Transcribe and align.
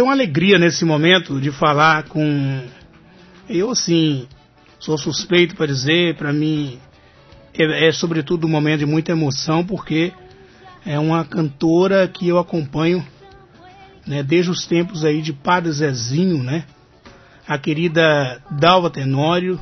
tenho 0.00 0.08
uma 0.08 0.14
alegria 0.14 0.58
nesse 0.58 0.82
momento 0.82 1.38
de 1.38 1.50
falar 1.50 2.04
com. 2.04 2.62
Eu, 3.46 3.70
assim, 3.70 4.26
sou 4.78 4.96
suspeito 4.96 5.54
para 5.54 5.66
dizer, 5.66 6.16
para 6.16 6.32
mim, 6.32 6.78
é, 7.52 7.88
é, 7.88 7.92
sobretudo 7.92 8.46
um 8.46 8.50
momento 8.50 8.78
de 8.78 8.86
muita 8.86 9.12
emoção, 9.12 9.62
porque 9.62 10.10
é 10.86 10.98
uma 10.98 11.22
cantora 11.22 12.08
que 12.08 12.26
eu 12.26 12.38
acompanho 12.38 13.06
né, 14.06 14.22
desde 14.22 14.50
os 14.50 14.66
tempos 14.66 15.04
aí 15.04 15.20
de 15.20 15.34
Padre 15.34 15.70
Zezinho, 15.70 16.42
né? 16.42 16.64
A 17.46 17.58
querida 17.58 18.40
Dalva 18.50 18.88
Tenório. 18.88 19.60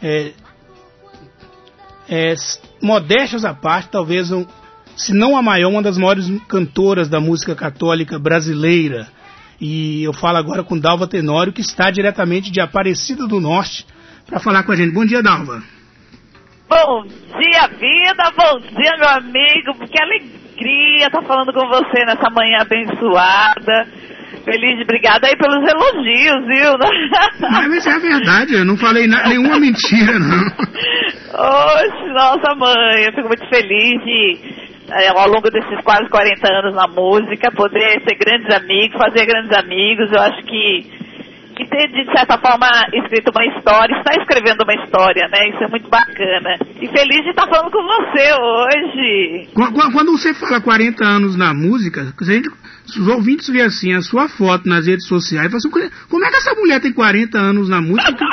É, 0.00 0.34
é, 2.08 2.34
modéstias 2.80 3.44
à 3.44 3.52
parte, 3.52 3.88
talvez, 3.90 4.28
se 4.94 5.12
não 5.12 5.36
a 5.36 5.42
maior, 5.42 5.68
uma 5.68 5.82
das 5.82 5.98
maiores 5.98 6.30
cantoras 6.46 7.08
da 7.08 7.18
música 7.18 7.56
católica 7.56 8.20
brasileira. 8.20 9.17
E 9.60 10.04
eu 10.04 10.12
falo 10.12 10.38
agora 10.38 10.62
com 10.62 10.78
Dalva 10.78 11.08
Tenório, 11.08 11.52
que 11.52 11.60
está 11.60 11.90
diretamente 11.90 12.50
de 12.50 12.60
Aparecida 12.60 13.26
do 13.26 13.40
Norte, 13.40 13.84
para 14.26 14.38
falar 14.38 14.62
com 14.62 14.72
a 14.72 14.76
gente. 14.76 14.92
Bom 14.94 15.04
dia, 15.04 15.22
Dalva. 15.22 15.62
Bom 16.68 17.02
dia, 17.06 17.66
vida, 17.78 18.30
bom 18.36 18.60
dia, 18.60 18.96
meu 18.98 19.08
amigo. 19.08 19.86
Que 19.88 20.02
alegria 20.02 21.06
estar 21.06 21.22
falando 21.22 21.52
com 21.52 21.66
você 21.66 22.04
nessa 22.04 22.30
manhã 22.30 22.58
abençoada. 22.60 23.88
Feliz, 24.44 24.80
obrigada 24.82 25.26
aí 25.26 25.36
pelos 25.36 25.64
elogios, 25.66 26.46
viu? 26.46 26.72
Mas 27.68 27.86
é 27.86 27.98
verdade, 27.98 28.54
eu 28.54 28.64
não 28.64 28.76
falei 28.76 29.06
nenhuma 29.06 29.58
mentira, 29.58 30.18
não. 30.18 30.46
Oxe, 31.34 32.12
nossa 32.14 32.54
mãe, 32.54 33.04
eu 33.04 33.12
fico 33.12 33.28
muito 33.28 33.48
feliz 33.48 34.04
de, 34.04 34.67
ao 35.14 35.28
longo 35.28 35.50
desses 35.50 35.80
quase 35.82 36.08
40 36.08 36.52
anos 36.52 36.74
na 36.74 36.88
música, 36.88 37.50
poder 37.52 38.02
ser 38.02 38.16
grandes 38.16 38.54
amigos, 38.54 38.96
fazer 38.96 39.26
grandes 39.26 39.56
amigos. 39.56 40.10
Eu 40.12 40.20
acho 40.20 40.42
que 40.44 41.08
e 41.58 41.66
ter, 41.66 41.88
de 41.88 42.04
certa 42.12 42.38
forma, 42.38 42.68
escrito 42.92 43.32
uma 43.34 43.44
história, 43.44 43.98
está 43.98 44.14
escrevendo 44.14 44.62
uma 44.62 44.74
história, 44.74 45.28
né? 45.28 45.48
Isso 45.48 45.64
é 45.64 45.68
muito 45.68 45.88
bacana. 45.88 46.56
E 46.80 46.86
feliz 46.86 47.24
de 47.24 47.30
estar 47.30 47.48
falando 47.48 47.70
com 47.72 47.82
você 47.82 48.32
hoje. 48.32 49.48
Quando 49.92 50.12
você 50.12 50.32
fala 50.34 50.60
40 50.60 51.04
anos 51.04 51.36
na 51.36 51.52
música, 51.52 52.14
a 52.16 52.24
gente, 52.24 52.48
os 52.86 53.08
ouvintes 53.08 53.48
vê 53.48 53.62
assim, 53.62 53.92
a 53.92 54.00
sua 54.00 54.28
foto 54.28 54.68
nas 54.68 54.86
redes 54.86 55.08
sociais, 55.08 55.52
assim, 55.52 55.68
como 55.68 56.24
é 56.24 56.30
que 56.30 56.36
essa 56.36 56.54
mulher 56.54 56.80
tem 56.80 56.92
40 56.92 57.36
anos 57.36 57.68
na 57.68 57.80
música? 57.80 58.24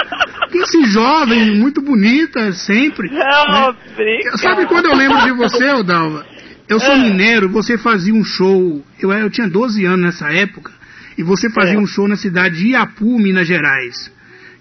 Que, 0.51 0.59
esse 0.59 0.83
jovem, 0.85 1.57
muito 1.57 1.81
bonita, 1.81 2.51
sempre. 2.51 3.09
Não, 3.09 3.71
né? 3.71 4.19
Sabe 4.35 4.67
quando 4.67 4.85
eu 4.85 4.95
lembro 4.95 5.19
de 5.23 5.31
você, 5.31 5.71
Odalva? 5.71 6.34
Eu 6.67 6.79
sou 6.79 6.93
é. 6.93 6.97
mineiro, 6.97 7.49
você 7.49 7.77
fazia 7.77 8.13
um 8.13 8.23
show, 8.23 8.83
eu, 8.99 9.11
eu 9.11 9.29
tinha 9.29 9.47
12 9.47 9.85
anos 9.85 10.05
nessa 10.05 10.31
época, 10.31 10.71
e 11.17 11.23
você 11.23 11.49
fazia 11.49 11.75
é. 11.75 11.79
um 11.79 11.85
show 11.85 12.07
na 12.07 12.15
cidade 12.15 12.57
de 12.57 12.69
Iapu, 12.69 13.19
Minas 13.19 13.47
Gerais. 13.47 14.11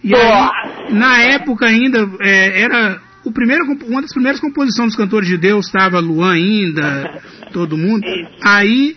E 0.02 0.14
aí, 0.14 0.92
na 0.92 1.22
época 1.22 1.66
ainda, 1.66 2.06
é, 2.20 2.60
era 2.60 3.00
o 3.24 3.32
primeiro, 3.32 3.64
uma 3.86 4.02
das 4.02 4.12
primeiras 4.12 4.38
composições 4.38 4.88
dos 4.88 4.96
cantores 4.96 5.28
de 5.28 5.38
Deus, 5.38 5.66
estava 5.66 5.98
Luan 5.98 6.32
ainda, 6.32 7.22
todo 7.52 7.78
mundo. 7.78 8.04
Aí 8.42 8.96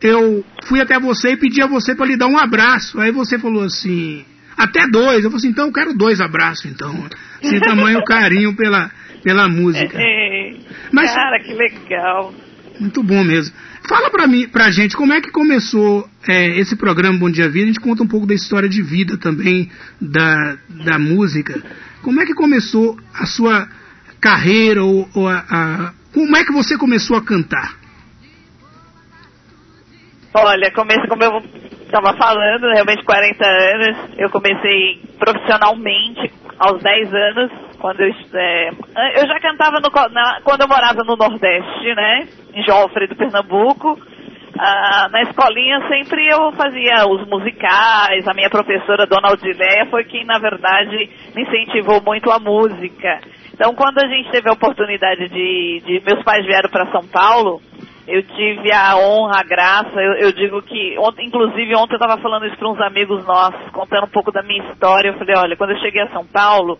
eu 0.00 0.42
fui 0.64 0.80
até 0.80 0.98
você 0.98 1.32
e 1.32 1.36
pedi 1.36 1.62
a 1.62 1.66
você 1.66 1.94
para 1.94 2.06
lhe 2.06 2.16
dar 2.16 2.26
um 2.26 2.38
abraço. 2.38 2.98
Aí 2.98 3.12
você 3.12 3.38
falou 3.38 3.64
assim, 3.64 4.24
até 4.56 4.88
dois. 4.88 5.24
Eu 5.24 5.30
falei 5.30 5.36
assim, 5.36 5.48
então 5.48 5.66
eu 5.66 5.72
quero 5.72 5.92
dois 5.92 6.20
abraços, 6.22 6.64
então. 6.64 6.94
Sem 7.44 7.60
tamanho 7.60 8.02
carinho 8.04 8.54
pela, 8.56 8.90
pela 9.22 9.48
música. 9.48 9.98
Mas, 10.92 11.12
Cara, 11.12 11.40
que 11.40 11.52
legal. 11.54 12.34
Muito 12.78 13.02
bom 13.02 13.22
mesmo. 13.22 13.54
Fala 13.88 14.10
pra 14.10 14.26
mim, 14.26 14.48
pra 14.48 14.70
gente, 14.70 14.96
como 14.96 15.12
é 15.12 15.20
que 15.20 15.30
começou 15.30 16.08
é, 16.26 16.58
esse 16.58 16.76
programa 16.76 17.18
Bom 17.18 17.30
Dia 17.30 17.48
Vida? 17.48 17.64
A 17.64 17.66
gente 17.66 17.80
conta 17.80 18.02
um 18.02 18.06
pouco 18.06 18.26
da 18.26 18.34
história 18.34 18.68
de 18.68 18.82
vida 18.82 19.18
também 19.18 19.70
da, 20.00 20.56
da 20.84 20.98
música. 20.98 21.60
Como 22.02 22.20
é 22.20 22.26
que 22.26 22.34
começou 22.34 22.98
a 23.12 23.26
sua 23.26 23.68
carreira 24.20 24.82
ou, 24.82 25.08
ou 25.14 25.28
a, 25.28 25.44
a, 25.50 25.92
como 26.12 26.36
é 26.36 26.44
que 26.44 26.52
você 26.52 26.76
começou 26.78 27.16
a 27.16 27.22
cantar? 27.22 27.79
Olha, 30.34 30.70
comecei 30.72 31.08
como 31.08 31.24
eu 31.24 31.42
estava 31.84 32.16
falando, 32.16 32.70
realmente 32.72 33.04
40 33.04 33.44
anos. 33.44 34.18
Eu 34.18 34.30
comecei 34.30 35.00
profissionalmente 35.18 36.32
aos 36.58 36.80
10 36.82 37.14
anos, 37.14 37.50
quando 37.80 38.00
eu, 38.00 38.12
é, 38.34 38.70
eu 39.20 39.26
já 39.26 39.40
cantava 39.40 39.80
no, 39.80 39.88
na, 40.12 40.40
quando 40.44 40.60
eu 40.60 40.68
morava 40.68 41.02
no 41.04 41.16
Nordeste, 41.16 41.94
né? 41.94 42.28
Em 42.54 42.62
Joffre 42.62 43.08
do 43.08 43.16
Pernambuco. 43.16 43.98
Ah, 44.58 45.08
na 45.10 45.22
escolinha 45.22 45.88
sempre 45.88 46.26
eu 46.28 46.52
fazia 46.52 47.06
os 47.08 47.26
musicais, 47.26 48.28
a 48.28 48.34
minha 48.34 48.50
professora 48.50 49.06
Dona 49.06 49.32
Odileia 49.32 49.86
foi 49.86 50.04
quem, 50.04 50.24
na 50.26 50.38
verdade, 50.38 51.08
me 51.34 51.42
incentivou 51.42 52.02
muito 52.02 52.30
a 52.30 52.38
música. 52.38 53.20
Então, 53.54 53.74
quando 53.74 53.98
a 53.98 54.06
gente 54.06 54.30
teve 54.30 54.50
a 54.50 54.52
oportunidade 54.52 55.28
de, 55.28 55.82
de 55.84 56.02
meus 56.04 56.22
pais 56.24 56.44
vieram 56.44 56.68
para 56.68 56.90
São 56.92 57.08
Paulo, 57.08 57.62
eu 58.06 58.22
tive 58.22 58.72
a 58.72 58.96
honra, 58.96 59.40
a 59.40 59.42
graça, 59.42 60.00
eu, 60.00 60.14
eu 60.14 60.32
digo 60.32 60.62
que, 60.62 60.96
ontem, 60.98 61.26
inclusive 61.26 61.74
ontem 61.76 61.94
eu 61.94 61.98
estava 62.00 62.20
falando 62.20 62.46
isso 62.46 62.56
para 62.56 62.70
uns 62.70 62.80
amigos 62.80 63.24
nossos, 63.26 63.70
contando 63.70 64.04
um 64.04 64.10
pouco 64.10 64.32
da 64.32 64.42
minha 64.42 64.64
história, 64.70 65.08
eu 65.08 65.18
falei, 65.18 65.36
olha, 65.36 65.56
quando 65.56 65.70
eu 65.70 65.80
cheguei 65.80 66.02
a 66.02 66.10
São 66.10 66.26
Paulo, 66.26 66.78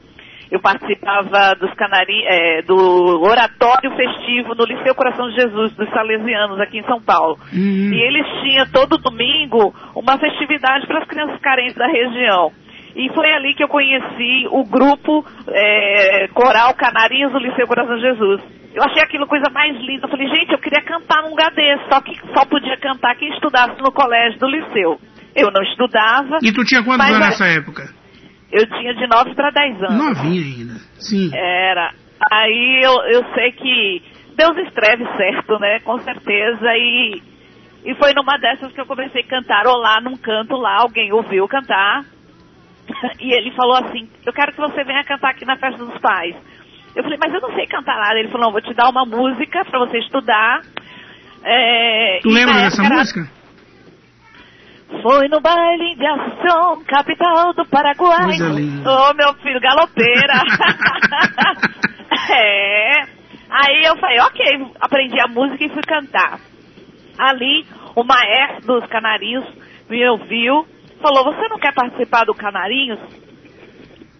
eu 0.50 0.60
participava 0.60 1.54
dos 1.54 1.72
canari, 1.74 2.24
é, 2.26 2.62
do 2.62 3.22
oratório 3.22 3.94
festivo 3.94 4.54
no 4.56 4.64
Liceu 4.64 4.94
Coração 4.94 5.28
de 5.30 5.36
Jesus, 5.36 5.72
dos 5.76 5.88
Salesianos, 5.90 6.58
aqui 6.60 6.78
em 6.78 6.84
São 6.84 7.00
Paulo. 7.00 7.38
Uhum. 7.52 7.92
E 7.92 8.00
eles 8.02 8.26
tinham 8.42 8.66
todo 8.72 8.98
domingo 8.98 9.72
uma 9.94 10.18
festividade 10.18 10.86
para 10.88 10.98
as 10.98 11.06
crianças 11.06 11.40
carentes 11.40 11.76
da 11.76 11.86
região. 11.86 12.50
E 12.96 13.08
foi 13.10 13.32
ali 13.32 13.54
que 13.54 13.62
eu 13.62 13.68
conheci 13.68 14.48
o 14.50 14.64
grupo 14.64 15.24
é, 15.48 16.26
Coral 16.34 16.74
Canarinhos 16.74 17.32
do 17.32 17.38
Liceu 17.38 17.68
Coração 17.68 17.94
de 17.94 18.02
Jesus. 18.02 18.59
Eu 18.72 18.82
achei 18.84 19.02
aquilo 19.02 19.26
coisa 19.26 19.50
mais 19.50 19.76
linda. 19.76 20.06
Eu 20.06 20.10
falei, 20.10 20.28
gente, 20.28 20.52
eu 20.52 20.58
queria 20.58 20.82
cantar 20.82 21.22
num 21.22 21.30
lugar 21.30 21.50
desse, 21.52 21.84
só 21.88 22.00
que 22.00 22.14
só 22.32 22.44
podia 22.46 22.76
cantar 22.78 23.16
quem 23.16 23.32
estudasse 23.32 23.80
no 23.80 23.92
colégio 23.92 24.38
do 24.38 24.46
liceu. 24.46 25.00
Eu 25.34 25.50
não 25.50 25.62
estudava. 25.62 26.38
E 26.42 26.52
tu 26.52 26.64
tinha 26.64 26.82
quantos 26.82 27.06
anos 27.06 27.20
nessa 27.20 27.46
época? 27.46 27.88
Eu 28.52 28.66
tinha 28.66 28.94
de 28.94 29.06
9 29.06 29.34
para 29.34 29.50
10 29.50 29.82
anos. 29.82 29.96
Novinha 29.96 30.42
ainda, 30.42 30.74
sim. 30.98 31.30
Era. 31.32 31.92
Aí 32.32 32.80
eu, 32.82 32.92
eu 33.12 33.24
sei 33.34 33.52
que 33.52 34.02
Deus 34.36 34.56
escreve 34.66 35.04
certo, 35.16 35.58
né? 35.58 35.80
Com 35.80 35.98
certeza. 35.98 36.66
E, 36.76 37.22
e 37.84 37.94
foi 37.94 38.12
numa 38.14 38.38
dessas 38.38 38.72
que 38.72 38.80
eu 38.80 38.86
comecei 38.86 39.22
a 39.22 39.26
cantar 39.26 39.66
olá 39.66 40.00
num 40.00 40.16
canto 40.16 40.56
lá, 40.56 40.78
alguém 40.80 41.12
ouviu 41.12 41.46
cantar. 41.48 42.04
E 43.20 43.32
ele 43.32 43.52
falou 43.52 43.76
assim, 43.76 44.08
eu 44.26 44.32
quero 44.32 44.52
que 44.52 44.60
você 44.60 44.82
venha 44.82 45.04
cantar 45.04 45.30
aqui 45.30 45.44
na 45.44 45.56
festa 45.56 45.84
dos 45.84 45.96
pais. 45.98 46.34
Eu 46.94 47.02
falei, 47.02 47.18
mas 47.20 47.32
eu 47.34 47.40
não 47.40 47.54
sei 47.54 47.66
cantar 47.66 47.96
nada. 47.96 48.18
Ele 48.18 48.28
falou, 48.28 48.46
não, 48.46 48.52
vou 48.52 48.60
te 48.60 48.74
dar 48.74 48.88
uma 48.88 49.04
música 49.04 49.64
para 49.64 49.78
você 49.78 49.98
estudar. 49.98 50.60
É, 51.42 52.18
tu 52.22 52.28
lembra 52.28 52.54
dessa 52.54 52.84
era... 52.84 52.96
música? 52.96 53.28
Foi 55.02 55.28
no 55.28 55.40
baile 55.40 55.94
de 55.94 56.04
Assunção, 56.04 56.84
capital 56.84 57.54
do 57.54 57.64
Paraguai. 57.66 58.36
Ô, 58.84 59.10
oh, 59.10 59.14
meu 59.14 59.34
filho, 59.34 59.60
galopeira. 59.60 60.42
é. 62.34 63.20
Aí 63.48 63.82
eu 63.84 63.96
falei, 63.96 64.20
ok, 64.20 64.72
aprendi 64.80 65.20
a 65.20 65.28
música 65.28 65.64
e 65.64 65.70
fui 65.70 65.82
cantar. 65.82 66.40
Ali, 67.18 67.64
o 67.94 68.04
maestro 68.04 68.80
dos 68.80 68.86
canarinhos 68.88 69.44
me 69.88 70.08
ouviu, 70.08 70.66
falou, 71.00 71.24
você 71.24 71.48
não 71.48 71.58
quer 71.58 71.74
participar 71.74 72.24
do 72.24 72.34
Canarinhos? 72.34 73.00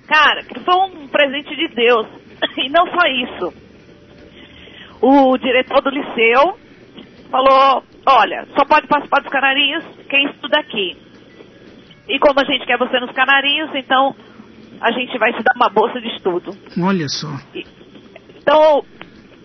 Cara, 0.09 0.43
que 0.43 0.59
foi 0.61 0.75
um 0.75 1.07
presente 1.07 1.55
de 1.55 1.69
Deus. 1.69 2.07
E 2.57 2.69
não 2.69 2.87
só 2.87 3.07
isso. 3.07 3.55
O 5.01 5.39
diretor 5.39 5.81
do 5.83 5.91
liceu 5.91 6.59
falou, 7.31 7.83
olha, 8.07 8.47
só 8.57 8.65
pode 8.65 8.87
participar 8.87 9.21
dos 9.21 9.31
canarinhos 9.31 9.85
quem 10.09 10.27
estuda 10.27 10.61
aqui. 10.61 10.97
E 12.09 12.19
como 12.19 12.41
a 12.41 12.45
gente 12.45 12.67
quer 12.67 12.77
você 12.77 12.99
nos 13.01 13.13
canarinhos, 13.13 13.71
então 13.75 14.15
a 14.81 14.91
gente 14.93 15.17
vai 15.19 15.33
te 15.33 15.43
dar 15.43 15.55
uma 15.57 15.69
bolsa 15.69 16.01
de 16.01 16.09
estudo. 16.09 16.53
Olha 16.83 17.09
só. 17.09 17.29
Então, 18.37 18.85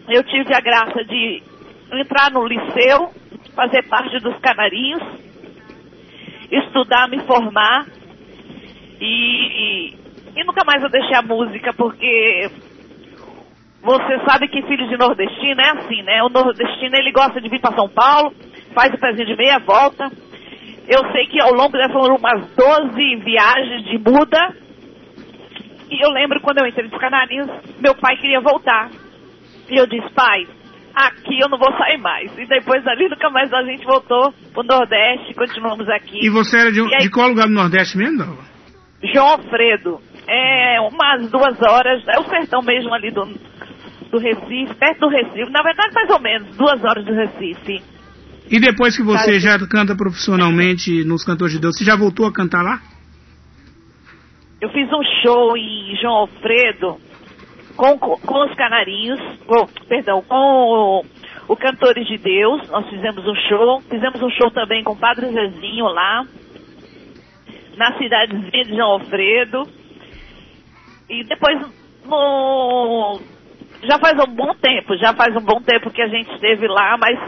eu 0.09 0.23
tive 0.23 0.53
a 0.53 0.59
graça 0.59 1.03
de 1.03 1.43
entrar 1.91 2.31
no 2.31 2.45
liceu, 2.47 3.11
fazer 3.55 3.87
parte 3.87 4.19
dos 4.19 4.37
canarinhos, 4.39 5.03
estudar, 6.51 7.07
me 7.09 7.19
formar 7.21 7.85
e, 8.99 9.05
e, 9.05 9.97
e 10.35 10.43
nunca 10.43 10.63
mais 10.65 10.81
eu 10.83 10.89
deixei 10.89 11.15
a 11.15 11.21
música 11.21 11.73
porque 11.73 12.49
você 13.85 14.17
sabe 14.25 14.47
que 14.47 14.63
filho 14.63 14.87
de 14.89 14.97
nordestino 14.97 15.61
é 15.61 15.69
assim, 15.77 16.01
né? 16.01 16.23
O 16.23 16.29
nordestino 16.29 16.95
ele 16.95 17.11
gosta 17.11 17.39
de 17.39 17.47
vir 17.47 17.61
para 17.61 17.75
São 17.75 17.87
Paulo, 17.87 18.33
faz 18.73 18.91
o 18.91 18.97
pezinho 18.97 19.27
de 19.27 19.37
meia 19.37 19.59
volta. 19.59 20.09
Eu 20.87 21.11
sei 21.11 21.27
que 21.27 21.39
ao 21.39 21.53
longo 21.53 21.71
dessas 21.71 21.93
foram 21.93 22.15
umas 22.15 22.49
12 22.55 23.15
viagens 23.23 23.83
de 23.85 23.99
muda. 23.99 24.55
E 25.91 26.03
eu 26.03 26.09
lembro 26.11 26.41
quando 26.41 26.57
eu 26.59 26.67
entrei 26.67 26.89
nos 26.89 26.99
Canarinhos, 26.99 27.47
meu 27.79 27.93
pai 27.93 28.17
queria 28.17 28.41
voltar. 28.41 28.89
E 29.69 29.79
eu 29.79 29.85
disse, 29.85 30.11
pai, 30.15 30.47
aqui 30.95 31.39
eu 31.39 31.47
não 31.47 31.59
vou 31.59 31.71
sair 31.77 31.99
mais. 31.99 32.35
E 32.39 32.45
depois 32.47 32.83
dali 32.83 33.07
nunca 33.07 33.29
mais 33.29 33.53
a 33.53 33.61
gente 33.61 33.85
voltou 33.85 34.33
pro 34.51 34.63
Nordeste, 34.63 35.35
continuamos 35.35 35.87
aqui. 35.89 36.25
E 36.25 36.29
você 36.31 36.57
era 36.57 36.71
de, 36.71 36.81
aí, 36.81 37.03
de 37.03 37.11
qual 37.11 37.29
lugar 37.29 37.45
do 37.45 37.53
Nordeste 37.53 37.99
mesmo, 37.99 38.17
Dalva? 38.17 38.43
João 39.13 39.27
Alfredo. 39.27 39.99
É 40.27 40.81
umas 40.81 41.29
duas 41.29 41.61
horas, 41.61 42.03
é 42.07 42.19
o 42.19 42.23
sertão 42.23 42.63
mesmo 42.63 42.91
ali 42.91 43.11
do, 43.11 43.25
do 44.11 44.17
Recife, 44.17 44.73
perto 44.75 44.99
do 44.99 45.07
Recife. 45.09 45.51
Na 45.51 45.61
verdade, 45.61 45.93
mais 45.93 46.09
ou 46.09 46.19
menos, 46.19 46.55
duas 46.57 46.83
horas 46.83 47.05
do 47.05 47.13
Recife. 47.13 47.81
E 48.49 48.59
depois 48.59 48.95
que 48.95 49.03
você 49.03 49.39
já 49.39 49.57
canta 49.67 49.95
profissionalmente 49.95 51.03
nos 51.03 51.23
Cantores 51.23 51.53
de 51.53 51.59
Deus, 51.59 51.75
você 51.77 51.83
já 51.83 51.95
voltou 51.95 52.27
a 52.27 52.33
cantar 52.33 52.61
lá? 52.61 52.79
Eu 54.61 54.69
fiz 54.69 54.87
um 54.91 55.03
show 55.21 55.57
em 55.57 55.95
João 55.99 56.13
Alfredo 56.13 56.97
com, 57.75 57.97
com 57.97 58.45
os 58.45 58.55
Canarinhos, 58.55 59.19
oh, 59.47 59.67
perdão, 59.87 60.21
com 60.21 60.35
o, 60.35 61.05
o 61.47 61.55
Cantores 61.55 62.07
de 62.07 62.17
Deus. 62.17 62.69
Nós 62.69 62.87
fizemos 62.89 63.25
um 63.27 63.35
show. 63.47 63.81
Fizemos 63.81 64.21
um 64.21 64.29
show 64.29 64.51
também 64.51 64.83
com 64.83 64.93
o 64.93 64.97
Padre 64.97 65.27
Zezinho 65.27 65.85
lá, 65.85 66.25
na 67.77 67.97
cidadezinha 67.97 68.63
de 68.63 68.75
João 68.75 68.91
Alfredo. 68.91 69.63
E 71.09 71.23
depois, 71.23 71.59
no, 72.05 73.19
já 73.83 73.99
faz 73.99 74.17
um 74.19 74.33
bom 74.33 74.53
tempo, 74.55 74.97
já 74.97 75.13
faz 75.13 75.35
um 75.35 75.41
bom 75.41 75.61
tempo 75.61 75.91
que 75.91 76.01
a 76.01 76.07
gente 76.07 76.31
esteve 76.33 76.67
lá, 76.67 76.97
mas 76.97 77.19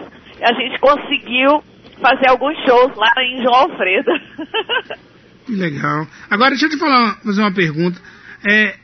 a 0.42 0.54
gente 0.54 0.80
conseguiu 0.80 1.64
fazer 2.02 2.30
alguns 2.30 2.58
shows 2.66 2.96
lá 2.96 3.12
em 3.24 3.42
João 3.42 3.56
Alfredo. 3.56 4.12
Que 5.48 5.54
legal. 5.54 6.06
Agora, 6.30 6.50
deixa 6.50 6.66
eu 6.66 6.70
te 6.70 6.78
falar, 6.78 7.22
fazer 7.24 7.40
uma 7.40 7.54
pergunta. 7.54 7.98
É, 8.46 8.76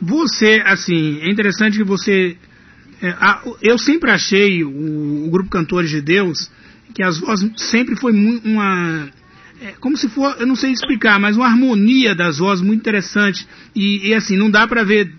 você, 0.00 0.62
assim, 0.66 1.18
é 1.22 1.30
interessante 1.30 1.78
que 1.78 1.84
você. 1.84 2.36
É, 3.00 3.08
a, 3.08 3.42
eu 3.62 3.78
sempre 3.78 4.10
achei 4.10 4.62
o, 4.62 5.26
o, 5.26 5.30
grupo 5.30 5.48
Cantores 5.48 5.88
de 5.88 6.02
Deus 6.02 6.50
que 6.94 7.02
as 7.02 7.18
vozes 7.18 7.50
sempre 7.56 7.96
foi 7.96 8.12
uma. 8.12 9.08
É, 9.62 9.72
como 9.80 9.96
se 9.96 10.10
for, 10.10 10.36
eu 10.38 10.46
não 10.46 10.54
sei 10.54 10.72
explicar, 10.72 11.18
mas 11.18 11.38
uma 11.38 11.46
harmonia 11.46 12.14
das 12.14 12.36
vozes 12.36 12.62
muito 12.62 12.80
interessante. 12.80 13.48
E, 13.74 14.08
e 14.08 14.14
assim, 14.14 14.36
não 14.36 14.50
dá 14.50 14.66
para 14.66 14.84
ver 14.84 15.10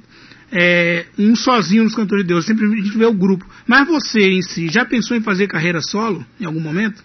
é, 0.56 1.06
um 1.20 1.36
sozinho 1.36 1.84
nos 1.84 1.96
Cantores 1.96 2.24
de 2.24 2.30
Deus, 2.30 2.46
sempre 2.46 2.66
a 2.66 2.70
gente 2.70 2.98
vê 2.98 3.06
o 3.06 3.14
grupo. 3.14 3.46
Mas 3.68 3.86
você 3.88 4.20
em 4.32 4.42
si, 4.42 4.70
já 4.70 4.86
pensou 4.86 5.18
em 5.18 5.22
fazer 5.22 5.48
carreira 5.48 5.82
solo 5.82 6.24
em 6.40 6.46
algum 6.46 6.62
momento? 6.62 7.04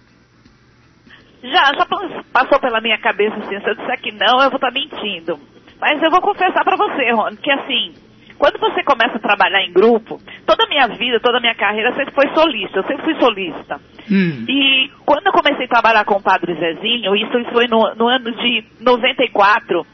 Já, 1.43 1.73
já 1.75 1.87
passou 2.33 2.61
pela 2.61 2.81
minha 2.81 2.99
cabeça 2.99 3.35
assim, 3.37 3.59
se 3.59 3.69
eu 3.69 3.75
disser 3.75 4.01
que 4.01 4.13
não, 4.13 4.41
eu 4.41 4.51
vou 4.51 4.57
estar 4.57 4.71
tá 4.71 4.73
mentindo. 4.73 5.39
Mas 5.81 6.01
eu 6.03 6.11
vou 6.11 6.21
confessar 6.21 6.63
para 6.63 6.77
você, 6.77 7.11
Ron, 7.11 7.35
que 7.43 7.51
assim, 7.51 7.95
quando 8.39 8.61
você 8.61 8.85
começa 8.85 9.17
a 9.17 9.21
trabalhar 9.21 9.63
em 9.65 9.73
grupo, 9.73 10.21
toda 10.47 10.65
a 10.65 10.69
minha 10.69 10.87
vida, 10.89 11.19
toda 11.21 11.39
a 11.39 11.41
minha 11.41 11.55
carreira 11.55 11.95
sempre 11.95 12.15
foi 12.15 12.29
solista, 12.35 12.79
eu 12.79 12.85
sempre 12.85 13.05
fui 13.05 13.15
solista. 13.19 13.81
Hum. 14.11 14.45
E 14.49 14.91
quando 15.05 15.27
eu 15.27 15.33
comecei 15.33 15.65
a 15.65 15.69
trabalhar 15.69 16.05
com 16.05 16.17
o 16.17 16.23
Padre 16.23 16.55
Zezinho, 16.55 17.17
isso, 17.17 17.53
foi 17.53 17.67
no, 17.67 17.95
no 17.97 18.09
ano 18.09 18.31
de 18.33 18.65
94, 18.81 19.87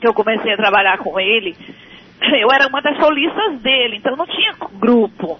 que 0.00 0.06
eu 0.06 0.14
comecei 0.14 0.52
a 0.52 0.56
trabalhar 0.56 0.98
com 0.98 1.18
ele, 1.18 1.56
eu 2.40 2.48
era 2.52 2.66
uma 2.68 2.80
das 2.80 2.96
solistas 2.98 3.60
dele, 3.60 3.96
então 3.96 4.16
não 4.16 4.26
tinha 4.26 4.54
grupo. 4.74 5.38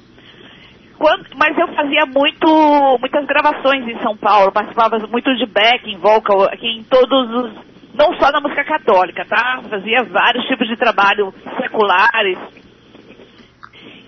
Quando, 0.98 1.26
mas 1.36 1.56
eu 1.58 1.68
fazia 1.68 2.06
muito, 2.06 2.98
muitas 2.98 3.26
gravações 3.26 3.86
em 3.86 3.98
São 4.02 4.16
Paulo, 4.16 4.50
participava 4.50 4.98
muito 5.06 5.34
de 5.36 5.44
backing 5.44 5.98
vocal 5.98 6.44
aqui 6.44 6.66
em 6.66 6.82
todos 6.84 7.30
os, 7.30 7.52
não 7.94 8.14
só 8.18 8.32
na 8.32 8.40
música 8.40 8.64
católica, 8.64 9.24
tá? 9.26 9.60
Fazia 9.68 10.04
vários 10.04 10.46
tipos 10.46 10.66
de 10.66 10.76
trabalho 10.76 11.34
seculares. 11.60 12.38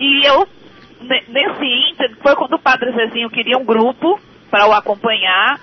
E 0.01 0.27
eu, 0.27 0.47
nesse 1.01 1.65
ínter, 1.91 2.17
foi 2.23 2.35
quando 2.37 2.55
o 2.55 2.59
Padre 2.59 2.93
Zezinho 2.93 3.29
queria 3.29 3.59
um 3.59 3.65
grupo 3.65 4.19
para 4.51 4.67
o 4.67 4.73
acompanhar. 4.73 5.61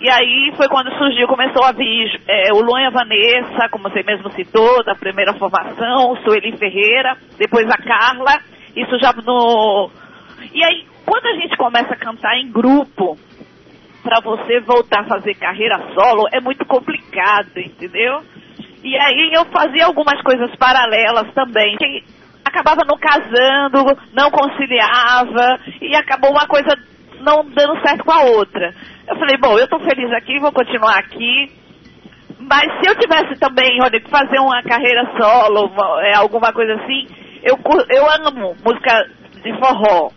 E 0.00 0.08
aí 0.08 0.52
foi 0.56 0.66
quando 0.68 0.96
surgiu, 0.96 1.28
começou 1.28 1.62
a 1.62 1.72
vir 1.72 2.20
é, 2.26 2.52
o 2.54 2.62
Luan 2.62 2.80
e 2.80 2.86
a 2.86 2.90
Vanessa, 2.90 3.68
como 3.70 3.90
você 3.90 4.02
mesmo 4.02 4.30
citou, 4.32 4.82
da 4.82 4.94
primeira 4.94 5.34
formação, 5.34 6.12
o 6.12 6.16
Sueli 6.22 6.56
Ferreira, 6.56 7.16
depois 7.38 7.68
a 7.68 7.76
Carla 7.76 8.40
isso 8.76 8.98
já 8.98 9.12
no. 9.12 9.90
E 10.52 10.64
aí, 10.64 10.86
quando 11.04 11.26
a 11.26 11.34
gente 11.34 11.56
começa 11.56 11.92
a 11.92 11.98
cantar 11.98 12.36
em 12.38 12.50
grupo, 12.50 13.18
para 14.02 14.20
você 14.20 14.60
voltar 14.60 15.00
a 15.00 15.08
fazer 15.08 15.34
carreira 15.34 15.78
solo, 15.94 16.26
é 16.32 16.40
muito 16.40 16.64
complicado, 16.64 17.58
entendeu? 17.58 18.22
E 18.82 18.96
aí 18.96 19.32
eu 19.34 19.44
fazia 19.46 19.86
algumas 19.86 20.20
coisas 20.22 20.54
paralelas 20.56 21.32
também. 21.34 21.76
Que 21.76 22.04
acabava 22.44 22.82
não 22.86 22.98
casando, 22.98 23.96
não 24.12 24.30
conciliava, 24.30 25.60
e 25.80 25.94
acabou 25.94 26.30
uma 26.30 26.46
coisa 26.46 26.76
não 27.20 27.44
dando 27.44 27.80
certo 27.86 28.04
com 28.04 28.12
a 28.12 28.22
outra. 28.22 28.74
Eu 29.10 29.16
falei, 29.16 29.36
bom, 29.38 29.58
eu 29.58 29.66
tô 29.66 29.80
feliz 29.80 30.10
aqui, 30.12 30.38
vou 30.38 30.52
continuar 30.52 30.96
aqui. 30.98 31.50
Mas 32.38 32.62
se 32.78 32.88
eu 32.88 32.94
tivesse 32.96 33.38
também, 33.40 33.82
olha, 33.82 34.00
fazer 34.08 34.38
uma 34.38 34.62
carreira 34.62 35.04
solo, 35.18 35.70
é, 36.00 36.14
alguma 36.14 36.52
coisa 36.52 36.74
assim, 36.74 37.06
eu, 37.42 37.58
eu 37.90 38.10
amo 38.10 38.54
música 38.64 39.04
de 39.42 39.52
forró. 39.58 40.10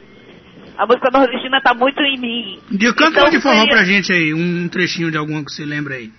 A 0.78 0.86
música 0.86 1.10
nordestina 1.12 1.60
tá 1.62 1.74
muito 1.74 2.00
em 2.02 2.20
mim. 2.20 2.60
De, 2.70 2.94
canta 2.94 3.20
então, 3.20 3.30
de 3.30 3.42
forró 3.42 3.56
seria... 3.56 3.76
pra 3.76 3.84
gente 3.84 4.14
aí, 4.14 4.34
um 4.34 4.70
trechinho 4.70 5.12
de 5.12 5.18
alguma 5.18 5.44
que 5.44 5.52
você 5.52 5.66
lembra 5.66 5.96
aí. 5.96 6.12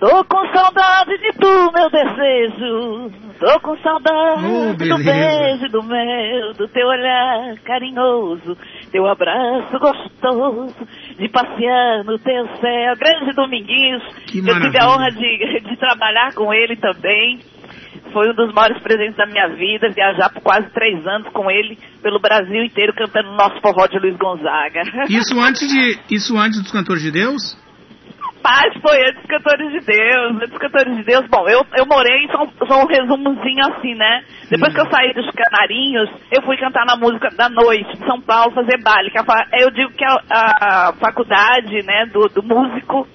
Tô 0.00 0.24
com 0.24 0.46
saudade 0.52 1.16
de 1.18 1.30
tu, 1.32 1.72
meu 1.72 1.90
desejo. 1.90 3.10
Tô 3.38 3.60
com 3.60 3.76
saudade 3.78 4.44
oh, 4.46 4.72
do 4.74 5.04
beijo 5.04 5.68
do 5.70 5.82
meu, 5.82 6.54
do 6.54 6.68
teu 6.68 6.86
olhar 6.86 7.54
carinhoso, 7.64 8.56
teu 8.92 9.06
abraço 9.06 9.78
gostoso, 9.78 10.86
de 11.20 11.28
passear 11.28 12.02
no 12.04 12.18
teu 12.18 12.46
céu. 12.56 12.96
Grande 12.96 13.32
Dominguinhos. 13.34 14.02
Que 14.26 14.38
Eu 14.38 14.60
tive 14.60 14.78
a 14.80 14.88
honra 14.88 15.10
de, 15.10 15.60
de 15.60 15.76
trabalhar 15.76 16.32
com 16.34 16.52
ele 16.52 16.76
também. 16.76 17.38
Foi 18.10 18.30
um 18.30 18.34
dos 18.34 18.52
maiores 18.54 18.82
presentes 18.82 19.16
da 19.16 19.26
minha 19.26 19.48
vida, 19.48 19.90
viajar 19.90 20.30
por 20.30 20.42
quase 20.42 20.68
três 20.70 21.06
anos 21.06 21.28
com 21.32 21.50
ele 21.50 21.78
pelo 22.02 22.18
Brasil 22.18 22.64
inteiro 22.64 22.92
cantando 22.94 23.30
nosso 23.32 23.60
forró 23.60 23.86
de 23.86 23.98
Luiz 23.98 24.16
Gonzaga. 24.16 24.82
Isso 25.08 25.38
antes 25.38 25.68
de, 25.68 25.98
isso 26.10 26.36
antes 26.36 26.60
dos 26.60 26.72
Cantores 26.72 27.02
de 27.02 27.12
Deus? 27.12 27.56
Rapaz, 28.42 28.72
foi 28.80 28.98
antes 29.02 29.16
dos 29.16 29.26
Cantores 29.26 29.70
de 29.70 29.80
Deus, 29.80 30.36
antes 30.36 30.50
dos 30.50 30.58
Cantores 30.58 30.96
de 30.96 31.04
Deus. 31.04 31.26
Bom, 31.28 31.46
eu, 31.46 31.60
eu 31.76 31.84
morei, 31.86 32.26
só, 32.32 32.46
só 32.66 32.82
um 32.82 32.86
resumozinho 32.86 33.60
assim, 33.68 33.94
né? 33.94 34.24
Depois 34.48 34.72
hum. 34.72 34.74
que 34.74 34.80
eu 34.80 34.90
saí 34.90 35.12
dos 35.12 35.30
Canarinhos, 35.30 36.10
eu 36.32 36.42
fui 36.42 36.56
cantar 36.56 36.86
na 36.86 36.96
música 36.96 37.28
da 37.36 37.50
noite, 37.50 37.90
em 37.92 38.06
São 38.06 38.18
Paulo, 38.22 38.54
fazer 38.54 38.82
baile. 38.82 39.12
eu 39.60 39.70
digo 39.70 39.92
que 39.92 40.04
a, 40.04 40.16
a 40.30 40.92
faculdade, 40.94 41.84
né, 41.84 42.06
do, 42.06 42.28
do 42.28 42.42
músico 42.42 43.06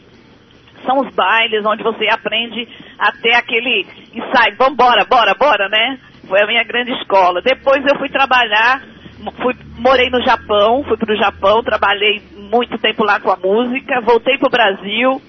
são 0.86 0.98
os 1.00 1.16
bailes 1.16 1.66
onde 1.66 1.82
você 1.82 2.08
aprende 2.08 2.68
até 3.00 3.36
aquele 3.36 3.88
ensaio, 4.14 4.56
vambora, 4.58 5.06
bora, 5.10 5.34
bora, 5.34 5.68
né? 5.70 5.98
Foi 6.28 6.40
a 6.40 6.48
minha 6.48 6.64
grande 6.64 6.92
escola. 6.94 7.42
Depois 7.42 7.84
eu 7.84 7.98
fui 7.98 8.10
trabalhar, 8.10 8.84
fui, 9.42 9.56
morei 9.78 10.10
no 10.10 10.22
Japão, 10.24 10.84
fui 10.84 10.98
para 10.98 11.14
o 11.14 11.18
Japão, 11.18 11.64
trabalhei 11.64 12.22
muito 12.50 12.78
tempo 12.78 13.04
lá 13.04 13.20
com 13.20 13.32
a 13.32 13.38
música, 13.38 14.02
voltei 14.02 14.38
para 14.38 14.48
o 14.48 14.52
Brasil. 14.52 15.22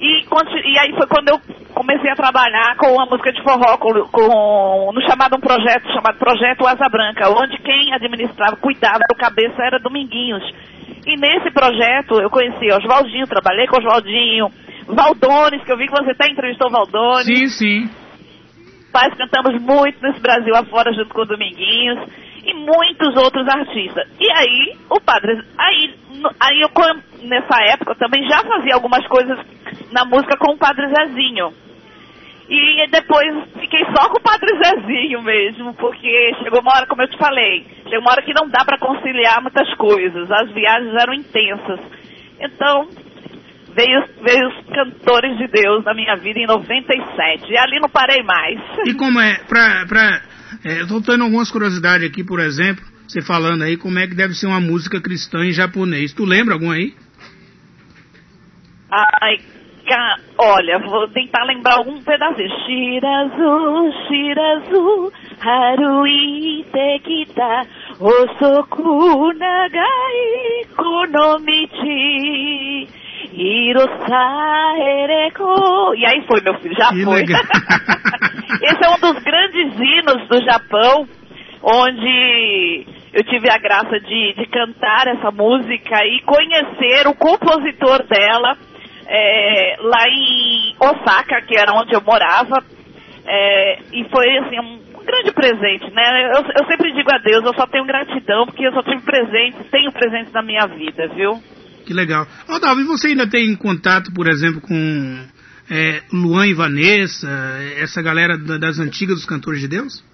E, 0.00 0.22
e, 0.22 0.78
aí 0.78 0.92
foi 0.94 1.06
quando 1.08 1.28
eu 1.28 1.40
comecei 1.74 2.10
a 2.10 2.14
trabalhar 2.14 2.76
com 2.76 3.00
a 3.00 3.06
música 3.06 3.32
de 3.32 3.42
forró, 3.42 3.76
com, 3.78 3.92
com, 4.06 4.92
no 4.92 5.02
chamado 5.02 5.36
um 5.36 5.40
projeto 5.40 5.92
chamado 5.92 6.18
Projeto 6.18 6.66
Asa 6.66 6.88
Branca, 6.88 7.28
onde 7.30 7.58
quem 7.58 7.92
administrava, 7.92 8.56
cuidava 8.56 9.00
do 9.08 9.16
cabeça 9.16 9.60
era 9.60 9.80
Dominguinhos. 9.80 10.44
E 11.04 11.16
nesse 11.16 11.50
projeto 11.50 12.20
eu 12.20 12.30
conheci 12.30 12.70
Oswaldinho, 12.70 13.26
trabalhei 13.26 13.66
com 13.66 13.78
Oswaldinho, 13.78 14.50
Valdones, 14.86 15.64
que 15.64 15.72
eu 15.72 15.76
vi 15.76 15.86
que 15.86 15.92
você 15.92 16.12
até 16.12 16.30
entrevistou 16.30 16.70
Valdones. 16.70 17.26
Sim, 17.26 17.48
sim. 17.48 17.90
Paz 18.92 19.12
cantamos 19.14 19.60
muito 19.60 20.00
nesse 20.00 20.20
Brasil 20.20 20.54
afora 20.54 20.92
junto 20.92 21.12
com 21.12 21.22
o 21.22 21.26
Dominguinhos 21.26 22.08
e 22.48 22.54
muitos 22.54 23.14
outros 23.16 23.46
artistas. 23.46 24.08
E 24.18 24.30
aí, 24.30 24.76
o 24.88 24.98
padre, 25.00 25.38
aí, 25.58 25.94
aí 26.40 26.60
eu 26.62 26.70
nessa 27.22 27.62
época 27.64 27.94
também 27.96 28.26
já 28.26 28.38
fazia 28.38 28.74
algumas 28.74 29.06
coisas 29.06 29.38
na 29.92 30.04
música 30.06 30.36
com 30.38 30.52
o 30.52 30.58
padre 30.58 30.88
Zezinho. 30.88 31.52
E 32.48 32.86
depois 32.90 33.28
fiquei 33.60 33.84
só 33.94 34.08
com 34.08 34.16
o 34.16 34.22
Padre 34.22 34.48
Zezinho 34.56 35.20
mesmo, 35.20 35.74
porque 35.74 36.32
chegou 36.42 36.62
uma 36.62 36.74
hora, 36.74 36.86
como 36.86 37.02
eu 37.02 37.08
te 37.08 37.18
falei, 37.18 37.66
chegou 37.84 38.00
uma 38.00 38.12
hora 38.12 38.22
que 38.22 38.32
não 38.32 38.48
dá 38.48 38.64
para 38.64 38.78
conciliar 38.78 39.42
muitas 39.42 39.68
coisas. 39.74 40.30
As 40.30 40.50
viagens 40.52 40.94
eram 40.94 41.12
intensas. 41.12 41.78
Então, 42.40 42.88
veio, 43.76 44.02
veio 44.22 44.48
os 44.48 44.66
cantores 44.74 45.36
de 45.36 45.46
Deus 45.48 45.84
na 45.84 45.92
minha 45.92 46.16
vida 46.16 46.40
em 46.40 46.46
97. 46.46 47.52
E 47.52 47.58
ali 47.58 47.80
não 47.80 47.90
parei 47.90 48.22
mais. 48.22 48.58
E 48.86 48.94
como 48.94 49.20
é, 49.20 49.36
pra, 49.46 49.84
pra, 49.86 50.22
é, 50.68 50.82
eu 50.82 50.86
tô 50.86 51.00
tendo 51.00 51.24
algumas 51.24 51.50
curiosidades 51.50 52.06
aqui, 52.06 52.22
por 52.22 52.40
exemplo, 52.40 52.84
você 53.06 53.22
falando 53.22 53.62
aí 53.62 53.78
como 53.78 53.98
é 53.98 54.06
que 54.06 54.14
deve 54.14 54.34
ser 54.34 54.46
uma 54.46 54.60
música 54.60 55.00
cristã 55.00 55.42
em 55.42 55.52
japonês. 55.52 56.12
Tu 56.12 56.26
lembra 56.26 56.52
algum 56.52 56.70
aí? 56.70 56.92
Ai, 58.90 59.38
olha, 60.36 60.78
vou 60.78 61.08
tentar 61.08 61.44
lembrar 61.44 61.76
algum 61.76 62.02
pedacinho. 62.02 62.50
Shirazu, 62.66 63.92
Shirazu, 64.06 65.10
Harui 65.40 66.66
Tekita, 66.70 67.66
Osoku 67.98 69.32
Nagai 69.32 70.66
Konomichi, 70.76 72.08
Hirosaereko. 73.32 73.94
E 75.94 76.04
aí 76.04 76.26
foi, 76.26 76.42
meu 76.42 76.54
filho, 76.60 76.74
já 76.76 76.90
Que 76.90 77.04
foi. 77.04 77.24
Esse 78.62 78.84
é 78.84 78.90
um 78.90 79.00
dos 79.00 79.22
grandes 79.22 79.74
hinos 79.78 80.28
do 80.28 80.42
Japão, 80.44 81.08
onde 81.62 82.86
eu 83.12 83.24
tive 83.24 83.50
a 83.50 83.58
graça 83.58 83.98
de, 84.00 84.34
de 84.34 84.46
cantar 84.46 85.06
essa 85.08 85.30
música 85.30 86.04
e 86.04 86.20
conhecer 86.22 87.06
o 87.06 87.14
compositor 87.14 88.06
dela 88.06 88.56
é, 89.06 89.76
lá 89.80 90.04
em 90.08 90.74
Osaka, 90.80 91.42
que 91.42 91.58
era 91.58 91.72
onde 91.74 91.94
eu 91.94 92.00
morava. 92.02 92.62
É, 93.26 93.78
e 93.92 94.08
foi 94.10 94.38
assim 94.38 94.58
um 94.60 95.04
grande 95.04 95.32
presente, 95.32 95.90
né? 95.92 96.32
Eu, 96.34 96.44
eu 96.60 96.66
sempre 96.66 96.92
digo 96.92 97.08
a 97.12 97.18
Deus, 97.18 97.44
eu 97.44 97.54
só 97.54 97.66
tenho 97.66 97.86
gratidão 97.86 98.46
porque 98.46 98.66
eu 98.66 98.72
só 98.72 98.82
tive 98.82 99.02
presentes, 99.02 99.70
tenho 99.70 99.90
presentes 99.92 100.32
na 100.32 100.42
minha 100.42 100.66
vida, 100.66 101.08
viu? 101.08 101.42
Que 101.86 101.94
legal. 101.94 102.26
Ô, 102.48 102.58
Dalva, 102.58 102.80
e 102.82 102.84
você 102.84 103.08
ainda 103.08 103.28
tem 103.28 103.56
contato, 103.56 104.12
por 104.12 104.28
exemplo, 104.28 104.60
com 104.60 105.26
é, 105.70 106.02
Luan 106.12 106.46
e 106.46 106.54
Vanessa, 106.54 107.28
essa 107.80 108.02
galera 108.02 108.36
da- 108.38 108.58
das 108.58 108.78
antigas 108.78 109.16
dos 109.16 109.26
cantores 109.26 109.60
de 109.60 109.68
Deus? 109.68 110.04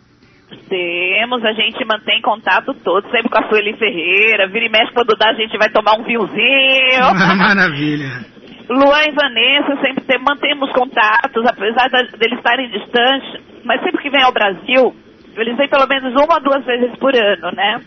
Temos, 0.68 1.44
a 1.44 1.52
gente 1.52 1.84
mantém 1.84 2.20
contato 2.22 2.72
todo, 2.84 3.10
sempre 3.10 3.28
com 3.28 3.38
a 3.38 3.48
Sueli 3.48 3.76
Ferreira, 3.76 4.46
vira 4.48 4.66
e 4.66 4.68
mexe 4.70 4.92
quando 4.92 5.16
dá, 5.16 5.30
a 5.30 5.34
gente 5.34 5.56
vai 5.58 5.68
tomar 5.70 5.98
um 5.98 6.04
vinhozinho. 6.04 7.00
Maravilha. 7.38 8.24
Luan 8.68 9.02
e 9.08 9.12
Vanessa 9.12 9.80
sempre 9.84 10.04
tem- 10.04 10.18
mantemos 10.20 10.70
contatos, 10.72 11.44
apesar 11.46 11.88
da- 11.90 12.16
deles 12.18 12.38
estarem 12.38 12.70
distantes, 12.70 13.40
mas 13.64 13.82
sempre 13.82 14.02
que 14.02 14.10
vem 14.10 14.22
ao 14.22 14.32
Brasil, 14.32 14.94
eles 15.36 15.56
vêm 15.56 15.68
pelo 15.68 15.86
menos 15.86 16.12
uma 16.14 16.34
ou 16.36 16.42
duas 16.42 16.64
vezes 16.64 16.96
por 16.98 17.14
ano, 17.14 17.50
né? 17.54 17.80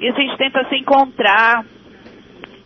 E 0.00 0.08
a 0.08 0.12
gente 0.12 0.36
tenta 0.38 0.64
se 0.68 0.76
encontrar. 0.76 1.64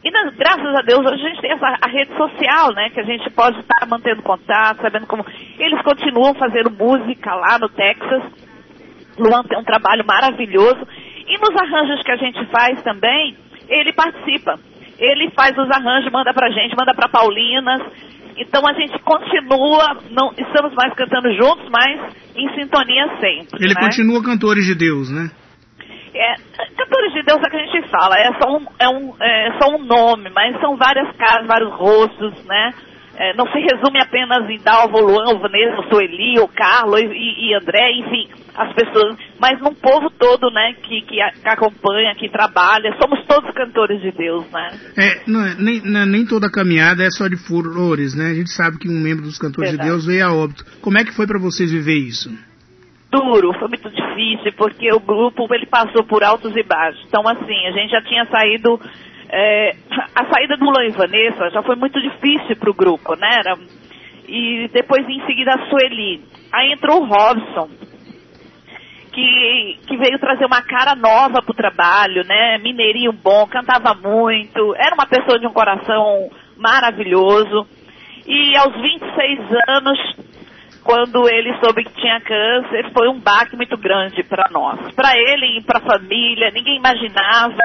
E 0.08 0.10
nas- 0.10 0.34
graças 0.36 0.74
a 0.74 0.80
Deus 0.80 1.00
hoje 1.00 1.22
a 1.22 1.28
gente 1.28 1.40
tem 1.42 1.52
essa, 1.52 1.66
a 1.82 1.88
rede 1.88 2.16
social, 2.16 2.72
né? 2.72 2.88
Que 2.88 3.00
a 3.00 3.04
gente 3.04 3.28
pode 3.30 3.60
estar 3.60 3.86
mantendo 3.86 4.22
contato, 4.22 4.80
sabendo 4.80 5.06
como. 5.06 5.22
Eles 5.58 5.82
continuam 5.82 6.34
fazendo 6.34 6.70
música 6.70 7.34
lá 7.34 7.58
no 7.58 7.68
Texas. 7.68 8.22
Luan 9.18 9.42
tem 9.42 9.58
um 9.58 9.64
trabalho 9.64 10.04
maravilhoso. 10.06 10.80
E 11.26 11.36
nos 11.38 11.54
arranjos 11.60 12.02
que 12.02 12.10
a 12.10 12.16
gente 12.16 12.42
faz 12.46 12.82
também, 12.82 13.36
ele 13.68 13.92
participa. 13.92 14.58
Ele 14.98 15.30
faz 15.32 15.52
os 15.58 15.70
arranjos, 15.70 16.10
manda 16.10 16.32
pra 16.32 16.48
gente, 16.50 16.74
manda 16.74 16.94
pra 16.94 17.08
Paulinas. 17.08 17.82
Então 18.38 18.62
a 18.66 18.72
gente 18.72 18.98
continua, 19.00 19.98
não 20.10 20.32
estamos 20.38 20.72
mais 20.74 20.94
cantando 20.94 21.28
juntos, 21.34 21.68
mas 21.70 22.14
em 22.34 22.48
sintonia 22.54 23.08
sempre. 23.20 23.62
Ele 23.62 23.74
né? 23.74 23.80
continua 23.80 24.22
cantores 24.22 24.64
de 24.64 24.74
Deus, 24.74 25.10
né? 25.10 25.30
É, 26.14 26.34
cantores 26.76 27.12
de 27.12 27.22
Deus 27.22 27.38
é 27.42 27.50
que 27.50 27.56
a 27.56 27.64
gente 27.66 27.88
fala, 27.88 28.16
é 28.18 28.30
só 28.40 28.56
um, 28.56 28.66
é 28.78 28.88
um, 28.88 29.14
é 29.20 29.58
só 29.60 29.74
um 29.76 29.84
nome, 29.84 30.30
mas 30.30 30.60
são 30.60 30.76
várias 30.76 31.14
caras, 31.16 31.46
vários 31.46 31.72
rostos, 31.72 32.44
né? 32.44 32.72
É, 33.20 33.34
não 33.34 33.46
se 33.48 33.58
resume 33.58 33.98
apenas 34.00 34.48
em 34.48 34.58
Dalva, 34.62 34.96
o 34.96 35.00
Luan, 35.04 35.34
o 35.34 35.40
Vanessa, 35.40 35.80
o 35.80 35.88
Sueli, 35.90 36.38
o 36.38 36.46
Carlos 36.46 37.00
e, 37.00 37.48
e 37.50 37.54
André, 37.54 37.90
enfim, 37.98 38.28
as 38.54 38.72
pessoas, 38.74 39.16
mas 39.40 39.58
num 39.60 39.74
povo 39.74 40.08
todo, 40.10 40.48
né, 40.52 40.74
que, 40.84 41.00
que, 41.02 41.20
a- 41.20 41.32
que 41.32 41.48
acompanha, 41.48 42.14
que 42.14 42.28
trabalha, 42.28 42.96
somos 43.02 43.26
todos 43.26 43.50
cantores 43.54 44.00
de 44.00 44.12
Deus, 44.12 44.48
né? 44.52 44.70
É, 44.96 45.22
não 45.26 45.44
é- 45.44 45.54
nem, 45.58 45.80
não 45.84 46.00
é- 46.02 46.06
nem 46.06 46.24
toda 46.26 46.48
caminhada 46.48 47.02
é 47.02 47.10
só 47.10 47.26
de 47.26 47.36
furores, 47.36 48.14
né? 48.14 48.26
A 48.30 48.34
gente 48.34 48.50
sabe 48.50 48.78
que 48.78 48.88
um 48.88 49.00
membro 49.00 49.24
dos 49.24 49.36
cantores 49.36 49.70
Verdade. 49.72 49.88
de 49.90 49.94
Deus 49.96 50.06
veio 50.06 50.24
a 50.24 50.32
óbito. 50.32 50.64
Como 50.80 50.96
é 50.96 51.02
que 51.04 51.12
foi 51.16 51.26
pra 51.26 51.40
vocês 51.40 51.72
viver 51.72 51.98
isso? 51.98 52.30
Duro, 53.10 53.52
foi 53.58 53.68
muito 53.68 53.90
difícil, 53.90 54.52
porque 54.56 54.92
o 54.92 55.00
grupo 55.00 55.46
ele 55.54 55.66
passou 55.66 56.04
por 56.04 56.22
altos 56.22 56.54
e 56.56 56.62
baixos. 56.62 57.04
Então, 57.06 57.22
assim, 57.26 57.66
a 57.66 57.72
gente 57.72 57.90
já 57.90 58.02
tinha 58.02 58.24
saído. 58.26 58.80
é, 59.30 59.76
a 60.14 60.26
saída 60.32 60.56
do 60.56 60.64
Luan 60.64 60.84
e 60.86 60.90
Vanessa 60.90 61.50
já 61.50 61.62
foi 61.62 61.76
muito 61.76 62.00
difícil 62.00 62.56
pro 62.56 62.74
grupo, 62.74 63.14
né? 63.16 63.28
Era, 63.38 63.58
e 64.28 64.68
depois, 64.72 65.08
em 65.08 65.24
seguida, 65.26 65.54
a 65.54 65.68
Sueli. 65.68 66.22
Aí 66.52 66.72
entrou 66.72 67.02
o 67.02 67.06
Robson, 67.06 67.68
que, 69.12 69.78
que 69.86 69.96
veio 69.96 70.18
trazer 70.18 70.44
uma 70.44 70.62
cara 70.62 70.94
nova 70.94 71.42
pro 71.42 71.54
trabalho, 71.54 72.22
né? 72.24 72.58
Mineirinho 72.58 73.12
bom, 73.12 73.46
cantava 73.46 73.94
muito, 73.94 74.74
era 74.76 74.94
uma 74.94 75.06
pessoa 75.06 75.38
de 75.38 75.46
um 75.46 75.52
coração 75.52 76.30
maravilhoso. 76.56 77.66
E 78.26 78.56
aos 78.56 78.74
26 78.74 79.40
anos, 79.68 79.98
quando 80.88 81.28
ele 81.28 81.54
soube 81.62 81.84
que 81.84 82.00
tinha 82.00 82.18
câncer, 82.18 82.90
foi 82.94 83.10
um 83.10 83.20
baque 83.20 83.54
muito 83.54 83.76
grande 83.76 84.22
para 84.22 84.48
nós. 84.50 84.90
Para 84.94 85.12
ele 85.18 85.58
e 85.58 85.62
para 85.62 85.80
a 85.80 85.82
família, 85.82 86.50
ninguém 86.50 86.78
imaginava. 86.78 87.58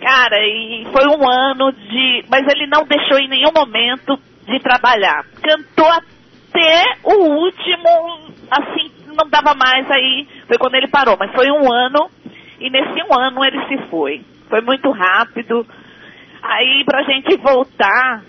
Cara, 0.00 0.38
e 0.44 0.84
foi 0.90 1.06
um 1.06 1.22
ano 1.30 1.70
de. 1.70 2.24
Mas 2.28 2.44
ele 2.48 2.66
não 2.66 2.84
deixou 2.84 3.16
em 3.18 3.28
nenhum 3.28 3.52
momento 3.54 4.18
de 4.44 4.58
trabalhar. 4.58 5.24
Cantou 5.40 5.86
até 5.86 6.96
o 7.04 7.28
último, 7.28 8.32
assim, 8.50 8.90
não 9.14 9.30
dava 9.30 9.54
mais 9.54 9.88
aí. 9.88 10.26
Foi 10.48 10.58
quando 10.58 10.74
ele 10.74 10.88
parou, 10.88 11.16
mas 11.16 11.30
foi 11.30 11.48
um 11.48 11.72
ano. 11.72 12.10
E 12.58 12.68
nesse 12.68 13.04
um 13.04 13.20
ano 13.20 13.44
ele 13.44 13.64
se 13.68 13.88
foi. 13.88 14.20
Foi 14.50 14.60
muito 14.62 14.90
rápido. 14.90 15.64
Aí 16.42 16.82
pra 16.84 17.04
gente 17.04 17.36
voltar, 17.36 18.24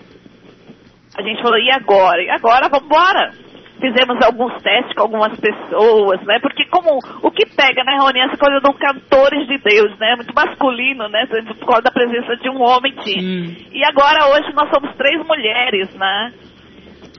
a 1.18 1.22
gente 1.22 1.42
falou, 1.42 1.58
e 1.58 1.68
agora? 1.72 2.22
E 2.22 2.30
agora, 2.30 2.68
vamos 2.68 2.86
embora. 2.86 3.44
Fizemos 3.84 4.16
alguns 4.24 4.62
testes 4.62 4.94
com 4.94 5.02
algumas 5.02 5.38
pessoas, 5.38 6.18
né? 6.24 6.38
Porque 6.40 6.64
como 6.70 6.98
o 7.22 7.30
que 7.30 7.44
pega, 7.54 7.84
né, 7.84 7.98
Rony, 8.00 8.20
essa 8.20 8.36
coisa 8.38 8.58
dos 8.60 8.78
cantores 8.78 9.46
de 9.46 9.58
Deus, 9.58 9.92
né? 9.98 10.16
Muito 10.16 10.32
masculino, 10.34 11.06
né? 11.08 11.26
Por 11.26 11.66
causa 11.66 11.82
da 11.82 11.90
presença 11.90 12.34
de 12.36 12.48
um 12.48 12.62
homem. 12.62 12.94
Sim. 13.04 13.56
E 13.72 13.84
agora 13.84 14.26
hoje 14.32 14.52
nós 14.54 14.70
somos 14.72 14.94
três 14.96 15.20
mulheres, 15.26 15.94
né? 15.96 16.32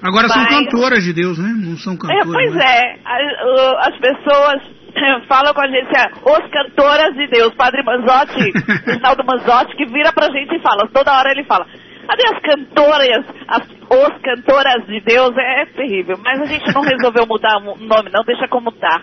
Agora 0.01 0.27
são 0.27 0.41
Mas- 0.41 0.49
cantoras 0.65 1.03
de 1.03 1.13
Deus, 1.13 1.37
né? 1.37 1.53
Não 1.55 1.77
são 1.77 1.93
É, 1.93 1.97
cantoras. 1.97 2.31
pois 2.33 2.53
né? 2.55 2.65
é, 2.65 2.99
a- 3.05 3.45
o- 3.45 3.77
as 3.87 3.97
pessoas 3.99 4.61
falam 5.29 5.53
com 5.53 5.61
a 5.61 5.67
gente, 5.67 5.89
é, 5.95 6.07
os 6.23 6.49
cantoras 6.51 7.13
de 7.15 7.27
Deus, 7.27 7.53
Padre 7.53 7.83
Manzotti, 7.83 8.51
Reginaldo 8.85 9.23
Manzotti, 9.23 9.75
que 9.75 9.85
vira 9.85 10.11
pra 10.11 10.31
gente 10.31 10.55
e 10.55 10.61
fala, 10.61 10.87
toda 10.91 11.13
hora 11.15 11.29
ele 11.31 11.43
fala, 11.45 11.65
cadê 12.05 12.23
as 12.27 12.39
cantoras, 12.41 13.25
as, 13.47 13.67
os 13.67 14.21
cantoras 14.21 14.85
de 14.87 14.99
Deus, 15.01 15.35
é, 15.37 15.61
é 15.61 15.65
terrível, 15.65 16.17
mas 16.23 16.41
a 16.41 16.45
gente 16.45 16.73
não 16.73 16.81
resolveu 16.85 17.25
mudar 17.27 17.57
o 17.57 17.75
nome 17.77 18.09
não, 18.11 18.23
deixa 18.23 18.47
como 18.47 18.71
tá. 18.71 19.01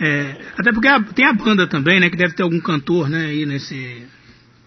É, 0.00 0.34
até 0.58 0.72
porque 0.72 0.88
a- 0.88 1.02
tem 1.14 1.26
a 1.26 1.32
banda 1.32 1.68
também, 1.68 2.00
né? 2.00 2.08
Que 2.10 2.16
deve 2.16 2.34
ter 2.34 2.42
algum 2.42 2.60
cantor, 2.60 3.08
né? 3.08 3.26
Aí 3.26 3.44
nesse. 3.46 4.06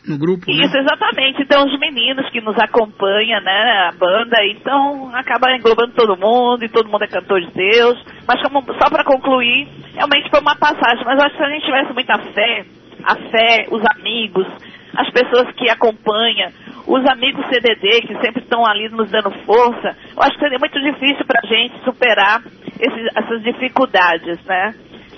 No 0.06 0.18
grupo, 0.18 0.52
né? 0.52 0.66
Isso, 0.66 0.78
exatamente. 0.78 1.42
Então, 1.44 1.66
os 1.66 1.80
meninos 1.80 2.30
que 2.30 2.42
nos 2.42 2.58
acompanham, 2.60 3.40
né, 3.42 3.88
a 3.88 3.94
banda, 3.98 4.36
então 4.52 5.10
acaba 5.16 5.56
englobando 5.56 5.94
todo 5.94 6.18
mundo 6.18 6.62
e 6.66 6.68
todo 6.68 6.90
mundo 6.90 7.06
é 7.06 7.08
cantor 7.08 7.40
de 7.40 7.50
Deus. 7.54 7.98
Mas 8.28 8.42
como, 8.42 8.62
só 8.66 8.90
para 8.90 9.06
concluir, 9.06 9.66
realmente 9.96 10.30
foi 10.30 10.42
uma 10.42 10.58
passagem. 10.58 11.06
Mas 11.06 11.18
eu 11.18 11.26
acho 11.26 11.38
que 11.38 11.38
se 11.38 11.44
a 11.46 11.50
gente 11.54 11.66
tivesse 11.66 11.94
muita 11.94 12.18
fé, 12.20 12.66
a 13.06 13.16
fé, 13.16 13.68
os 13.72 13.82
amigos, 13.96 14.46
as 14.94 15.10
pessoas 15.10 15.50
que 15.56 15.70
acompanham, 15.70 16.50
os 16.86 17.06
amigos 17.10 17.46
CDD 17.48 18.02
que 18.02 18.14
sempre 18.22 18.42
estão 18.44 18.66
ali 18.66 18.90
nos 18.90 19.10
dando 19.10 19.32
força, 19.46 19.96
eu 20.16 20.22
acho 20.24 20.34
que 20.34 20.40
seria 20.40 20.60
muito 20.60 20.80
difícil 20.82 21.26
para 21.26 21.40
a 21.44 21.48
gente 21.48 21.74
superar 21.84 22.42
esses- 22.80 23.10
essas 23.16 23.42
dificuldades, 23.44 24.44
né? 24.46 24.74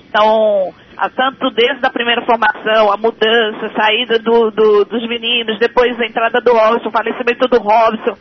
Então, 0.08 0.72
a- 0.96 1.10
tanto 1.10 1.50
desde 1.50 1.84
a 1.86 1.90
primeira 1.90 2.22
formação, 2.22 2.92
a 2.92 2.96
mudança, 2.96 3.66
a 3.66 3.82
saída 3.82 4.18
do- 4.18 4.50
do- 4.50 4.84
dos 4.84 5.06
meninos, 5.08 5.58
depois 5.58 5.98
a 6.00 6.06
entrada 6.06 6.40
do 6.40 6.52
Robson, 6.52 6.88
o 6.88 6.92
falecimento 6.92 7.48
do 7.48 7.58
Robson, 7.58 8.16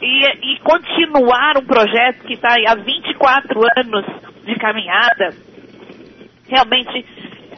e, 0.00 0.54
e 0.54 0.58
continuar 0.60 1.58
um 1.58 1.66
projeto 1.66 2.24
que 2.24 2.32
está 2.34 2.54
há 2.66 2.74
24 2.74 3.60
anos 3.76 4.04
de 4.46 4.54
caminhada, 4.56 5.34
realmente 6.48 7.04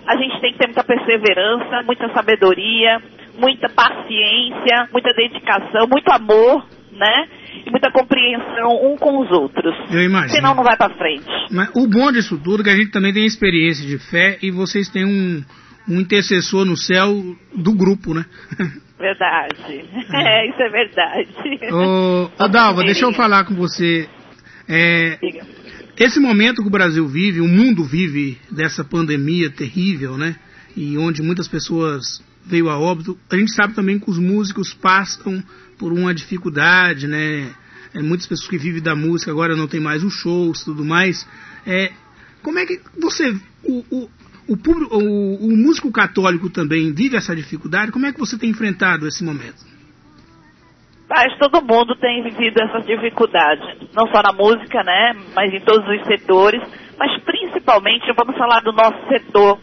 a 0.06 0.16
gente 0.16 0.40
tem 0.40 0.52
que 0.52 0.58
ter 0.58 0.66
muita 0.66 0.82
perseverança, 0.84 1.82
muita 1.84 2.08
sabedoria, 2.12 3.00
muita 3.38 3.68
paciência, 3.68 4.88
muita 4.92 5.12
dedicação, 5.14 5.86
muito 5.90 6.08
amor, 6.12 6.66
né? 6.92 7.28
E 7.66 7.70
muita 7.70 7.90
compreensão 7.90 8.70
um 8.84 8.96
com 8.96 9.20
os 9.20 9.30
outros. 9.30 9.74
Eu 9.90 10.02
imagino. 10.02 10.34
Senão 10.34 10.54
não 10.54 10.64
vai 10.64 10.76
para 10.76 10.94
frente. 10.94 11.26
Mas 11.50 11.70
o 11.74 11.86
bom 11.86 12.10
disso 12.12 12.38
tudo 12.42 12.62
é 12.62 12.64
que 12.64 12.70
a 12.70 12.76
gente 12.76 12.90
também 12.90 13.12
tem 13.12 13.24
experiência 13.24 13.86
de 13.86 13.98
fé 14.10 14.38
e 14.42 14.50
vocês 14.50 14.88
têm 14.88 15.04
um, 15.04 15.42
um 15.88 16.00
intercessor 16.00 16.64
no 16.64 16.76
céu 16.76 17.08
do 17.54 17.72
grupo, 17.72 18.14
né? 18.14 18.24
Verdade. 18.98 19.84
É, 20.14 20.48
isso 20.48 20.62
é 20.62 20.68
verdade. 20.70 21.28
Ô, 21.72 22.30
ô 22.38 22.48
Dalva, 22.48 22.84
deixa 22.84 23.04
eu 23.04 23.12
falar 23.12 23.44
com 23.44 23.52
você. 23.52 24.08
É, 24.68 25.18
esse 25.98 26.20
momento 26.20 26.62
que 26.62 26.68
o 26.68 26.70
Brasil 26.70 27.04
vive, 27.08 27.40
o 27.40 27.48
mundo 27.48 27.82
vive 27.82 28.38
dessa 28.48 28.84
pandemia 28.84 29.50
terrível, 29.50 30.16
né? 30.16 30.36
E 30.76 30.96
onde 30.96 31.20
muitas 31.20 31.48
pessoas 31.48 32.22
veio 32.44 32.68
a 32.68 32.78
óbito, 32.78 33.18
a 33.30 33.36
gente 33.36 33.52
sabe 33.54 33.74
também 33.74 33.98
que 33.98 34.10
os 34.10 34.18
músicos 34.18 34.74
passam 34.74 35.42
por 35.78 35.92
uma 35.92 36.14
dificuldade, 36.14 37.06
né? 37.06 37.54
é, 37.94 38.00
muitas 38.00 38.26
pessoas 38.26 38.48
que 38.48 38.58
vivem 38.58 38.82
da 38.82 38.96
música 38.96 39.30
agora 39.30 39.54
não 39.54 39.68
tem 39.68 39.80
mais 39.80 40.02
os 40.02 40.14
shows 40.14 40.64
tudo 40.64 40.84
mais. 40.84 41.28
É, 41.66 41.92
como 42.42 42.58
é 42.58 42.66
que 42.66 42.80
você, 42.98 43.30
o, 43.64 43.84
o, 43.90 44.10
o, 44.48 44.56
público, 44.56 44.96
o, 44.96 45.46
o 45.46 45.56
músico 45.56 45.92
católico 45.92 46.50
também 46.50 46.92
vive 46.92 47.16
essa 47.16 47.36
dificuldade? 47.36 47.92
Como 47.92 48.06
é 48.06 48.12
que 48.12 48.18
você 48.18 48.38
tem 48.38 48.50
enfrentado 48.50 49.06
esse 49.06 49.22
momento? 49.22 49.70
Mas 51.08 51.36
todo 51.38 51.60
mundo 51.60 51.94
tem 51.96 52.22
vivido 52.22 52.62
essa 52.62 52.80
dificuldade, 52.80 53.86
não 53.94 54.06
só 54.06 54.22
na 54.22 54.32
música, 54.32 54.82
né, 54.82 55.14
mas 55.34 55.52
em 55.52 55.60
todos 55.60 55.86
os 55.86 56.06
setores, 56.06 56.62
mas 56.98 57.22
principalmente 57.22 58.10
vamos 58.16 58.34
falar 58.38 58.60
do 58.60 58.72
nosso 58.72 59.06
setor, 59.08 59.58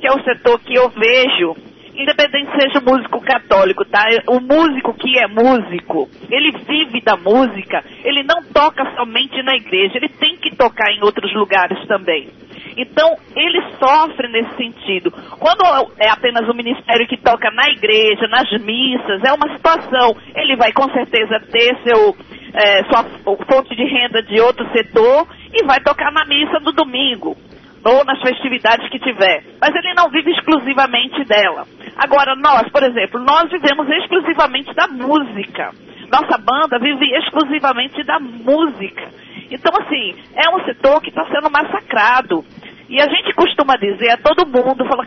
que 0.00 0.08
é 0.08 0.12
o 0.12 0.24
setor 0.24 0.58
que 0.58 0.74
eu 0.76 0.90
vejo 0.90 1.67
independente 1.98 2.50
seja 2.52 2.80
músico 2.80 3.20
católico, 3.20 3.84
tá? 3.84 4.04
O 4.28 4.40
músico 4.40 4.94
que 4.94 5.18
é 5.18 5.26
músico, 5.26 6.08
ele 6.30 6.52
vive 6.66 7.00
da 7.02 7.16
música, 7.16 7.84
ele 8.04 8.22
não 8.22 8.42
toca 8.52 8.84
somente 8.96 9.42
na 9.42 9.56
igreja, 9.56 9.96
ele 9.96 10.08
tem 10.08 10.36
que 10.36 10.54
tocar 10.56 10.90
em 10.92 11.02
outros 11.02 11.34
lugares 11.34 11.84
também. 11.88 12.28
Então, 12.76 13.16
ele 13.34 13.60
sofre 13.80 14.28
nesse 14.28 14.56
sentido. 14.56 15.10
Quando 15.40 15.64
é 15.98 16.08
apenas 16.10 16.48
o 16.48 16.54
ministério 16.54 17.08
que 17.08 17.16
toca 17.16 17.50
na 17.50 17.68
igreja, 17.70 18.28
nas 18.28 18.48
missas, 18.62 19.20
é 19.24 19.32
uma 19.32 19.52
situação. 19.56 20.16
Ele 20.36 20.54
vai 20.54 20.72
com 20.72 20.88
certeza 20.92 21.40
ter 21.50 21.76
seu, 21.82 22.14
é, 22.54 22.84
sua 22.84 23.02
fonte 23.24 23.74
de 23.74 23.82
renda 23.84 24.22
de 24.22 24.40
outro 24.40 24.64
setor 24.70 25.26
e 25.52 25.64
vai 25.64 25.80
tocar 25.80 26.12
na 26.12 26.24
missa 26.26 26.60
do 26.60 26.70
domingo 26.70 27.36
ou 27.84 28.04
nas 28.04 28.20
festividades 28.20 28.88
que 28.90 28.98
tiver. 28.98 29.44
Mas 29.60 29.74
ele 29.74 29.94
não 29.94 30.10
vive 30.10 30.30
exclusivamente 30.32 31.24
dela. 31.24 31.64
Agora, 31.96 32.34
nós, 32.36 32.68
por 32.70 32.82
exemplo, 32.82 33.20
nós 33.20 33.50
vivemos 33.50 33.88
exclusivamente 33.88 34.74
da 34.74 34.86
música. 34.88 35.70
Nossa 36.10 36.38
banda 36.38 36.78
vive 36.78 37.04
exclusivamente 37.16 38.02
da 38.04 38.18
música. 38.18 39.08
Então, 39.50 39.72
assim, 39.80 40.14
é 40.34 40.54
um 40.54 40.64
setor 40.64 41.00
que 41.00 41.10
está 41.10 41.24
sendo 41.26 41.50
massacrado. 41.50 42.44
E 42.88 43.00
a 43.00 43.08
gente 43.08 43.34
costuma 43.34 43.74
dizer 43.76 44.10
a 44.10 44.16
todo 44.16 44.46
mundo, 44.46 44.86
fala, 44.86 45.06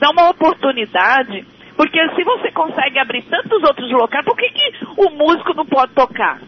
dá 0.00 0.10
uma 0.10 0.30
oportunidade, 0.30 1.44
porque 1.76 1.98
se 2.14 2.24
você 2.24 2.50
consegue 2.52 2.98
abrir 2.98 3.22
tantos 3.22 3.62
outros 3.62 3.90
locais, 3.90 4.24
por 4.24 4.36
que, 4.36 4.48
que 4.48 4.72
o 4.96 5.10
músico 5.10 5.54
não 5.54 5.66
pode 5.66 5.92
tocar? 5.92 6.40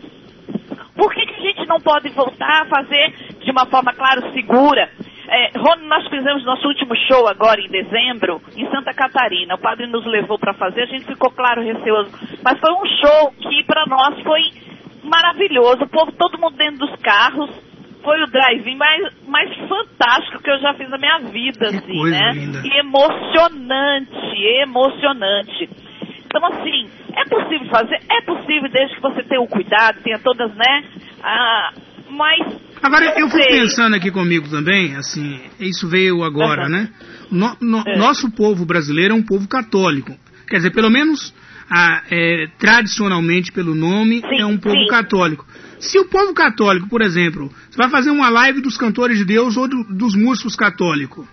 Por 0.97 1.13
que, 1.13 1.27
que 1.27 1.35
a 1.35 1.51
gente 1.51 1.69
não 1.69 1.81
pode 1.81 2.09
voltar 2.11 2.63
a 2.63 2.67
fazer 2.67 3.15
de 3.41 3.51
uma 3.51 3.67
forma, 3.67 3.93
claro, 3.93 4.33
segura? 4.33 4.89
É, 5.29 5.59
Rony, 5.59 5.87
nós 5.87 6.07
fizemos 6.09 6.45
nosso 6.45 6.67
último 6.69 6.95
show 7.09 7.27
agora 7.27 7.61
em 7.61 7.69
dezembro, 7.69 8.41
em 8.57 8.69
Santa 8.71 8.93
Catarina. 8.93 9.55
O 9.55 9.59
padre 9.59 9.87
nos 9.87 10.05
levou 10.07 10.39
para 10.39 10.55
fazer, 10.55 10.83
a 10.83 10.87
gente 10.87 11.07
ficou, 11.07 11.31
claro, 11.31 11.63
receoso. 11.63 12.11
Mas 12.43 12.59
foi 12.61 12.73
um 12.73 12.87
show 12.87 13.33
que 13.33 13.65
para 13.65 13.87
nós 13.87 14.21
foi 14.23 14.43
maravilhoso. 15.03 15.85
O 15.85 15.89
povo, 15.89 16.13
todo 16.13 16.39
mundo 16.39 16.57
dentro 16.57 16.87
dos 16.87 16.97
carros. 17.01 17.51
Foi 18.03 18.23
o 18.23 18.27
drive-in 18.27 18.77
mais, 18.77 19.27
mais 19.27 19.51
fantástico 19.67 20.43
que 20.43 20.51
eu 20.51 20.59
já 20.59 20.75
fiz 20.75 20.91
na 20.91 20.99
minha 20.99 21.21
vida, 21.21 21.71
que 21.71 21.77
assim, 21.77 22.11
né? 22.11 22.33
Linda. 22.35 22.61
E 22.63 22.79
emocionante, 22.81 24.45
emocionante. 24.61 25.71
Então, 26.27 26.45
assim, 26.49 26.91
é 27.17 27.25
possível 27.25 27.67
fazer? 27.69 27.99
É 28.11 28.21
possível, 28.21 28.69
desde 28.69 28.97
que 28.97 29.01
você 29.01 29.23
tenha 29.23 29.41
o 29.41 29.49
cuidado, 29.49 30.03
tenha 30.03 30.19
todas, 30.19 30.55
né? 30.55 30.85
Ah, 31.23 31.73
mas 32.11 32.74
Agora, 32.85 33.19
eu 33.19 33.31
fui 33.31 33.43
pensando 33.47 33.97
aqui 33.97 34.11
comigo 34.11 34.47
também, 34.51 34.95
assim, 34.95 35.41
isso 35.59 35.89
veio 35.89 36.23
agora, 36.23 36.65
uhum. 36.65 36.69
né? 36.69 36.91
No, 37.31 37.57
no, 37.59 37.79
é. 37.79 37.97
Nosso 37.97 38.31
povo 38.31 38.67
brasileiro 38.67 39.15
é 39.15 39.17
um 39.17 39.23
povo 39.23 39.49
católico. 39.49 40.15
Quer 40.47 40.57
dizer, 40.57 40.71
pelo 40.71 40.91
menos 40.91 41.33
a, 41.71 42.03
é, 42.11 42.47
tradicionalmente 42.59 43.51
pelo 43.53 43.75
nome, 43.75 44.21
sim, 44.21 44.39
é 44.39 44.45
um 44.45 44.59
povo 44.59 44.77
sim. 44.77 44.87
católico. 44.89 45.47
Se 45.81 45.99
o 45.99 46.05
povo 46.05 46.35
católico, 46.35 46.87
por 46.87 47.01
exemplo, 47.01 47.51
você 47.71 47.79
vai 47.79 47.89
fazer 47.89 48.11
uma 48.11 48.29
live 48.29 48.61
dos 48.61 48.77
cantores 48.77 49.17
de 49.17 49.25
Deus 49.25 49.57
ou 49.57 49.67
do, 49.67 49.83
dos 49.85 50.15
músicos 50.15 50.55
católicos, 50.55 51.27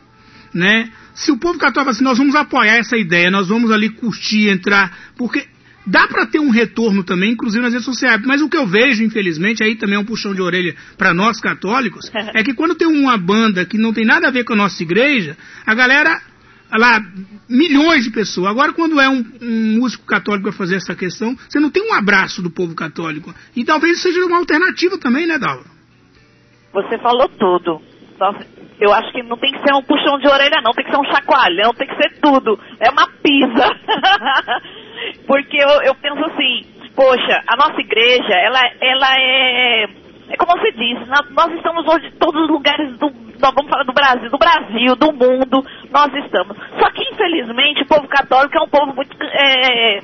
né? 0.54 0.90
Se 1.14 1.34
o 1.34 1.38
povo 1.38 1.60
católico 1.60 1.92
assim, 1.92 2.04
nós 2.06 2.18
vamos 2.18 2.34
apoiar 2.34 2.78
essa 2.78 2.96
ideia, 2.96 3.30
nós 3.30 3.50
vamos 3.50 3.72
ali 3.72 3.90
curtir, 3.90 4.48
entrar, 4.48 4.98
porque 5.18 5.46
Dá 5.86 6.08
para 6.08 6.28
ter 6.28 6.40
um 6.40 6.50
retorno 6.50 7.04
também, 7.04 7.32
inclusive 7.32 7.62
nas 7.62 7.74
redes 7.74 7.86
sociais. 7.86 8.22
Mas 8.26 8.42
o 8.42 8.50
que 8.50 8.58
eu 8.58 8.68
vejo, 8.68 9.04
infelizmente, 9.04 9.64
aí 9.64 9.76
também 9.76 9.96
é 9.96 10.00
um 10.00 10.06
puxão 10.06 10.34
de 10.34 10.42
orelha 10.42 10.76
para 10.98 11.14
nós 11.14 11.40
católicos, 11.40 12.12
é 12.34 12.44
que 12.44 12.54
quando 12.54 12.76
tem 12.76 12.88
uma 12.88 13.18
banda 13.18 13.66
que 13.66 13.78
não 13.78 13.94
tem 13.94 14.06
nada 14.06 14.28
a 14.28 14.32
ver 14.32 14.44
com 14.44 14.54
a 14.54 14.56
nossa 14.56 14.82
igreja, 14.84 15.38
a 15.66 15.74
galera 15.74 16.22
lá, 16.72 17.02
milhões 17.50 18.04
de 18.04 18.12
pessoas. 18.12 18.48
Agora, 18.48 18.74
quando 18.74 19.00
é 19.00 19.10
um, 19.10 19.26
um 19.42 19.80
músico 19.80 20.06
católico 20.06 20.44
para 20.44 20.58
fazer 20.58 20.76
essa 20.76 20.96
questão, 20.96 21.36
você 21.50 21.60
não 21.60 21.70
tem 21.70 21.84
um 21.84 21.94
abraço 21.94 22.42
do 22.42 22.50
povo 22.50 22.74
católico. 22.76 23.34
E 23.56 23.66
talvez 23.66 24.02
seja 24.02 24.24
uma 24.26 24.38
alternativa 24.38 24.98
também, 24.98 25.28
né, 25.28 25.38
Dalva? 25.38 25.66
Você 26.74 26.98
falou 27.00 27.28
tudo. 27.28 27.82
Eu 28.80 28.92
acho 28.94 29.12
que 29.12 29.22
não 29.22 29.38
tem 29.38 29.52
que 29.52 29.60
ser 29.60 29.76
um 29.76 29.84
puxão 29.84 30.18
de 30.18 30.28
orelha, 30.28 30.62
não. 30.64 30.72
Tem 30.72 30.84
que 30.84 30.92
ser 30.92 31.00
um 31.00 31.06
chacoalhão, 31.06 31.74
tem 31.74 31.88
que 31.88 31.96
ser 31.96 32.20
tudo. 32.20 32.60
É 32.80 32.90
uma 32.90 33.08
pisa. 33.22 33.68
Porque 35.28 35.58
eu, 35.58 35.70
eu 35.84 35.96
penso 35.96 36.24
assim, 36.26 36.66
poxa, 36.96 37.44
a 37.48 37.56
nossa 37.58 37.80
igreja, 37.80 38.34
ela, 38.34 38.60
ela 38.82 39.08
é. 39.18 39.86
É 40.30 40.38
como 40.38 40.58
você 40.58 40.72
disse, 40.72 41.06
nós, 41.08 41.30
nós 41.32 41.54
estamos 41.58 41.86
hoje 41.86 42.08
em 42.08 42.18
todos 42.18 42.44
os 42.44 42.50
lugares 42.50 42.98
do. 42.98 43.12
Nós 43.40 43.54
vamos 43.56 43.70
falar 43.70 43.84
do 43.84 43.94
Brasil, 43.94 44.30
do 44.30 44.38
Brasil, 44.38 44.96
do 44.96 45.12
mundo, 45.14 45.66
nós 45.92 46.14
estamos. 46.24 46.56
Só 46.80 46.90
que, 46.92 47.04
infelizmente, 47.12 47.84
o 47.84 47.88
povo 47.88 48.08
católico 48.08 48.58
é 48.58 48.62
um 48.62 48.70
povo 48.70 48.96
muito. 48.96 49.16
É, 49.22 50.00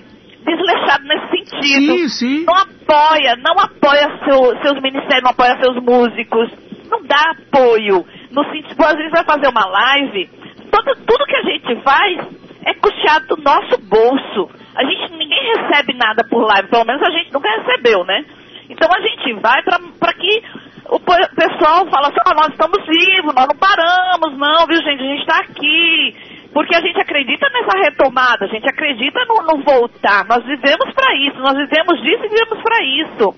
desleixado 0.48 1.04
nesse 1.04 1.30
sentido. 1.30 1.98
Sim, 1.98 2.08
sim. 2.10 2.46
Não 2.46 2.54
apoia, 2.56 3.36
não 3.38 3.56
apoia 3.60 4.20
seu, 4.24 4.62
seus 4.62 4.82
ministérios, 4.82 5.24
não 5.24 5.32
apoia 5.32 5.58
seus 5.60 5.76
músicos. 5.84 6.67
Não 6.90 7.04
dá 7.04 7.32
apoio. 7.32 8.06
No 8.32 8.44
sentido, 8.52 8.84
às 8.84 8.96
vezes 8.96 9.12
vai 9.12 9.24
fazer 9.24 9.48
uma 9.48 9.66
live, 9.66 10.30
todo, 10.72 10.96
tudo 11.06 11.26
que 11.26 11.36
a 11.36 11.44
gente 11.44 11.82
faz 11.84 12.18
é 12.66 12.74
custeado 12.74 13.36
do 13.36 13.42
nosso 13.42 13.78
bolso. 13.88 14.50
A 14.76 14.84
gente, 14.84 15.14
ninguém 15.14 15.56
recebe 15.56 15.94
nada 15.94 16.24
por 16.30 16.46
live, 16.46 16.70
pelo 16.70 16.86
menos 16.86 17.02
a 17.02 17.10
gente 17.12 17.34
nunca 17.34 17.50
recebeu, 17.50 18.04
né? 18.06 18.26
Então 18.70 18.90
a 18.94 19.02
gente 19.02 19.34
vai 19.40 19.64
para 19.64 20.14
que 20.14 20.44
o 20.90 21.00
pessoal 21.00 21.86
fala 21.88 22.08
assim, 22.08 22.22
ah, 22.26 22.34
nós 22.36 22.50
estamos 22.50 22.86
vivos, 22.86 23.34
nós 23.34 23.48
não 23.48 23.58
paramos, 23.58 24.38
não, 24.38 24.68
viu 24.68 24.82
gente, 24.84 25.04
a 25.04 25.08
gente 25.08 25.22
está 25.22 25.40
aqui. 25.40 26.16
Porque 26.54 26.76
a 26.76 26.82
gente 26.82 27.00
acredita 27.00 27.48
nessa 27.50 27.78
retomada, 27.78 28.46
a 28.46 28.48
gente 28.48 28.68
acredita 28.68 29.20
no, 29.26 29.44
no 29.44 29.64
voltar. 29.64 30.26
Nós 30.26 30.44
vivemos 30.46 30.94
para 30.94 31.16
isso, 31.16 31.38
nós 31.40 31.56
vivemos 31.56 32.02
disso 32.02 32.26
e 32.26 32.30
vivemos 32.30 32.62
para 32.64 32.84
isso. 32.84 33.36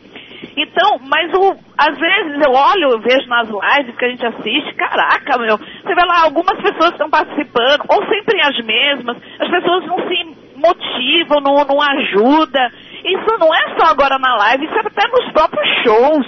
Então, 0.61 0.99
mas 1.07 1.33
o, 1.33 1.55
às 1.77 1.97
vezes 1.97 2.45
eu 2.45 2.51
olho, 2.51 2.91
eu 2.91 2.99
vejo 2.99 3.25
nas 3.29 3.47
lives 3.47 3.95
que 3.95 4.03
a 4.05 4.09
gente 4.09 4.25
assiste, 4.25 4.75
caraca, 4.75 5.37
meu, 5.37 5.57
você 5.57 5.95
vê 5.95 6.05
lá, 6.05 6.23
algumas 6.23 6.61
pessoas 6.61 6.91
estão 6.91 7.09
participando, 7.09 7.85
ou 7.87 8.05
sempre 8.07 8.41
as 8.41 8.65
mesmas, 8.65 9.15
as 9.39 9.49
pessoas 9.49 9.85
não 9.85 9.97
se 10.05 10.37
motivam, 10.57 11.39
não, 11.39 11.63
não 11.63 11.81
ajuda. 11.81 12.71
Isso 13.05 13.39
não 13.39 13.55
é 13.55 13.79
só 13.79 13.89
agora 13.89 14.19
na 14.19 14.35
live, 14.35 14.65
isso 14.65 14.75
é 14.75 14.79
até 14.81 15.07
nos 15.07 15.31
próprios 15.31 15.83
shows, 15.83 16.27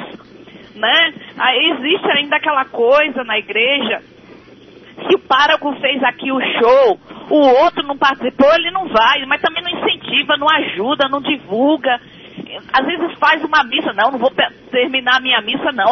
né? 0.75 1.13
Aí 1.37 1.71
existe 1.71 2.09
ainda 2.11 2.37
aquela 2.37 2.63
coisa 2.63 3.25
na 3.25 3.37
igreja, 3.37 4.01
se 5.09 5.15
o 5.15 5.19
pároco 5.19 5.73
fez 5.81 6.01
aqui 6.03 6.31
o 6.31 6.39
show, 6.39 6.99
o 7.29 7.63
outro 7.63 7.85
não 7.85 7.97
participou, 7.97 8.53
ele 8.53 8.71
não 8.71 8.87
vai, 8.87 9.25
mas 9.25 9.41
também 9.41 9.61
não 9.61 9.77
incentiva, 9.77 10.37
não 10.37 10.47
ajuda, 10.49 11.09
não 11.09 11.19
divulga 11.19 11.99
às 12.73 12.85
vezes 12.85 13.17
faz 13.19 13.43
uma 13.43 13.63
missa, 13.63 13.93
não, 13.93 14.11
não 14.11 14.19
vou 14.19 14.31
terminar 14.69 15.17
a 15.17 15.21
minha 15.21 15.41
missa, 15.41 15.71
não, 15.71 15.85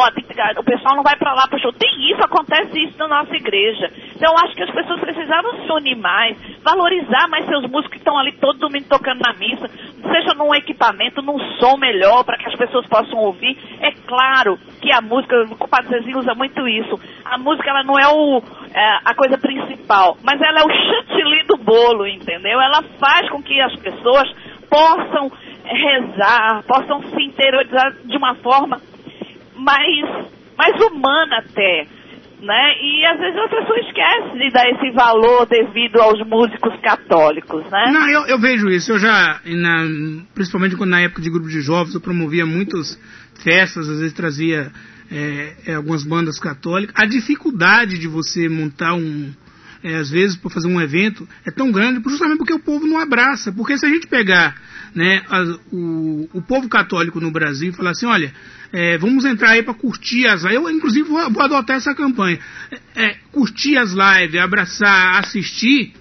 o 0.58 0.64
pessoal 0.64 0.96
não 0.96 1.02
vai 1.02 1.16
para 1.16 1.34
lá 1.34 1.46
show. 1.60 1.72
Tem 1.72 2.10
isso, 2.10 2.22
acontece 2.22 2.78
isso 2.82 2.98
na 2.98 3.08
nossa 3.08 3.34
igreja. 3.34 3.90
Então 4.14 4.34
acho 4.38 4.54
que 4.54 4.62
as 4.62 4.70
pessoas 4.70 5.00
precisaram 5.00 5.64
se 5.64 5.72
unir 5.72 5.96
mais, 5.96 6.36
valorizar 6.62 7.28
mais 7.28 7.46
seus 7.46 7.62
músicos 7.62 7.90
que 7.92 7.98
estão 7.98 8.18
ali 8.18 8.32
todo 8.32 8.58
domingo 8.58 8.88
tocando 8.88 9.20
na 9.20 9.32
missa, 9.34 9.68
seja 9.68 10.34
num 10.34 10.54
equipamento, 10.54 11.22
num 11.22 11.38
som 11.58 11.76
melhor, 11.76 12.24
para 12.24 12.38
que 12.38 12.48
as 12.48 12.56
pessoas 12.56 12.86
possam 12.86 13.18
ouvir. 13.18 13.58
É 13.80 13.92
claro 14.06 14.58
que 14.80 14.92
a 14.92 15.00
música, 15.00 15.36
o 15.58 15.68
Padre 15.68 15.88
Zezinho 15.88 16.18
usa 16.18 16.34
muito 16.34 16.66
isso, 16.66 16.98
a 17.24 17.38
música 17.38 17.70
ela 17.70 17.82
não 17.82 17.98
é, 17.98 18.08
o, 18.08 18.42
é 18.74 18.98
a 19.04 19.14
coisa 19.14 19.38
principal, 19.38 20.16
mas 20.22 20.40
ela 20.40 20.60
é 20.60 20.64
o 20.64 20.70
chantilly 20.70 21.44
do 21.46 21.56
bolo, 21.58 22.06
entendeu? 22.06 22.60
Ela 22.60 22.82
faz 22.98 23.28
com 23.30 23.42
que 23.42 23.60
as 23.60 23.74
pessoas 23.76 24.28
possam 24.70 25.30
rezar, 25.70 26.62
possam 26.66 27.02
se 27.02 27.22
interiorizar 27.22 27.94
de 28.04 28.16
uma 28.16 28.34
forma 28.36 28.80
mais, 29.56 30.28
mais 30.56 30.80
humana 30.86 31.38
até. 31.38 31.86
Né? 32.40 32.72
E 32.82 33.04
às 33.04 33.18
vezes 33.18 33.38
as 33.38 33.50
pessoas 33.50 33.86
esquecem 33.86 34.38
de 34.38 34.50
dar 34.50 34.66
esse 34.70 34.90
valor 34.92 35.46
devido 35.46 36.00
aos 36.00 36.26
músicos 36.26 36.74
católicos, 36.80 37.62
né? 37.70 37.90
Não, 37.92 38.08
eu, 38.08 38.28
eu 38.28 38.40
vejo 38.40 38.70
isso. 38.70 38.92
Eu 38.92 38.98
já, 38.98 39.40
na, 39.44 39.86
principalmente 40.34 40.74
quando 40.74 40.90
na 40.90 41.02
época 41.02 41.20
de 41.20 41.30
grupo 41.30 41.48
de 41.48 41.60
jovens, 41.60 41.94
eu 41.94 42.00
promovia 42.00 42.46
muitas 42.46 42.98
festas, 43.44 43.86
às 43.90 43.98
vezes 43.98 44.14
trazia 44.14 44.72
é, 45.12 45.52
é, 45.66 45.74
algumas 45.74 46.02
bandas 46.02 46.38
católicas. 46.38 46.94
A 46.96 47.04
dificuldade 47.04 47.98
de 47.98 48.08
você 48.08 48.48
montar 48.48 48.94
um, 48.94 49.30
é, 49.82 49.96
às 49.96 50.10
vezes, 50.10 50.36
para 50.36 50.50
fazer 50.50 50.68
um 50.68 50.80
evento, 50.80 51.26
é 51.44 51.50
tão 51.50 51.72
grande 51.72 52.02
justamente 52.08 52.38
porque 52.38 52.52
o 52.52 52.58
povo 52.58 52.86
não 52.86 52.98
abraça. 52.98 53.52
Porque 53.52 53.78
se 53.78 53.86
a 53.86 53.88
gente 53.88 54.06
pegar 54.06 54.54
né, 54.94 55.22
a, 55.28 55.42
o, 55.72 56.28
o 56.34 56.42
povo 56.42 56.68
católico 56.68 57.20
no 57.20 57.30
Brasil 57.30 57.70
e 57.70 57.72
falar 57.72 57.90
assim, 57.90 58.06
olha, 58.06 58.32
é, 58.72 58.98
vamos 58.98 59.24
entrar 59.24 59.50
aí 59.50 59.62
para 59.62 59.74
curtir 59.74 60.26
as 60.26 60.42
lives. 60.42 60.56
Eu, 60.56 60.70
inclusive, 60.70 61.08
vou, 61.08 61.30
vou 61.30 61.42
adotar 61.42 61.76
essa 61.76 61.94
campanha. 61.94 62.38
É, 62.70 63.04
é, 63.04 63.16
curtir 63.32 63.76
as 63.76 63.92
lives, 63.92 64.40
abraçar, 64.40 65.18
assistir. 65.18 65.94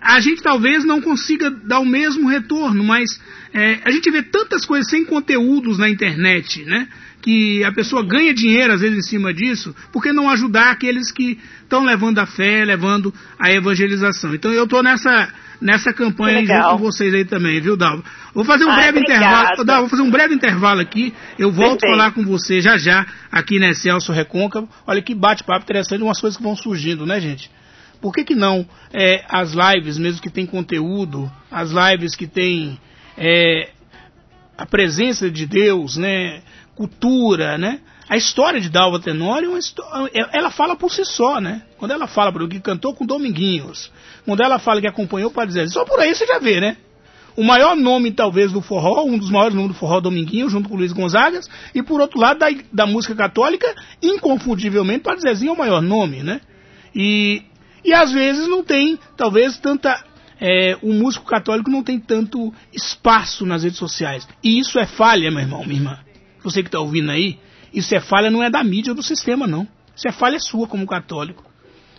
A 0.00 0.18
gente 0.20 0.42
talvez 0.42 0.84
não 0.84 1.00
consiga 1.00 1.50
dar 1.50 1.78
o 1.78 1.86
mesmo 1.86 2.28
retorno, 2.28 2.82
mas 2.82 3.20
é, 3.52 3.80
a 3.84 3.90
gente 3.90 4.10
vê 4.10 4.22
tantas 4.22 4.64
coisas 4.64 4.88
sem 4.88 5.04
conteúdos 5.04 5.78
na 5.78 5.88
internet, 5.88 6.64
né? 6.64 6.88
Que 7.22 7.62
a 7.64 7.72
pessoa 7.72 8.02
ganha 8.02 8.32
dinheiro 8.32 8.72
às 8.72 8.80
vezes 8.80 8.98
em 8.98 9.08
cima 9.08 9.34
disso, 9.34 9.74
por 9.92 10.02
que 10.02 10.12
não 10.12 10.30
ajudar 10.30 10.70
aqueles 10.70 11.12
que 11.12 11.38
estão 11.62 11.84
levando 11.84 12.18
a 12.18 12.26
fé, 12.26 12.64
levando 12.64 13.12
a 13.38 13.52
evangelização? 13.52 14.34
Então 14.34 14.52
eu 14.52 14.64
estou 14.64 14.82
nessa 14.82 15.28
nessa 15.60 15.92
campanha 15.92 16.44
junto 16.44 16.68
com 16.70 16.78
vocês 16.78 17.12
aí 17.12 17.24
também, 17.24 17.60
viu, 17.60 17.76
Dalva? 17.76 18.02
Vou 18.32 18.44
fazer 18.44 18.64
um 18.64 18.74
breve 18.74 19.00
intervalo. 19.00 19.64
Dalva, 19.64 19.80
vou 19.82 19.90
fazer 19.90 20.02
um 20.02 20.10
breve 20.10 20.34
intervalo 20.34 20.80
aqui. 20.80 21.12
Eu 21.38 21.52
volto 21.52 21.84
a 21.84 21.90
falar 21.90 22.12
com 22.12 22.24
você 22.24 22.60
já 22.60 22.78
já 22.78 23.06
aqui 23.30 23.58
na 23.58 23.74
Celso 23.74 24.12
Recôncavo. 24.12 24.68
Olha 24.86 25.02
que 25.02 25.14
bate-papo 25.14 25.64
interessante, 25.64 26.02
umas 26.02 26.20
coisas 26.20 26.36
que 26.36 26.42
vão 26.42 26.56
surgindo, 26.56 27.04
né, 27.04 27.20
gente? 27.20 27.50
Por 28.00 28.14
que, 28.14 28.24
que 28.24 28.34
não 28.34 28.66
é, 28.92 29.24
as 29.28 29.52
lives, 29.52 29.98
mesmo 29.98 30.22
que 30.22 30.30
tem 30.30 30.46
conteúdo, 30.46 31.30
as 31.50 31.70
lives 31.70 32.16
que 32.16 32.26
tem 32.26 32.80
é, 33.18 33.68
a 34.56 34.64
presença 34.64 35.30
de 35.30 35.46
Deus, 35.46 35.96
né, 35.96 36.42
cultura, 36.80 37.58
né? 37.58 37.80
A 38.08 38.16
história 38.16 38.58
de 38.58 38.70
Dalva 38.70 38.98
Tenório, 38.98 39.54
é 39.54 40.18
é, 40.18 40.38
ela 40.38 40.50
fala 40.50 40.74
por 40.74 40.90
si 40.90 41.04
só, 41.04 41.38
né? 41.38 41.60
Quando 41.76 41.90
ela 41.90 42.06
fala 42.06 42.30
o 42.30 42.48
que 42.48 42.58
cantou 42.58 42.94
com 42.94 43.04
Dominguinhos, 43.04 43.92
quando 44.24 44.42
ela 44.42 44.58
fala 44.58 44.80
que 44.80 44.86
acompanhou 44.86 45.30
para 45.30 45.44
dizer, 45.44 45.68
só 45.68 45.84
por 45.84 46.00
aí 46.00 46.14
você 46.14 46.26
já 46.26 46.38
vê, 46.38 46.58
né? 46.58 46.78
O 47.36 47.44
maior 47.44 47.76
nome, 47.76 48.10
talvez, 48.12 48.50
do 48.50 48.62
forró, 48.62 49.04
um 49.04 49.18
dos 49.18 49.30
maiores 49.30 49.54
nomes 49.54 49.72
do 49.72 49.78
forró, 49.78 50.00
Dominguinhos, 50.00 50.50
junto 50.50 50.70
com 50.70 50.76
Luiz 50.76 50.90
Gonzagas, 50.90 51.50
e 51.74 51.82
por 51.82 52.00
outro 52.00 52.18
lado, 52.18 52.38
da, 52.38 52.46
da 52.72 52.86
música 52.86 53.14
católica, 53.14 53.74
inconfundivelmente, 54.02 55.00
para 55.00 55.20
Zezinho 55.20 55.50
é 55.50 55.52
o 55.52 55.58
maior 55.58 55.82
nome, 55.82 56.22
né? 56.22 56.40
E, 56.94 57.42
e 57.84 57.92
às 57.92 58.10
vezes 58.10 58.48
não 58.48 58.64
tem, 58.64 58.98
talvez, 59.18 59.58
tanta. 59.58 60.02
É, 60.40 60.78
o 60.80 60.94
músico 60.94 61.26
católico 61.26 61.70
não 61.70 61.82
tem 61.82 62.00
tanto 62.00 62.50
espaço 62.72 63.44
nas 63.44 63.64
redes 63.64 63.78
sociais. 63.78 64.26
E 64.42 64.58
isso 64.58 64.78
é 64.78 64.86
falha, 64.86 65.30
meu 65.30 65.40
irmão, 65.40 65.62
minha 65.62 65.78
irmã. 65.78 65.98
Você 66.42 66.62
que 66.62 66.68
está 66.68 66.80
ouvindo 66.80 67.10
aí, 67.10 67.38
isso 67.72 67.94
é 67.94 68.00
falha, 68.00 68.30
não 68.30 68.42
é 68.42 68.50
da 68.50 68.62
mídia 68.64 68.92
ou 68.92 68.96
do 68.96 69.02
sistema, 69.02 69.46
não. 69.46 69.66
Isso 69.94 70.08
é 70.08 70.12
falha 70.12 70.38
sua 70.38 70.66
como 70.66 70.86
católico. 70.86 71.44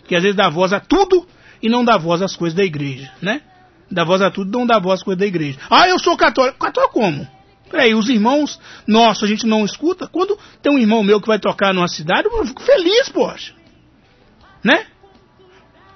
Que 0.06 0.16
às 0.16 0.22
vezes 0.22 0.36
dá 0.36 0.48
voz 0.48 0.72
a 0.72 0.80
tudo 0.80 1.26
e 1.62 1.68
não 1.68 1.84
dá 1.84 1.96
voz 1.96 2.20
às 2.20 2.36
coisas 2.36 2.56
da 2.56 2.64
igreja, 2.64 3.12
né? 3.20 3.42
Dá 3.90 4.04
voz 4.04 4.20
a 4.22 4.30
tudo 4.30 4.48
e 4.48 4.52
não 4.52 4.66
dá 4.66 4.78
voz 4.78 5.00
às 5.00 5.04
coisas 5.04 5.20
da 5.20 5.26
igreja. 5.26 5.58
Ah, 5.70 5.88
eu 5.88 5.98
sou 5.98 6.16
católico. 6.16 6.58
Católico 6.58 6.94
como? 6.94 7.26
Peraí, 7.70 7.94
os 7.94 8.08
irmãos 8.08 8.60
nossos 8.86 9.24
a 9.24 9.26
gente 9.26 9.46
não 9.46 9.64
escuta? 9.64 10.06
Quando 10.06 10.38
tem 10.60 10.72
um 10.72 10.78
irmão 10.78 11.02
meu 11.02 11.20
que 11.20 11.26
vai 11.26 11.38
tocar 11.38 11.72
numa 11.72 11.88
cidade, 11.88 12.28
eu 12.30 12.46
fico 12.46 12.62
feliz, 12.62 13.08
poxa. 13.08 13.54
Né? 14.62 14.86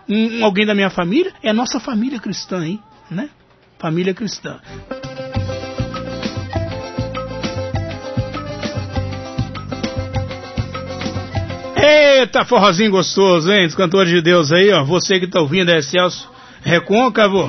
Um, 0.09 0.45
alguém 0.45 0.65
da 0.65 0.75
minha 0.75 0.89
família, 0.89 1.35
é 1.43 1.53
nossa 1.53 1.79
família 1.81 2.19
cristã, 2.19 2.65
hein? 2.65 2.81
Né? 3.11 3.29
Família 3.79 4.15
cristã. 4.15 4.61
Eita, 11.89 12.45
forrozinho 12.45 12.91
gostoso, 12.91 13.53
hein? 13.53 13.67
Dos 13.67 13.77
cantores 13.77 14.11
de 14.11 14.21
Deus 14.21 14.51
aí, 14.51 14.73
ó. 14.73 14.83
Você 14.83 15.21
que 15.21 15.29
tá 15.29 15.41
ouvindo 15.41 15.71
é 15.71 15.81
Celso 15.81 16.29
Recôncavo. 16.65 17.49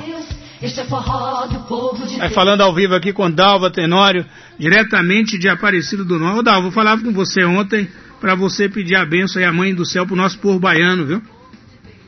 Este 0.62 0.82
é 0.82 0.84
forró 0.84 1.48
do 1.48 1.60
povo 1.68 2.06
de 2.06 2.20
Vai 2.20 2.30
falando 2.30 2.62
ao 2.62 2.72
vivo 2.72 2.94
aqui 2.94 3.12
com 3.12 3.32
Dalva 3.32 3.72
Tenório, 3.72 4.24
diretamente 4.60 5.40
de 5.40 5.50
Aparecido 5.50 6.06
do 6.06 6.20
Norte. 6.20 6.40
Ô, 6.40 6.44
Dalva, 6.44 6.62
vou 6.62 6.72
falar 6.72 7.02
com 7.02 7.12
você 7.12 7.44
ontem 7.44 7.90
para 8.22 8.36
você 8.36 8.70
pedir 8.70 8.96
a 8.96 9.06
benção 9.06 9.42
e 9.42 9.46
a 9.46 9.52
mãe 9.52 9.74
do 9.74 9.86
céu 9.86 10.06
pro 10.06 10.16
nosso 10.16 10.40
povo 10.40 10.60
baiano, 10.60 11.04
viu? 11.04 11.22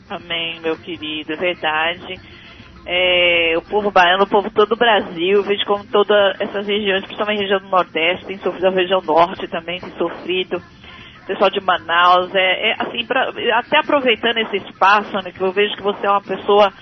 Amém, 0.07 0.59
meu 0.61 0.77
querido, 0.77 1.33
é 1.33 1.35
verdade. 1.35 2.19
É, 2.85 3.55
o 3.57 3.61
povo 3.63 3.89
baiano, 3.89 4.25
o 4.25 4.27
povo 4.27 4.51
todo 4.51 4.69
do 4.69 4.75
Brasil, 4.75 5.41
vejo 5.41 5.65
como 5.65 5.83
todas 5.85 6.39
essas 6.39 6.67
regiões, 6.67 7.05
principalmente 7.05 7.39
a 7.39 7.41
região 7.41 7.59
do 7.59 7.69
Nordeste, 7.69 8.25
tem 8.25 8.37
sofrido, 8.37 8.67
a 8.67 8.71
região 8.71 9.01
Norte 9.01 9.47
também 9.47 9.79
tem 9.79 9.91
sofrido 9.97 10.61
pessoal 11.29 11.51
de 11.51 11.61
Manaus, 11.61 12.33
é, 12.33 12.71
é 12.71 12.75
assim, 12.79 13.05
pra, 13.05 13.29
até 13.59 13.77
aproveitando 13.77 14.37
esse 14.39 14.57
espaço, 14.67 15.13
né, 15.23 15.31
que 15.31 15.39
eu 15.39 15.51
vejo 15.51 15.75
que 15.75 15.83
você 15.83 16.07
é 16.07 16.09
uma 16.09 16.23
pessoa 16.23 16.73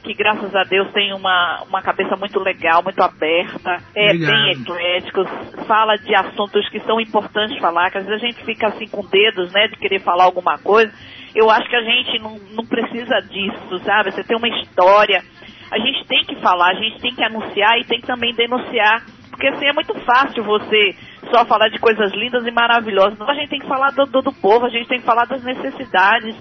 que 0.00 0.14
graças 0.14 0.54
a 0.54 0.62
Deus 0.62 0.92
tem 0.92 1.12
uma, 1.12 1.64
uma 1.66 1.82
cabeça 1.82 2.14
muito 2.14 2.38
legal, 2.38 2.84
muito 2.84 3.02
aberta, 3.02 3.78
é 3.96 4.10
Obrigado. 4.10 4.30
bem 4.30 4.50
eclético, 4.52 5.24
fala 5.66 5.96
de 5.96 6.14
assuntos 6.14 6.68
que 6.68 6.78
são 6.80 7.00
importantes 7.00 7.58
falar, 7.58 7.90
que 7.90 7.98
às 7.98 8.06
vezes 8.06 8.22
a 8.22 8.26
gente 8.26 8.44
fica 8.44 8.68
assim 8.68 8.86
com 8.86 9.04
dedos, 9.06 9.52
né, 9.52 9.66
de 9.66 9.76
querer 9.76 10.00
falar 10.00 10.24
alguma 10.24 10.56
coisa. 10.58 10.92
Eu 11.34 11.50
acho 11.50 11.68
que 11.68 11.74
a 11.74 11.82
gente 11.82 12.20
não, 12.20 12.38
não 12.52 12.64
precisa 12.64 13.18
disso, 13.22 13.78
sabe? 13.82 14.12
Você 14.12 14.22
tem 14.22 14.36
uma 14.36 14.48
história, 14.48 15.20
a 15.68 15.78
gente 15.78 16.06
tem 16.06 16.22
que 16.22 16.36
falar, 16.36 16.70
a 16.70 16.74
gente 16.74 17.00
tem 17.00 17.12
que 17.12 17.24
anunciar 17.24 17.76
e 17.80 17.84
tem 17.84 18.00
que 18.00 18.06
também 18.06 18.32
denunciar 18.34 19.02
porque 19.34 19.48
assim 19.48 19.66
é 19.66 19.72
muito 19.72 19.92
fácil 20.04 20.44
você 20.44 20.94
só 21.32 21.44
falar 21.44 21.68
de 21.68 21.78
coisas 21.80 22.12
lindas 22.12 22.46
e 22.46 22.52
maravilhosas. 22.52 23.18
Não, 23.18 23.28
a 23.28 23.34
gente 23.34 23.50
tem 23.50 23.58
que 23.58 23.66
falar 23.66 23.90
do, 23.90 24.06
do, 24.06 24.22
do 24.22 24.32
povo, 24.32 24.64
a 24.64 24.68
gente 24.68 24.86
tem 24.86 25.00
que 25.00 25.04
falar 25.04 25.24
das 25.24 25.42
necessidades. 25.42 26.36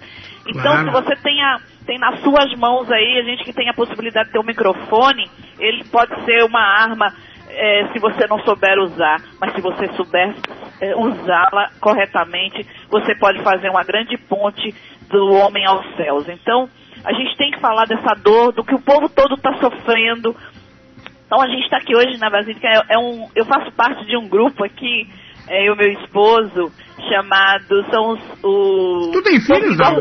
Então, 0.47 0.61
claro. 0.61 0.85
se 0.85 0.91
você 0.91 1.15
tem, 1.15 1.41
a, 1.41 1.57
tem 1.87 1.97
nas 1.97 2.19
suas 2.19 2.53
mãos 2.55 2.91
aí, 2.91 3.19
a 3.19 3.23
gente 3.23 3.43
que 3.43 3.53
tem 3.53 3.67
a 3.67 3.73
possibilidade 3.73 4.27
de 4.27 4.33
ter 4.33 4.39
um 4.39 4.45
microfone, 4.45 5.27
ele 5.59 5.83
pode 5.85 6.13
ser 6.23 6.43
uma 6.43 6.59
arma 6.59 7.11
é, 7.49 7.87
se 7.91 7.99
você 7.99 8.27
não 8.27 8.39
souber 8.39 8.77
usar, 8.79 9.19
mas 9.41 9.53
se 9.53 9.61
você 9.61 9.87
souber 9.93 10.35
é, 10.79 10.95
usá-la 10.95 11.71
corretamente, 11.81 12.63
você 12.89 13.15
pode 13.15 13.41
fazer 13.41 13.69
uma 13.69 13.83
grande 13.83 14.17
ponte 14.17 14.73
do 15.09 15.33
homem 15.33 15.65
aos 15.65 15.83
céus. 15.95 16.29
Então, 16.29 16.69
a 17.03 17.13
gente 17.13 17.35
tem 17.37 17.49
que 17.49 17.59
falar 17.59 17.85
dessa 17.85 18.13
dor, 18.21 18.53
do 18.53 18.63
que 18.63 18.75
o 18.75 18.81
povo 18.81 19.09
todo 19.09 19.33
está 19.33 19.51
sofrendo, 19.55 20.35
então 21.33 21.41
a 21.41 21.47
gente 21.47 21.63
está 21.63 21.77
aqui 21.77 21.95
hoje 21.95 22.19
na 22.19 22.29
Basílica, 22.29 22.67
é, 22.67 22.93
é, 22.93 22.99
um, 22.99 23.27
eu 23.35 23.43
faço 23.45 23.71
parte 23.71 24.05
de 24.05 24.15
um 24.15 24.29
grupo 24.29 24.63
aqui, 24.63 25.09
é, 25.47 25.67
eu 25.67 25.73
e 25.73 25.77
meu 25.77 25.91
esposo, 25.93 26.71
chamado, 27.09 27.83
são 27.89 28.11
os... 28.11 28.19
O, 28.43 29.09
tu 29.11 29.23
tem 29.23 29.41
filhos, 29.41 29.75
não? 29.75 29.97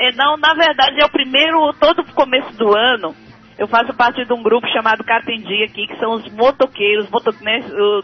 É, 0.00 0.10
não, 0.16 0.36
na 0.38 0.52
verdade 0.54 1.00
é 1.00 1.04
o 1.04 1.12
primeiro, 1.12 1.72
todo 1.74 2.04
começo 2.12 2.56
do 2.56 2.76
ano, 2.76 3.14
eu 3.58 3.68
faço 3.68 3.94
parte 3.94 4.24
de 4.24 4.32
um 4.32 4.42
grupo 4.42 4.66
chamado 4.68 5.04
Cartendi 5.04 5.62
aqui, 5.64 5.86
que 5.86 5.96
são 5.98 6.14
os 6.14 6.32
motoqueiros, 6.32 7.08
moto, 7.10 7.32
né, 7.42 7.60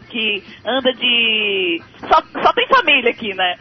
que 0.08 0.42
anda 0.64 0.92
de. 0.92 1.80
Só, 2.00 2.20
só 2.42 2.52
tem 2.52 2.68
família 2.68 3.10
aqui, 3.10 3.34
né? 3.34 3.54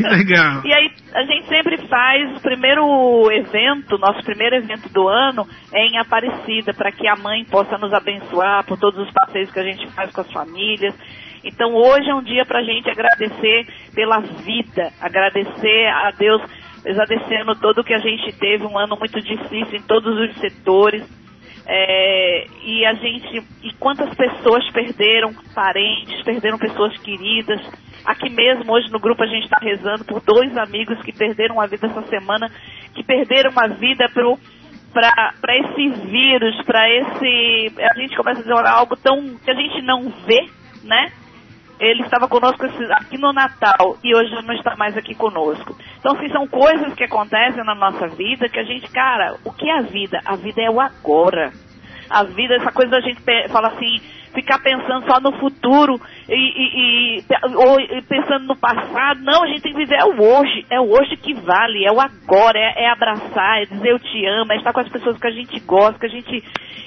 Legal. 0.00 0.62
e 0.66 0.72
aí 0.72 0.90
a 1.14 1.22
gente 1.22 1.46
sempre 1.46 1.78
faz 1.88 2.36
o 2.36 2.40
primeiro 2.40 3.30
evento, 3.30 3.98
nosso 3.98 4.22
primeiro 4.24 4.56
evento 4.56 4.88
do 4.92 5.08
ano 5.08 5.46
é 5.72 5.86
em 5.86 5.98
Aparecida, 5.98 6.74
para 6.74 6.90
que 6.90 7.06
a 7.06 7.16
mãe 7.16 7.44
possa 7.44 7.78
nos 7.78 7.92
abençoar 7.92 8.64
por 8.64 8.78
todos 8.78 9.06
os 9.06 9.12
passeios 9.12 9.50
que 9.50 9.60
a 9.60 9.64
gente 9.64 9.86
faz 9.92 10.12
com 10.12 10.20
as 10.20 10.32
famílias. 10.32 10.94
Então 11.44 11.72
hoje 11.74 12.10
é 12.10 12.14
um 12.14 12.22
dia 12.22 12.44
para 12.44 12.58
a 12.58 12.64
gente 12.64 12.90
agradecer 12.90 13.66
pela 13.94 14.18
vida, 14.20 14.92
agradecer 15.00 15.86
a 15.86 16.10
Deus, 16.10 16.42
agradecendo 16.84 17.54
todo 17.60 17.80
o 17.80 17.84
que 17.84 17.94
a 17.94 17.98
gente 17.98 18.32
teve, 18.38 18.64
um 18.64 18.76
ano 18.76 18.96
muito 18.98 19.20
difícil 19.20 19.78
em 19.78 19.82
todos 19.82 20.18
os 20.18 20.36
setores 20.40 21.18
é, 21.70 22.46
e 22.64 22.86
a 22.86 22.94
gente, 22.94 23.44
e 23.62 23.74
quantas 23.74 24.14
pessoas 24.14 24.66
perderam 24.72 25.34
parentes, 25.54 26.22
perderam 26.24 26.56
pessoas 26.56 26.96
queridas. 27.02 27.60
Aqui 28.06 28.30
mesmo, 28.30 28.72
hoje 28.72 28.90
no 28.90 28.98
grupo, 28.98 29.22
a 29.22 29.26
gente 29.26 29.44
está 29.44 29.58
rezando 29.60 30.02
por 30.06 30.22
dois 30.22 30.56
amigos 30.56 30.98
que 31.02 31.12
perderam 31.12 31.60
a 31.60 31.66
vida 31.66 31.86
essa 31.86 32.00
semana, 32.06 32.50
que 32.94 33.04
perderam 33.04 33.50
a 33.54 33.66
vida 33.66 34.08
para 34.08 35.56
esse 35.58 35.88
vírus, 36.06 36.56
para 36.64 36.88
esse. 36.88 37.74
A 37.78 38.00
gente 38.00 38.16
começa 38.16 38.40
a 38.40 38.42
dizer 38.42 38.66
algo 38.66 38.96
tão. 38.96 39.36
que 39.36 39.50
a 39.50 39.54
gente 39.54 39.82
não 39.82 40.08
vê, 40.26 40.48
né? 40.84 41.12
Ele 41.80 42.02
estava 42.02 42.26
conosco 42.28 42.64
aqui 42.64 43.18
no 43.18 43.32
Natal 43.32 43.96
e 44.02 44.14
hoje 44.14 44.34
não 44.44 44.54
está 44.54 44.76
mais 44.76 44.96
aqui 44.96 45.14
conosco. 45.14 45.76
Então, 45.98 46.16
assim, 46.16 46.28
são 46.30 46.46
coisas 46.46 46.94
que 46.94 47.04
acontecem 47.04 47.64
na 47.64 47.74
nossa 47.74 48.08
vida 48.08 48.48
que 48.48 48.58
a 48.58 48.64
gente, 48.64 48.90
cara, 48.90 49.36
o 49.44 49.52
que 49.52 49.68
é 49.68 49.78
a 49.78 49.82
vida? 49.82 50.20
A 50.24 50.36
vida 50.36 50.60
é 50.60 50.70
o 50.70 50.80
agora. 50.80 51.52
A 52.10 52.24
vida, 52.24 52.56
essa 52.56 52.72
coisa 52.72 52.90
da 52.90 53.00
gente 53.00 53.20
fala 53.50 53.68
assim, 53.68 54.00
ficar 54.34 54.58
pensando 54.60 55.06
só 55.06 55.20
no 55.20 55.32
futuro 55.38 56.00
e, 56.28 56.34
e, 56.34 57.18
e, 57.18 57.24
ou 57.54 58.02
pensando 58.08 58.46
no 58.46 58.56
passado. 58.56 59.20
Não, 59.22 59.44
a 59.44 59.46
gente 59.46 59.62
tem 59.62 59.72
que 59.72 59.78
viver 59.78 59.98
é 60.00 60.04
o 60.04 60.20
hoje. 60.20 60.66
É 60.70 60.80
o 60.80 60.90
hoje 60.90 61.16
que 61.16 61.34
vale, 61.34 61.84
é 61.84 61.92
o 61.92 62.00
agora, 62.00 62.58
é, 62.58 62.84
é, 62.84 62.90
abraçar, 62.90 63.62
é 63.62 63.66
dizer 63.66 63.90
eu 63.90 63.98
te 63.98 64.26
amo, 64.26 64.52
é 64.52 64.56
estar 64.56 64.72
com 64.72 64.80
as 64.80 64.88
pessoas 64.88 65.18
que 65.18 65.26
a 65.26 65.32
gente 65.32 65.58
gosta, 65.60 65.98
que 65.98 66.06
a 66.06 66.10
gente, 66.10 66.40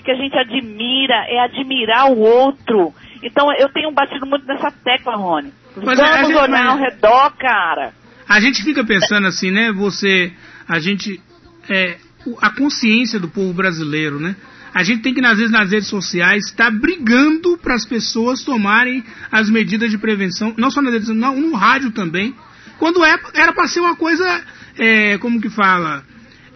que 0.04 0.12
a 0.12 0.16
gente 0.16 0.38
admira, 0.38 1.26
é 1.28 1.40
admirar 1.40 2.12
o 2.12 2.20
outro. 2.20 2.94
Então 3.24 3.52
eu 3.54 3.70
tenho 3.70 3.92
batido 3.92 4.26
muito 4.26 4.46
nessa 4.46 4.72
tecla, 4.72 5.16
Rony. 5.16 5.54
Mas 5.76 5.98
Vamos 5.98 6.36
olhar 6.36 6.68
ao 6.68 6.78
redor, 6.78 7.32
cara. 7.38 7.94
A 8.28 8.40
gente 8.40 8.64
fica 8.64 8.84
pensando 8.84 9.28
assim, 9.28 9.52
né? 9.52 9.72
Você. 9.72 10.34
A 10.68 10.80
gente. 10.80 11.22
é, 11.70 11.98
a 12.42 12.50
consciência 12.50 13.20
do 13.20 13.28
povo 13.28 13.54
brasileiro, 13.54 14.20
né? 14.20 14.36
A 14.74 14.84
gente 14.84 15.02
tem 15.02 15.14
que, 15.14 15.24
às 15.26 15.38
vezes, 15.38 15.52
nas 15.52 15.72
redes 15.72 15.90
sociais, 15.90 16.46
estar 16.46 16.66
tá 16.66 16.72
brigando 16.72 17.58
para 17.58 17.76
as 17.76 17.86
pessoas 17.86 18.44
tomarem 18.44 19.04
as 19.30 19.50
medidas 19.50 19.92
de 19.92 19.98
prevenção, 19.98 20.54
não 20.58 20.72
só 20.72 20.82
nas 20.82 20.94
redes 20.94 21.10
não, 21.10 21.36
no 21.36 21.56
rádio 21.56 21.92
também, 21.92 22.34
quando 22.80 23.04
é, 23.04 23.20
era 23.34 23.52
para 23.52 23.68
ser 23.68 23.82
uma 23.82 23.96
coisa, 23.96 24.44
é, 24.78 25.18
como 25.18 25.42
que 25.42 25.50
fala, 25.50 26.04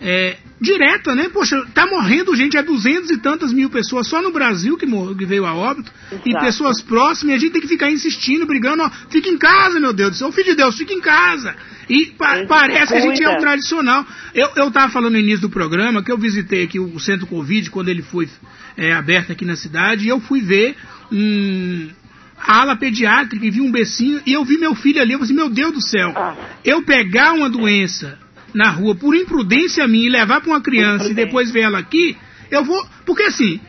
é, 0.02 0.38
direta, 0.60 1.16
né? 1.16 1.30
Poxa, 1.30 1.64
tá 1.74 1.86
morrendo 1.86 2.36
gente, 2.36 2.58
é 2.58 2.64
duzentos 2.64 3.10
e 3.10 3.18
tantas 3.18 3.54
mil 3.54 3.70
pessoas 3.70 4.08
só 4.08 4.22
no 4.22 4.32
Brasil 4.32 4.78
que, 4.78 4.86
morreu, 4.86 5.16
que 5.16 5.26
veio 5.26 5.46
a 5.46 5.54
óbito, 5.54 5.92
Exato. 6.12 6.30
e 6.30 6.40
pessoas 6.40 6.82
próximas, 6.82 7.34
e 7.34 7.36
a 7.36 7.40
gente 7.40 7.54
tem 7.54 7.62
que 7.62 7.68
ficar 7.68 7.92
insistindo, 7.92 8.46
brigando, 8.46 8.84
ó, 8.84 8.90
fica 9.10 9.30
em 9.30 9.38
casa, 9.38 9.80
meu 9.80 9.94
Deus 9.94 10.12
do 10.12 10.18
céu, 10.18 10.32
filho 10.32 10.52
de 10.52 10.56
Deus, 10.56 10.78
fica 10.78 10.94
em 10.94 11.02
casa. 11.02 11.56
E 11.90 12.08
pa 12.18 12.46
parece 12.48 12.92
que 12.92 12.98
a 12.98 13.02
gente 13.02 13.24
é 13.24 13.30
o 13.30 13.40
tradicional. 13.40 14.06
Eu, 14.34 14.50
eu 14.56 14.72
tava 14.72 14.92
falando 14.92 15.14
no 15.14 15.20
início 15.20 15.42
do 15.42 15.50
programa 15.50 16.04
que 16.04 16.12
eu 16.12 16.18
visitei 16.18 16.64
aqui 16.64 16.80
o, 16.80 17.00
centro 17.00 17.28
Covid 17.28 17.70
quando 17.70 17.90
ele 17.90 18.02
foi 18.02 18.28
é, 18.76 18.92
aberto 18.94 19.32
aqui 19.32 19.46
na 19.46 19.56
cidade, 19.56 20.06
e 20.06 20.10
eu 20.10 20.20
fui 20.20 20.42
ver 20.42 20.76
um, 21.12 21.90
a 22.38 22.62
ala 22.62 22.76
pediátrica 22.76 23.46
e 23.46 23.52
vi 23.52 23.62
um 23.62 23.72
becinho, 23.72 24.22
e 24.26 24.34
eu 24.34 24.44
vi 24.44 24.58
meu 24.58 24.76
filho 24.76 25.02
ali, 25.02 25.14
eu 25.14 25.20
falei 25.20 25.32
assim, 25.32 25.42
meu 25.42 25.50
Deus 25.50 25.74
do 25.74 25.82
céu, 25.82 26.12
ah. 26.16 26.36
eu 26.64 26.84
pegar 26.84 27.34
uma 27.34 27.50
doença 27.50 28.25
na 28.56 28.70
rua 28.70 28.96
por 28.96 29.14
imprudência 29.14 29.86
minha 29.88 30.08
e 30.08 30.10
levar 30.10 30.40
para 30.40 30.50
uma 30.50 30.62
criança 30.62 31.10
e 31.10 31.14
depois 31.14 31.52
ver 31.52 31.62
ela 31.62 31.78
aqui, 31.78 32.18
eu 32.50 32.64
vou. 32.64 32.88
Porque 33.06 33.24
assim, 33.24 33.60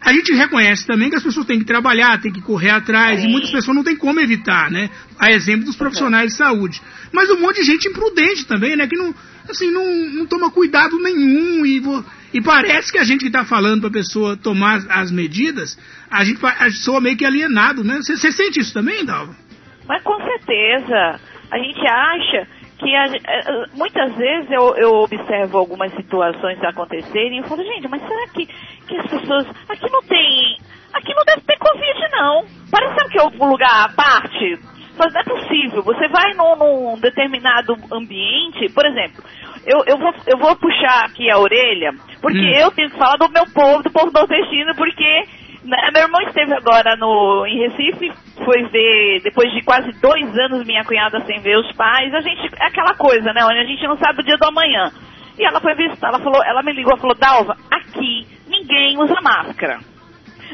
a 0.00 0.12
gente 0.12 0.32
reconhece 0.32 0.86
também 0.86 1.10
que 1.10 1.16
as 1.16 1.22
pessoas 1.22 1.44
têm 1.44 1.58
que 1.58 1.64
trabalhar, 1.64 2.20
têm 2.20 2.32
que 2.32 2.40
correr 2.40 2.70
atrás, 2.70 3.20
Sim. 3.20 3.26
e 3.26 3.30
muitas 3.30 3.50
pessoas 3.50 3.76
não 3.76 3.82
têm 3.82 3.96
como 3.96 4.20
evitar, 4.20 4.70
né? 4.70 4.88
A 5.18 5.32
exemplo 5.32 5.64
dos 5.64 5.74
profissionais 5.74 6.30
de 6.30 6.36
saúde. 6.36 6.80
Mas 7.12 7.28
um 7.30 7.40
monte 7.40 7.56
de 7.56 7.64
gente 7.64 7.88
imprudente 7.88 8.46
também, 8.46 8.76
né? 8.76 8.86
Que 8.86 8.96
não, 8.96 9.12
assim, 9.50 9.72
não, 9.72 9.84
não 10.14 10.26
toma 10.26 10.52
cuidado 10.52 10.96
nenhum 11.02 11.66
e, 11.66 11.82
e 12.32 12.40
parece 12.40 12.92
que 12.92 12.98
a 12.98 13.04
gente 13.04 13.22
que 13.22 13.26
está 13.26 13.44
falando 13.44 13.80
para 13.80 13.90
a 13.90 13.92
pessoa 13.92 14.36
tomar 14.36 14.76
as, 14.76 14.86
as, 14.88 15.10
medidas, 15.10 15.76
a 16.08 16.24
gente, 16.24 16.38
a 16.46 16.68
gente 16.68 16.82
soa 16.84 17.00
meio 17.00 17.16
que 17.16 17.24
alienado, 17.24 17.82
né? 17.82 17.96
Você 18.00 18.30
sente 18.30 18.60
isso 18.60 18.72
também, 18.72 19.04
Dalva? 19.04 19.34
Mas 19.88 20.00
com 20.04 20.16
certeza. 20.22 21.20
A 21.50 21.58
gente 21.58 21.80
acha 21.80 22.46
que 22.78 22.94
a, 22.94 23.06
eh, 23.06 23.66
muitas 23.74 24.14
vezes 24.14 24.50
eu, 24.50 24.76
eu, 24.76 24.94
observo 25.02 25.58
algumas 25.58 25.92
situações 25.94 26.62
acontecerem 26.62 27.40
e 27.40 27.42
falo, 27.42 27.62
gente, 27.62 27.88
mas 27.88 28.00
será 28.02 28.28
que, 28.28 28.46
que 28.46 28.96
as 28.96 29.06
pessoas. 29.10 29.46
Aqui 29.68 29.90
não 29.90 30.02
tem. 30.02 30.58
Aqui 30.94 31.12
não 31.14 31.24
deve 31.24 31.42
ter 31.42 31.58
Covid, 31.58 32.08
não. 32.12 32.44
Parece 32.70 33.08
que 33.10 33.18
é 33.18 33.24
um 33.24 33.50
lugar 33.50 33.84
à 33.84 33.88
parte. 33.88 34.58
Mas 34.98 35.12
não 35.12 35.20
é 35.20 35.24
possível. 35.24 35.82
Você 35.82 36.08
vai 36.08 36.34
num, 36.34 36.56
num 36.56 37.00
determinado 37.00 37.76
ambiente, 37.92 38.68
por 38.72 38.84
exemplo, 38.84 39.22
eu, 39.64 39.84
eu, 39.86 39.98
vou, 39.98 40.14
eu 40.26 40.38
vou 40.38 40.56
puxar 40.56 41.04
aqui 41.04 41.30
a 41.30 41.38
orelha, 41.38 41.92
porque 42.20 42.38
hum. 42.38 42.58
eu 42.58 42.70
tenho 42.72 42.90
que 42.90 42.98
falar 42.98 43.16
do 43.16 43.30
meu 43.30 43.44
povo, 43.52 43.82
do 43.82 43.90
povo 43.90 44.10
nordestino, 44.12 44.74
porque 44.74 45.24
meu 45.68 46.02
irmão 46.02 46.20
esteve 46.22 46.54
agora 46.54 46.96
no, 46.96 47.46
em 47.46 47.58
Recife, 47.58 48.10
foi 48.44 48.62
ver, 48.68 49.20
depois 49.22 49.52
de 49.52 49.62
quase 49.62 49.92
dois 50.00 50.38
anos, 50.38 50.66
minha 50.66 50.84
cunhada 50.84 51.20
sem 51.26 51.40
ver 51.40 51.58
os 51.58 51.70
pais. 51.72 52.12
A 52.14 52.20
gente, 52.20 52.48
é 52.60 52.66
aquela 52.66 52.94
coisa, 52.96 53.32
né, 53.32 53.44
onde 53.44 53.58
a 53.58 53.64
gente 53.64 53.86
não 53.86 53.96
sabe 53.98 54.20
o 54.20 54.24
dia 54.24 54.36
do 54.36 54.46
amanhã. 54.46 54.90
E 55.38 55.44
ela 55.44 55.60
foi 55.60 55.74
visitar, 55.74 56.08
ela 56.08 56.20
falou, 56.20 56.42
ela 56.44 56.62
me 56.62 56.72
ligou 56.72 56.96
falou, 56.96 57.14
Dalva, 57.14 57.56
aqui 57.70 58.26
ninguém 58.48 58.98
usa 58.98 59.20
máscara. 59.22 59.78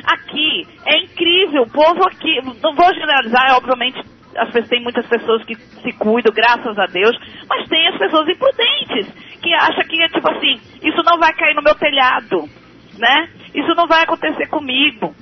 Aqui 0.05 0.67
é 0.85 0.99
incrível, 0.99 1.63
o 1.63 1.71
povo 1.71 2.07
aqui, 2.07 2.41
não 2.63 2.75
vou 2.75 2.93
generalizar, 2.93 3.51
é, 3.51 3.55
obviamente 3.55 4.03
as 4.37 4.49
pessoas, 4.49 4.69
tem 4.69 4.83
muitas 4.83 5.07
pessoas 5.07 5.45
que 5.45 5.55
se 5.55 5.93
cuidam, 5.93 6.35
graças 6.35 6.77
a 6.77 6.87
Deus, 6.87 7.17
mas 7.49 7.69
tem 7.69 7.87
as 7.87 7.97
pessoas 7.97 8.29
imprudentes, 8.29 9.39
que 9.41 9.55
acham 9.55 9.85
que, 9.85 10.09
tipo 10.09 10.29
assim, 10.29 10.61
isso 10.83 11.03
não 11.05 11.19
vai 11.19 11.33
cair 11.35 11.55
no 11.55 11.63
meu 11.63 11.75
telhado, 11.77 12.49
né? 12.99 13.29
Isso 13.55 13.75
não 13.75 13.87
vai 13.87 14.03
acontecer 14.03 14.47
comigo, 14.49 15.15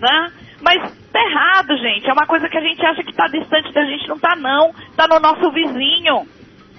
né? 0.00 0.32
Mas 0.62 0.76
tá 1.10 1.20
errado, 1.20 1.76
gente. 1.78 2.08
É 2.08 2.12
uma 2.12 2.26
coisa 2.26 2.48
que 2.48 2.58
a 2.58 2.60
gente 2.60 2.84
acha 2.84 3.02
que 3.02 3.10
está 3.10 3.26
distante 3.26 3.72
da 3.72 3.84
gente, 3.84 4.08
não 4.08 4.18
tá 4.18 4.36
não. 4.36 4.72
Tá 4.96 5.06
no 5.08 5.18
nosso 5.18 5.50
vizinho. 5.52 6.26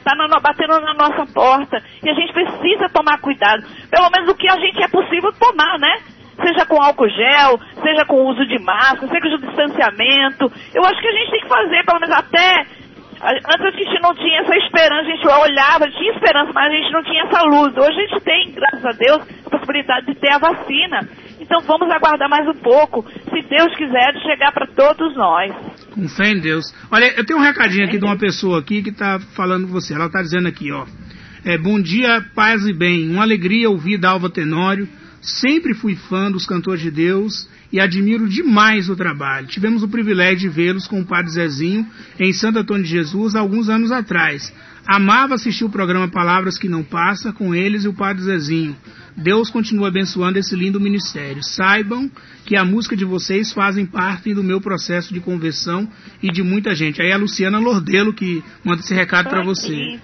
Tá 0.04 0.14
batendo 0.42 0.80
na 0.82 0.94
nossa 0.94 1.26
porta. 1.34 1.82
E 2.04 2.10
a 2.10 2.14
gente 2.14 2.34
precisa 2.34 2.90
tomar 2.90 3.20
cuidado. 3.20 3.64
Pelo 3.90 4.10
menos 4.10 4.30
o 4.30 4.36
que 4.36 4.50
a 4.50 4.58
gente 4.60 4.84
é 4.84 4.88
possível 4.88 5.32
tomar, 5.34 5.78
né? 5.80 5.98
Seja 6.42 6.66
com 6.66 6.82
álcool 6.82 7.10
gel, 7.10 7.60
seja 7.84 8.06
com 8.06 8.26
uso 8.26 8.46
de 8.46 8.58
máscara, 8.60 9.08
seja 9.08 9.38
com 9.38 9.46
distanciamento. 9.46 10.52
Eu 10.74 10.84
acho 10.86 11.00
que 11.00 11.08
a 11.08 11.12
gente 11.12 11.32
tem 11.32 11.42
que 11.42 11.48
fazer, 11.48 11.86
pelo 11.86 12.00
menos 12.00 12.16
até 12.16 12.66
Antes 13.24 13.66
a 13.68 13.72
gente 13.72 14.02
não 14.02 14.16
tinha 14.16 14.42
essa 14.42 14.56
esperança, 14.56 15.02
a 15.02 15.16
gente 15.16 15.28
olhava, 15.28 15.92
tinha 15.92 16.12
esperança, 16.12 16.52
mas 16.56 16.74
a 16.74 16.76
gente 16.76 16.92
não 16.92 17.04
tinha 17.04 17.24
essa 17.24 17.44
luz. 17.44 17.78
Hoje 17.78 18.00
a 18.00 18.08
gente 18.08 18.20
tem, 18.22 18.52
graças 18.52 18.84
a 18.84 18.92
Deus, 18.94 19.28
possibilidade 19.72 20.06
de 20.06 20.16
ter 20.16 20.34
a 20.34 20.38
vacina. 20.38 21.08
Então 21.40 21.62
vamos 21.62 21.90
aguardar 21.90 22.30
mais 22.30 22.48
um 22.48 22.60
pouco, 22.60 23.06
se 23.10 23.42
Deus 23.50 23.76
quiser, 23.76 24.14
de 24.14 24.22
chegar 24.22 24.52
para 24.52 24.68
todos 24.68 25.16
nós. 25.16 25.54
Com 25.92 26.08
fé 26.08 26.32
em 26.32 26.40
Deus. 26.40 26.74
Olha, 26.92 27.14
eu 27.18 27.26
tenho 27.26 27.40
um 27.40 27.42
recadinho 27.42 27.86
aqui 27.86 27.98
de 27.98 28.06
uma 28.06 28.18
pessoa 28.18 28.60
aqui 28.60 28.84
que 28.84 28.90
está 28.90 29.20
falando 29.36 29.68
com 29.68 29.74
você. 29.74 29.94
Ela 29.94 30.08
está 30.08 30.22
dizendo 30.22 30.48
aqui, 30.48 30.72
ó. 30.72 30.86
É, 31.44 31.58
bom 31.58 31.82
dia, 31.82 32.24
paz 32.36 32.66
e 32.68 32.74
bem. 32.74 33.10
Uma 33.10 33.24
alegria 33.24 33.70
ouvir 33.70 33.98
Dalva 33.98 34.30
Tenório. 34.30 34.88
Sempre 35.22 35.74
fui 35.74 35.96
fã 35.96 36.32
dos 36.32 36.46
cantores 36.46 36.82
de 36.82 36.92
Deus 36.92 37.50
e 37.72 37.80
admiro 37.80 38.28
demais 38.28 38.90
o 38.90 38.96
trabalho. 38.96 39.48
Tivemos 39.48 39.84
o 39.84 39.88
privilégio 39.88 40.50
de 40.50 40.50
vê-los 40.50 40.88
com 40.88 41.00
o 41.00 41.06
Padre 41.06 41.32
Zezinho 41.32 41.86
em 42.20 42.34
Santo 42.34 42.60
Antônio 42.60 42.84
de 42.84 42.90
Jesus 42.90 43.36
alguns 43.36 43.70
anos 43.70 43.92
atrás. 43.92 44.52
Amava 44.88 45.36
assistir 45.36 45.63
o 45.63 45.70
programa 45.70 46.10
Palavras 46.10 46.58
que 46.58 46.67
Não 46.67 46.84
Passa 46.84 47.32
com 47.32 47.54
eles 47.54 47.86
e 47.86 47.88
o 47.88 47.94
Padre 47.94 48.24
Zezinho. 48.24 48.76
Deus 49.15 49.50
continua 49.50 49.89
abençoando 49.89 50.39
esse 50.39 50.56
lindo 50.56 50.80
ministério. 50.80 51.44
Saibam 51.44 52.10
que 52.46 52.58
a 52.58 52.65
música 52.65 52.96
de 52.96 53.06
vocês 53.06 53.54
fazem 53.54 53.86
parte 53.86 54.34
do 54.34 54.44
meu 54.44 54.60
processo 54.60 55.13
de 55.13 55.20
conversão 55.20 55.88
e 56.22 56.30
de 56.32 56.41
muita 56.41 56.74
gente. 56.74 57.02
Aí 57.02 57.10
é 57.10 57.13
a 57.13 57.17
Luciana 57.17 57.60
Lordelo 57.60 58.13
que 58.13 58.44
manda 58.63 58.82
esse 58.82 58.94
recado 58.94 59.30
para 59.30 59.44
você. 59.44 60.00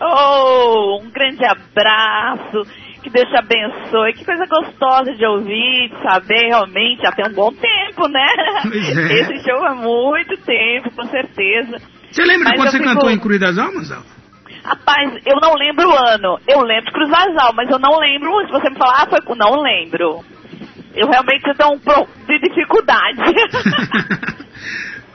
Oh, 0.00 1.00
um 1.02 1.10
grande 1.10 1.44
abraço 1.44 2.66
que 3.02 3.10
Deus 3.10 3.28
te 3.28 3.38
abençoe. 3.38 4.12
Que 4.14 4.24
coisa 4.24 4.46
gostosa 4.46 5.14
de 5.14 5.24
ouvir, 5.24 5.90
de 5.90 6.02
saber 6.02 6.48
realmente. 6.48 7.02
Já 7.02 7.12
tem 7.12 7.26
um 7.30 7.34
bom 7.34 7.52
tempo, 7.52 8.08
né? 8.08 8.26
É. 8.72 9.20
Esse 9.20 9.44
show 9.44 9.64
há 9.64 9.74
muito 9.74 10.36
tempo, 10.38 10.90
com 10.94 11.04
certeza. 11.06 11.78
Você 12.10 12.22
lembra 12.24 12.44
Mas 12.44 12.52
de 12.52 12.58
quando 12.58 12.70
você 12.70 12.78
fico... 12.78 12.88
cantou 12.88 13.10
em 13.10 13.18
Cruz 13.18 13.40
das 13.40 13.58
Almas, 13.58 13.90
Alva? 13.90 14.20
Rapaz, 14.64 15.20
eu 15.24 15.36
não 15.40 15.54
lembro 15.54 15.88
o 15.88 16.08
ano. 16.08 16.38
Eu 16.46 16.60
lembro 16.62 16.86
de 16.86 16.92
Cruz 16.92 17.08
das 17.08 17.36
Almas, 17.38 17.56
mas 17.56 17.70
eu 17.70 17.78
não 17.78 17.98
lembro. 17.98 18.46
Se 18.46 18.52
você 18.52 18.70
me 18.70 18.76
falar, 18.76 19.02
ah, 19.02 19.06
foi. 19.08 19.36
Não 19.36 19.62
lembro. 19.62 20.24
Eu 20.94 21.08
realmente 21.08 21.44
um 21.72 21.78
pro 21.78 22.06
de 22.26 22.38
dificuldade. 22.40 23.20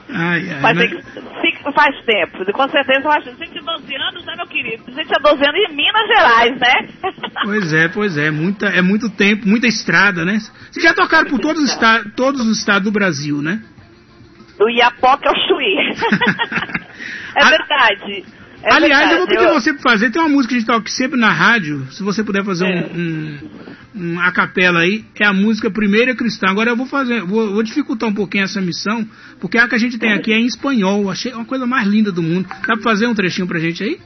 Ai, 0.07 0.49
ai, 0.49 0.61
Mas 0.61 0.77
que, 0.77 1.71
faz 1.73 2.05
tempo, 2.05 2.53
com 2.53 2.69
certeza 2.69 3.01
faz 3.01 3.25
112 3.25 3.95
anos, 3.95 4.25
né, 4.25 4.33
meu 4.37 4.47
querido? 4.47 4.83
112 4.85 5.43
anos 5.45 5.69
em 5.69 5.75
Minas 5.75 6.07
Gerais, 6.07 6.59
né? 6.59 7.11
Pois 7.43 7.73
é, 7.73 7.87
pois 7.89 8.17
é, 8.17 8.31
muita, 8.31 8.67
é 8.67 8.81
muito 8.81 9.09
tempo, 9.09 9.47
muita 9.47 9.67
estrada, 9.67 10.23
né? 10.23 10.39
Vocês 10.71 10.83
já 10.83 10.93
tocaram 10.93 11.29
por 11.29 11.39
todos 11.39 11.61
os, 11.61 11.77
todos 12.15 12.41
os 12.41 12.59
estados 12.59 12.83
do 12.83 12.91
Brasil, 12.91 13.41
né? 13.41 13.61
Do 14.57 14.69
Iapoque 14.69 15.27
ao 15.27 15.35
Chuí. 15.35 15.75
é 17.35 17.49
verdade. 17.49 18.25
É 18.63 18.73
Aliás, 18.73 19.09
verdade, 19.09 19.11
eu 19.11 19.17
vou 19.19 19.27
pedir 19.27 19.43
eu... 19.43 19.53
você 19.53 19.73
para 19.73 19.91
fazer. 19.91 20.11
Tem 20.11 20.21
uma 20.21 20.29
música 20.29 20.49
que 20.49 20.55
a 20.55 20.59
gente 20.59 20.67
toca 20.67 20.89
sempre 20.89 21.19
na 21.19 21.31
rádio. 21.31 21.85
Se 21.91 22.01
você 22.01 22.23
puder 22.23 22.43
fazer 22.43 22.65
é. 22.65 22.87
um, 22.95 22.99
um, 22.99 24.13
um, 24.13 24.19
a 24.19 24.31
capela 24.31 24.79
aí, 24.79 25.05
é 25.19 25.25
a 25.25 25.33
música 25.33 25.69
Primeira 25.69 26.15
Cristã. 26.15 26.47
Agora 26.49 26.71
eu 26.71 26.75
vou 26.75 26.87
fazer, 26.87 27.21
vou, 27.21 27.53
vou, 27.53 27.61
dificultar 27.61 28.09
um 28.09 28.13
pouquinho 28.13 28.43
essa 28.43 28.59
missão, 28.59 29.05
porque 29.39 29.59
a 29.59 29.67
que 29.67 29.75
a 29.75 29.77
gente 29.77 29.99
tem 29.99 30.13
aqui 30.13 30.33
é 30.33 30.37
em 30.37 30.45
espanhol. 30.45 31.11
Achei 31.11 31.31
uma 31.31 31.45
coisa 31.45 31.67
mais 31.67 31.87
linda 31.87 32.11
do 32.11 32.23
mundo. 32.23 32.47
Dá 32.47 32.73
para 32.73 32.81
fazer 32.81 33.05
um 33.05 33.13
trechinho 33.13 33.47
pra 33.47 33.59
gente 33.59 33.83
aí? 33.83 33.99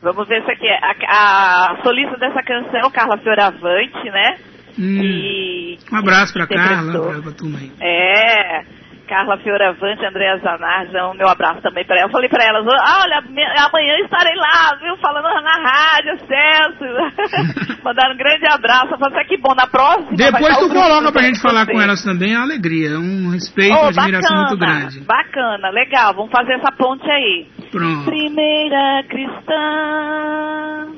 Vamos 0.00 0.28
ver 0.28 0.40
isso 0.40 0.50
aqui. 0.50 0.68
A, 0.68 1.72
a 1.72 1.82
solista 1.82 2.16
dessa 2.18 2.42
canção 2.42 2.88
é 2.88 2.90
Carla 2.92 3.18
Fioravante, 3.18 4.10
né? 4.10 4.36
Hum, 4.78 5.02
e, 5.02 5.78
um 5.90 5.96
abraço 5.96 6.32
pra 6.32 6.46
Carla, 6.46 7.22
pra 7.22 7.32
turma 7.32 7.58
aí. 7.58 7.72
É. 7.80 8.83
Carla 9.06 9.36
Fioravante, 9.38 10.04
Andréa 10.04 10.38
Zanardi, 10.38 10.96
um 10.96 11.14
meu 11.14 11.28
abraço 11.28 11.60
também 11.60 11.84
para 11.84 11.96
ela. 11.96 12.08
Eu 12.08 12.12
falei 12.12 12.28
para 12.28 12.44
elas, 12.44 12.66
ah, 12.66 13.02
olha, 13.04 13.18
amanhã 13.18 13.98
estarei 14.02 14.34
lá, 14.34 14.76
viu, 14.80 14.96
falando 14.96 15.24
na 15.42 15.56
rádio, 15.62 16.18
Celso. 16.26 17.80
Mandaram 17.84 18.14
um 18.14 18.16
grande 18.16 18.46
abraço. 18.48 18.92
Eu 18.92 18.98
falei, 18.98 19.20
ah, 19.20 19.24
que 19.24 19.36
bom, 19.36 19.54
na 19.54 19.66
próxima. 19.66 20.16
Depois 20.16 20.58
tu 20.58 20.68
coloca 20.68 21.12
pra 21.12 21.22
gente 21.22 21.40
falar 21.40 21.66
com 21.66 21.80
elas 21.80 22.02
também, 22.02 22.32
é 22.32 22.36
uma 22.36 22.44
alegria, 22.44 22.98
um 22.98 23.30
respeito, 23.30 23.74
oh, 23.74 23.80
uma 23.80 23.88
admiração 23.88 24.36
bacana, 24.36 24.48
muito 24.48 24.58
grande. 24.58 25.00
Bacana, 25.00 25.70
legal, 25.70 26.14
vamos 26.14 26.30
fazer 26.30 26.54
essa 26.54 26.72
ponte 26.72 27.10
aí. 27.10 27.46
Pronto. 27.70 28.04
Primeira 28.06 29.02
cristã. 29.08 30.94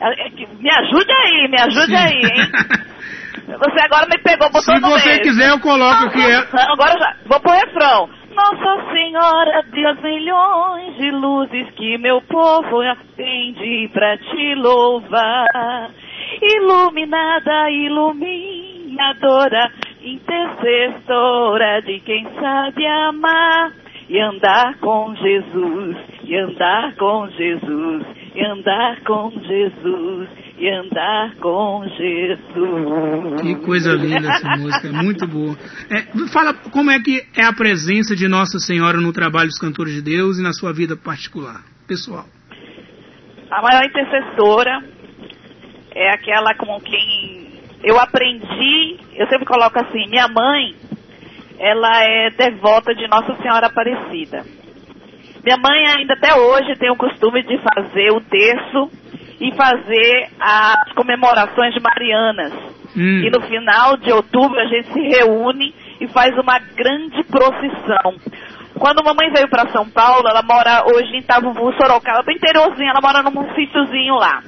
É, 0.00 0.26
é 0.26 0.30
me 0.30 0.70
ajude 0.70 1.12
aí, 1.12 1.48
me 1.48 1.60
ajude 1.60 1.86
Sim. 1.86 1.96
aí, 1.96 2.22
hein? 2.22 2.88
Você 3.56 3.80
agora 3.82 4.06
me 4.06 4.18
pegou, 4.22 4.50
botou 4.50 4.60
Se 4.60 4.78
você 4.80 5.20
quiser, 5.20 5.48
eu 5.50 5.60
coloco 5.60 6.04
aqui. 6.04 6.20
É... 6.20 6.36
Agora 6.72 6.98
já. 6.98 7.16
Vou 7.26 7.40
pro 7.40 7.52
refrão. 7.52 8.10
Nossa 8.34 8.92
Senhora 8.92 9.62
das 9.62 10.02
milhões 10.02 10.96
de 10.96 11.10
luzes 11.10 11.70
que 11.74 11.96
meu 11.98 12.20
povo 12.22 12.80
acende 12.82 13.88
pra 13.92 14.16
te 14.18 14.54
louvar. 14.54 15.90
Iluminada, 16.40 17.68
iluminadora, 17.70 19.72
intercessora 20.02 21.82
de 21.82 22.00
quem 22.00 22.28
sabe 22.38 22.86
amar 22.86 23.72
e 24.08 24.20
andar 24.20 24.78
com 24.78 25.14
Jesus, 25.16 25.96
e 26.22 26.36
andar 26.36 26.94
com 26.96 27.28
Jesus, 27.28 28.06
e 28.34 28.44
andar 28.44 29.00
com 29.02 29.30
Jesus, 29.30 30.28
e 30.58 30.68
andar 30.68 31.36
com 31.36 31.84
Jesus. 31.96 33.40
Que 33.40 33.54
coisa 33.64 33.92
linda 33.92 34.28
essa 34.28 34.56
música, 34.56 34.88
é 34.88 34.92
muito 34.92 35.26
boa. 35.26 35.56
É, 35.88 36.02
fala 36.32 36.52
como 36.52 36.90
é 36.90 36.98
que 37.00 37.24
é 37.36 37.44
a 37.44 37.52
presença 37.52 38.16
de 38.16 38.26
Nossa 38.26 38.58
Senhora 38.58 39.00
no 39.00 39.12
trabalho 39.12 39.48
dos 39.48 39.58
cantores 39.58 39.94
de 39.94 40.02
Deus 40.02 40.38
e 40.38 40.42
na 40.42 40.52
sua 40.52 40.72
vida 40.72 40.96
particular, 40.96 41.62
pessoal. 41.86 42.24
A 43.50 43.62
maior 43.62 43.84
intercessora 43.84 44.82
é 45.94 46.10
aquela 46.12 46.54
com 46.54 46.80
quem 46.80 47.48
eu 47.84 47.98
aprendi, 47.98 48.98
eu 49.14 49.28
sempre 49.28 49.46
coloco 49.46 49.78
assim, 49.78 50.08
minha 50.10 50.26
mãe 50.28 50.74
ela 51.58 52.04
é 52.04 52.30
devota 52.30 52.94
de 52.94 53.06
Nossa 53.08 53.34
Senhora 53.40 53.66
Aparecida. 53.66 54.44
Minha 55.44 55.56
mãe 55.56 55.86
ainda 55.96 56.14
até 56.14 56.34
hoje 56.34 56.76
tem 56.78 56.90
o 56.90 56.96
costume 56.96 57.42
de 57.42 57.58
fazer 57.58 58.10
o 58.10 58.20
terço 58.20 58.90
e 59.40 59.54
fazer 59.54 60.28
as 60.40 60.92
comemorações 60.94 61.74
de 61.74 61.80
Marianas. 61.80 62.52
Hum. 62.96 63.22
E 63.24 63.30
no 63.30 63.40
final 63.42 63.96
de 63.98 64.12
outubro 64.12 64.58
a 64.58 64.66
gente 64.66 64.92
se 64.92 65.00
reúne 65.00 65.74
e 66.00 66.08
faz 66.08 66.36
uma 66.38 66.58
grande 66.58 67.22
procissão. 67.24 68.16
Quando 68.78 69.00
a 69.00 69.04
mamãe 69.04 69.30
veio 69.32 69.48
para 69.48 69.68
São 69.70 69.88
Paulo, 69.88 70.28
ela 70.28 70.42
mora 70.42 70.84
hoje 70.86 71.14
em 71.14 71.18
Itavuvu, 71.18 71.72
Sorocaba, 71.72 72.22
bem 72.22 72.36
interiorzinho, 72.36 72.90
ela 72.90 73.00
mora 73.00 73.22
num 73.22 73.54
sítiozinho 73.54 74.14
lá. 74.14 74.40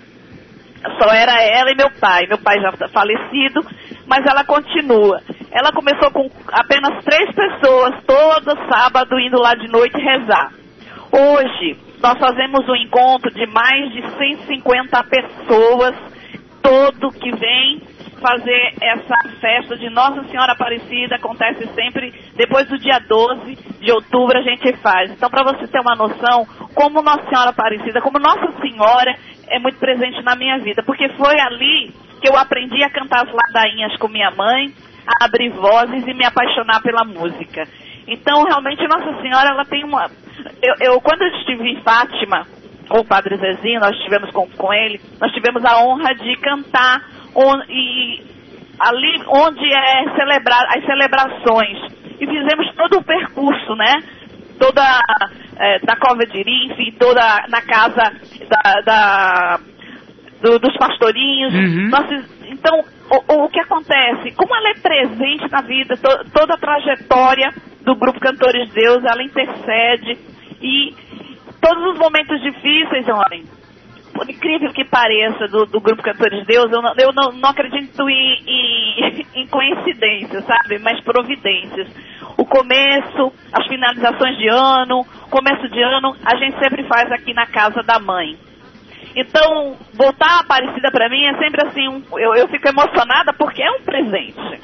Só 0.98 1.12
era 1.12 1.42
ela 1.42 1.70
e 1.70 1.76
meu 1.76 1.90
pai. 2.00 2.26
Meu 2.26 2.38
pai 2.38 2.58
já 2.60 2.70
está 2.70 2.88
falecido, 2.88 3.60
mas 4.06 4.24
ela 4.24 4.44
continua. 4.44 5.20
Ela 5.50 5.72
começou 5.72 6.10
com 6.10 6.30
apenas 6.52 7.04
três 7.04 7.30
pessoas, 7.34 8.02
todo 8.06 8.68
sábado, 8.70 9.18
indo 9.18 9.38
lá 9.38 9.54
de 9.54 9.68
noite 9.68 9.98
rezar. 9.98 10.52
Hoje, 11.12 11.76
nós 12.02 12.18
fazemos 12.18 12.66
um 12.68 12.76
encontro 12.76 13.30
de 13.32 13.46
mais 13.46 13.92
de 13.92 14.02
150 14.02 15.04
pessoas, 15.04 15.94
todo 16.62 17.12
que 17.12 17.30
vem 17.36 17.82
fazer 18.20 18.74
essa 18.80 19.16
festa 19.40 19.76
de 19.76 19.88
Nossa 19.90 20.22
Senhora 20.24 20.52
Aparecida, 20.52 21.16
acontece 21.16 21.66
sempre 21.74 22.12
depois 22.36 22.68
do 22.68 22.78
dia 22.78 22.98
12 22.98 23.54
de 23.80 23.92
outubro 23.92 24.38
a 24.38 24.42
gente 24.42 24.76
faz. 24.78 25.10
Então, 25.10 25.30
para 25.30 25.42
você 25.42 25.66
ter 25.66 25.80
uma 25.80 25.96
noção, 25.96 26.46
como 26.74 27.02
Nossa 27.02 27.28
Senhora 27.28 27.50
Aparecida, 27.50 28.00
como 28.00 28.18
Nossa 28.18 28.52
Senhora 28.60 29.14
é 29.48 29.58
muito 29.58 29.78
presente 29.78 30.22
na 30.22 30.36
minha 30.36 30.58
vida, 30.58 30.82
porque 30.84 31.08
foi 31.10 31.38
ali 31.40 31.92
que 32.20 32.28
eu 32.28 32.36
aprendi 32.36 32.82
a 32.84 32.90
cantar 32.90 33.26
as 33.26 33.32
ladainhas 33.32 33.96
com 33.96 34.08
minha 34.08 34.30
mãe, 34.30 34.72
a 35.06 35.24
abrir 35.24 35.50
vozes 35.50 36.06
e 36.06 36.14
me 36.14 36.24
apaixonar 36.24 36.82
pela 36.82 37.04
música. 37.04 37.66
Então, 38.10 38.42
realmente, 38.44 38.86
Nossa 38.88 39.20
Senhora, 39.22 39.50
ela 39.50 39.64
tem 39.64 39.84
uma... 39.84 40.10
Eu, 40.62 40.74
eu 40.80 41.00
quando 41.00 41.22
eu 41.22 41.28
estive 41.38 41.70
em 41.70 41.82
Fátima, 41.82 42.46
com 42.88 42.98
o 42.98 43.06
Padre 43.06 43.36
Zezinho, 43.36 43.78
nós 43.78 43.96
estivemos 43.96 44.30
com, 44.32 44.48
com 44.50 44.74
ele, 44.74 45.00
nós 45.20 45.32
tivemos 45.32 45.64
a 45.64 45.80
honra 45.80 46.12
de 46.14 46.36
cantar 46.38 47.02
on, 47.36 47.62
e, 47.68 48.24
ali 48.80 49.22
onde 49.28 49.72
é 49.72 50.16
celebrar 50.16 50.66
as 50.76 50.84
celebrações. 50.84 51.78
E 52.18 52.26
fizemos 52.26 52.74
todo 52.74 52.98
o 52.98 53.04
percurso, 53.04 53.76
né? 53.76 54.02
Toda 54.58 54.82
é, 55.56 55.78
da 55.80 55.96
Cova 55.96 56.26
de 56.26 56.40
Irim, 56.40 56.92
toda 56.98 57.46
na 57.48 57.62
casa 57.62 58.12
da, 58.48 58.80
da 58.80 59.60
do, 60.42 60.58
dos 60.58 60.76
pastorinhos. 60.76 61.54
Uhum. 61.54 61.88
Nós, 61.88 62.26
então, 62.48 62.80
o, 63.10 63.44
o, 63.44 63.48
que 63.48 63.60
acontece? 63.60 64.34
Como 64.34 64.54
ela 64.54 64.70
é 64.70 64.80
presente 64.80 65.50
na 65.50 65.62
vida, 65.62 65.96
to, 65.96 66.30
toda 66.32 66.54
a 66.54 66.58
trajetória 66.58 67.52
do 67.82 67.94
grupo 67.94 68.20
Cantores 68.20 68.68
de 68.68 68.74
Deus, 68.74 69.04
ela 69.04 69.22
intercede 69.22 70.18
e 70.60 70.94
todos 71.60 71.92
os 71.92 71.98
momentos 71.98 72.40
difíceis, 72.42 73.06
olhem, 73.08 73.44
por 74.12 74.28
incrível 74.28 74.72
que 74.72 74.84
pareça, 74.84 75.46
do, 75.48 75.64
do 75.66 75.80
grupo 75.80 76.02
Cantores 76.02 76.40
de 76.40 76.46
Deus, 76.46 76.70
eu 76.70 76.82
não, 76.82 76.92
eu 76.98 77.12
não, 77.12 77.32
não 77.32 77.48
acredito 77.48 78.08
em, 78.08 78.42
em, 78.46 79.26
em 79.42 79.46
coincidências, 79.46 80.44
sabe? 80.44 80.78
Mas 80.78 81.00
providências. 81.02 81.88
O 82.36 82.44
começo, 82.44 83.32
as 83.52 83.66
finalizações 83.66 84.36
de 84.36 84.48
ano, 84.48 85.04
começo 85.30 85.68
de 85.68 85.82
ano, 85.82 86.16
a 86.24 86.36
gente 86.36 86.58
sempre 86.58 86.86
faz 86.86 87.10
aqui 87.12 87.32
na 87.32 87.46
casa 87.46 87.82
da 87.82 87.98
mãe. 87.98 88.36
Então, 89.16 89.76
voltar 89.94 90.26
a 90.26 90.40
Aparecida 90.40 90.90
para 90.90 91.08
mim 91.08 91.24
é 91.24 91.38
sempre 91.38 91.66
assim, 91.66 91.88
um, 91.88 92.02
eu, 92.18 92.34
eu 92.34 92.48
fico 92.48 92.68
emocionada 92.68 93.32
porque 93.32 93.62
é 93.62 93.70
um 93.70 93.82
presente. 93.82 94.60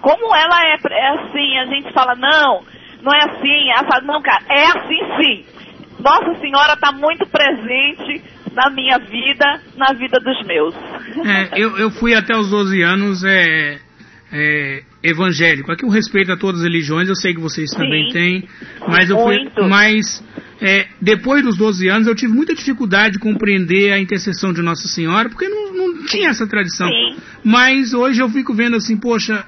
Como 0.00 0.34
ela 0.34 0.62
é, 0.64 0.76
é 0.90 1.08
assim, 1.08 1.58
a 1.58 1.66
gente 1.66 1.92
fala, 1.92 2.14
não, 2.14 2.62
não 3.02 3.12
é 3.12 3.24
assim, 3.24 3.70
essa, 3.70 4.00
não, 4.02 4.20
cara, 4.22 4.42
é 4.48 4.66
assim 4.66 4.98
sim. 5.16 5.44
Nossa 5.98 6.38
Senhora 6.40 6.74
está 6.74 6.92
muito 6.92 7.26
presente 7.26 8.22
na 8.52 8.70
minha 8.70 8.98
vida, 8.98 9.60
na 9.76 9.92
vida 9.94 10.18
dos 10.20 10.46
meus. 10.46 10.74
É, 10.74 11.60
eu, 11.60 11.76
eu 11.78 11.90
fui 11.90 12.14
até 12.14 12.36
os 12.36 12.50
12 12.50 12.82
anos 12.82 13.24
é, 13.24 13.78
é, 14.32 14.82
evangélico. 15.02 15.70
Aqui 15.72 15.84
o 15.84 15.90
respeito 15.90 16.32
a 16.32 16.36
todas 16.36 16.60
as 16.60 16.66
religiões, 16.66 17.08
eu 17.08 17.14
sei 17.14 17.34
que 17.34 17.40
vocês 17.40 17.70
Sim, 17.70 17.76
também 17.76 18.08
têm, 18.08 18.48
mas 18.88 19.10
eu 19.10 19.18
fui. 19.18 19.36
Mas 19.68 20.24
é, 20.60 20.86
depois 21.00 21.42
dos 21.42 21.56
12 21.56 21.88
anos 21.88 22.08
eu 22.08 22.14
tive 22.14 22.32
muita 22.32 22.54
dificuldade 22.54 23.14
de 23.14 23.18
compreender 23.18 23.92
a 23.92 23.98
intercessão 23.98 24.52
de 24.52 24.62
Nossa 24.62 24.88
Senhora, 24.88 25.28
porque 25.28 25.48
não, 25.48 25.72
não 25.72 26.04
tinha 26.06 26.30
essa 26.30 26.46
tradição. 26.46 26.88
Sim. 26.88 27.16
Mas 27.44 27.92
hoje 27.92 28.20
eu 28.20 28.28
fico 28.30 28.54
vendo 28.54 28.76
assim, 28.76 28.96
poxa, 28.96 29.44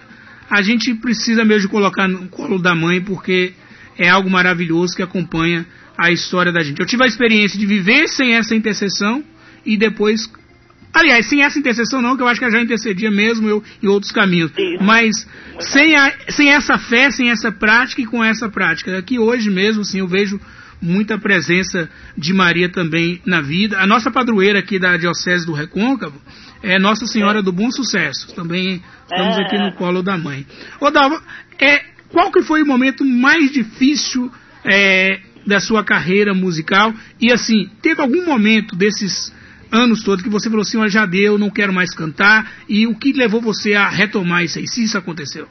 a 0.49 0.63
gente 0.63 0.95
precisa 0.95 1.45
mesmo 1.45 1.63
de 1.63 1.69
colocar 1.69 2.09
no 2.09 2.29
colo 2.29 2.59
da 2.59 2.75
mãe, 2.75 3.01
porque 3.01 3.53
é 3.99 4.09
algo 4.09 4.31
maravilhoso 4.31 4.95
que 4.97 5.03
acompanha 5.03 5.67
a 5.97 6.11
história 6.11 6.53
da 6.53 6.61
gente. 6.61 6.81
Eu 6.81 6.87
tive 6.87 7.05
a 7.05 7.07
experiência 7.07 7.59
de 7.59 7.67
viver 7.67 8.09
sem 8.09 8.35
essa 8.35 8.55
intercessão 8.55 9.23
e 9.67 9.77
depois 9.77 10.31
Aliás, 10.93 11.27
sem 11.27 11.43
essa 11.43 11.59
intercessão 11.59 12.01
não, 12.01 12.17
que 12.17 12.23
eu 12.23 12.27
acho 12.27 12.41
que 12.41 12.45
ela 12.45 12.53
já 12.53 12.63
intercedia 12.63 13.11
mesmo 13.11 13.47
eu 13.47 13.63
em 13.83 13.87
outros 13.87 14.11
caminhos. 14.11 14.51
Isso. 14.57 14.83
Mas 14.83 15.27
sem, 15.61 15.95
a, 15.95 16.13
sem 16.31 16.51
essa 16.51 16.79
fé, 16.79 17.11
sem 17.11 17.31
essa 17.31 17.53
prática 17.53 18.01
e 18.01 18.07
com 18.07 18.25
essa 18.25 18.49
prática. 18.49 18.97
Aqui 18.97 19.19
hoje 19.19 19.51
mesmo, 19.51 19.83
assim, 19.83 19.99
eu 19.99 20.09
vejo 20.09 20.41
muita 20.81 21.19
presença 21.19 21.91
de 22.17 22.33
Maria 22.33 22.69
também 22.69 23.21
na 23.27 23.41
vida. 23.41 23.79
A 23.79 23.87
nossa 23.87 24.11
padroeira 24.11 24.59
aqui 24.61 24.79
da 24.79 24.97
Diocese 24.97 25.45
do 25.45 25.53
Recôncavo 25.53 26.21
é 26.62 26.79
Nossa 26.79 27.07
Senhora 27.07 27.40
é. 27.40 27.42
do 27.42 27.53
Bom 27.53 27.71
Sucesso. 27.71 28.35
Também 28.35 28.83
estamos 29.03 29.38
é. 29.38 29.42
aqui 29.42 29.59
no 29.59 29.73
colo 29.73 30.03
da 30.03 30.16
mãe. 30.16 30.47
Ô 30.81 30.90
Dalva, 30.90 31.23
é, 31.61 31.85
qual 32.11 32.31
que 32.31 32.42
foi 32.42 32.62
o 32.62 32.66
momento 32.66 33.05
mais 33.05 33.51
difícil 33.53 34.31
é, 34.64 35.21
da 35.47 35.61
sua 35.61 35.85
carreira 35.85 36.35
musical? 36.35 36.92
E 37.21 37.33
assim, 37.33 37.68
teve 37.83 38.01
algum 38.01 38.25
momento 38.25 38.77
desses 38.77 39.35
anos 39.71 40.03
todos 40.03 40.23
que 40.23 40.31
você 40.31 40.49
falou 40.49 40.62
assim, 40.62 40.79
olha, 40.79 40.88
já 40.88 41.05
deu, 41.05 41.38
não 41.38 41.51
quero 41.51 41.73
mais 41.73 41.94
cantar, 41.94 42.51
e 42.68 42.87
o 42.87 42.94
que 42.94 43.12
levou 43.12 43.40
você 43.40 43.75
a 43.75 43.88
retomar 43.88 44.42
isso 44.42 44.59
aí, 44.59 44.66
se 44.66 44.83
isso 44.83 44.97
aconteceu? 44.97 45.47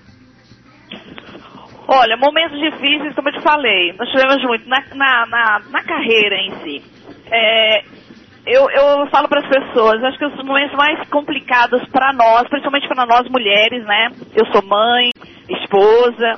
Olha, 1.87 2.17
momentos 2.17 2.59
difíceis, 2.59 3.15
como 3.15 3.29
eu 3.29 3.33
te 3.33 3.41
falei, 3.41 3.93
nós 3.93 4.09
tivemos 4.09 4.43
muito 4.43 4.67
na, 4.67 4.83
na, 4.93 5.25
na, 5.27 5.61
na 5.71 5.83
carreira 5.83 6.35
em 6.35 6.51
si. 6.61 6.83
É, 7.31 7.83
eu, 8.47 8.69
eu 8.69 9.07
falo 9.07 9.27
para 9.27 9.41
as 9.41 9.47
pessoas, 9.47 10.01
acho 10.03 10.17
que 10.17 10.25
os 10.25 10.43
momentos 10.43 10.75
mais 10.75 11.07
complicados 11.09 11.85
para 11.89 12.13
nós, 12.13 12.47
principalmente 12.47 12.87
para 12.87 13.05
nós 13.05 13.29
mulheres, 13.29 13.83
né? 13.85 14.09
Eu 14.33 14.45
sou 14.53 14.65
mãe, 14.65 15.09
esposa. 15.49 16.33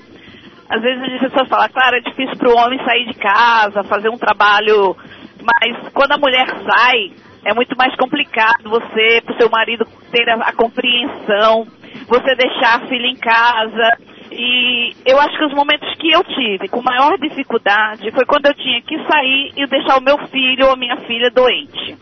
Às 0.68 0.82
vezes 0.82 1.14
as 1.14 1.20
pessoas 1.32 1.48
falam, 1.48 1.70
claro, 1.70 1.98
é 1.98 2.00
difícil 2.02 2.36
para 2.38 2.50
o 2.50 2.58
homem 2.58 2.84
sair 2.84 3.06
de 3.06 3.14
casa, 3.14 3.84
fazer 3.84 4.10
um 4.10 4.18
trabalho, 4.18 4.96
mas 5.42 5.90
quando 5.94 6.14
a 6.14 6.18
mulher 6.18 6.48
sai, 6.48 7.12
é 7.46 7.54
muito 7.54 7.76
mais 7.78 7.96
complicado 7.96 8.70
você, 8.70 9.22
pro 9.26 9.38
seu 9.38 9.50
marido 9.50 9.86
ter 10.12 10.30
a, 10.30 10.36
a 10.36 10.54
compreensão, 10.54 11.66
você 12.08 12.36
deixar 12.36 12.78
a 12.78 12.88
filha 12.88 13.08
em 13.08 13.16
casa. 13.16 14.09
E 14.42 14.96
eu 15.06 15.20
acho 15.20 15.38
que 15.38 15.44
os 15.44 15.54
momentos 15.54 15.94
que 15.96 16.10
eu 16.14 16.24
tive 16.24 16.70
com 16.70 16.82
maior 16.82 17.18
dificuldade 17.18 18.10
foi 18.12 18.26
quando 18.26 18.46
eu 18.46 18.54
tinha 18.54 18.82
que 18.84 18.98
sair 19.04 19.52
e 19.58 19.68
deixar 19.68 19.98
o 19.98 20.02
meu 20.02 20.18
filho 20.30 20.68
ou 20.68 20.72
a 20.72 20.78
minha 20.78 20.96
filha 20.96 21.30
doente. 21.30 21.98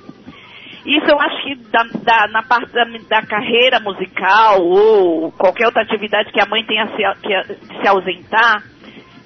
Isso 0.86 1.06
eu 1.10 1.20
acho 1.20 1.42
que 1.42 1.56
da, 1.72 1.82
da, 2.04 2.28
na 2.28 2.44
parte 2.44 2.72
da, 2.72 2.84
da, 3.10 3.26
carreira 3.26 3.80
musical 3.80 4.62
ou 4.62 5.32
qualquer 5.32 5.66
outra 5.66 5.82
atividade 5.82 6.32
que 6.32 6.40
a 6.40 6.46
mãe 6.46 6.64
tenha 6.64 6.86
se, 6.90 7.02
que, 7.24 7.82
se 7.82 7.88
ausentar, 7.88 8.62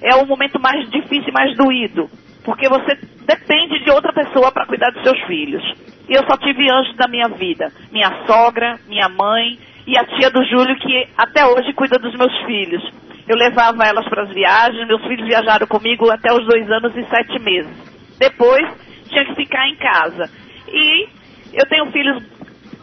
é 0.00 0.14
o 0.14 0.24
momento 0.24 0.58
mais 0.58 0.88
difícil 0.88 1.28
e 1.28 1.32
mais 1.32 1.54
doído. 1.54 2.08
Porque 2.42 2.66
você 2.66 2.98
depende 3.26 3.84
de 3.84 3.90
outra 3.90 4.10
pessoa 4.14 4.50
para 4.50 4.64
cuidar 4.64 4.90
dos 4.90 5.02
seus 5.02 5.20
filhos. 5.26 5.62
E 6.08 6.14
eu 6.14 6.24
só 6.24 6.38
tive 6.38 6.70
anjos 6.70 6.96
da 6.96 7.06
minha 7.06 7.28
vida. 7.28 7.70
Minha 7.92 8.24
sogra, 8.26 8.80
minha 8.88 9.10
mãe 9.10 9.58
e 9.86 9.98
a 9.98 10.04
tia 10.04 10.30
do 10.30 10.44
Júlio, 10.44 10.76
que 10.76 11.08
até 11.16 11.44
hoje 11.46 11.72
cuida 11.72 11.98
dos 11.98 12.14
meus 12.16 12.36
filhos. 12.44 12.82
eu 13.28 13.36
levava 13.36 13.84
elas 13.84 14.08
para 14.08 14.24
as 14.24 14.30
viagens, 14.30 14.86
meus 14.86 15.02
filhos 15.02 15.26
viajaram 15.26 15.66
comigo 15.66 16.10
até 16.10 16.32
os 16.32 16.46
dois 16.46 16.68
anos 16.70 16.96
e 16.96 17.04
sete 17.06 17.38
meses. 17.38 17.72
Depois, 18.18 18.66
tinha 19.08 19.24
que 19.24 19.34
ficar 19.34 19.68
em 19.68 19.76
casa. 19.76 20.30
E 20.68 21.08
eu 21.52 21.66
tenho 21.68 21.86
filhos 21.92 22.22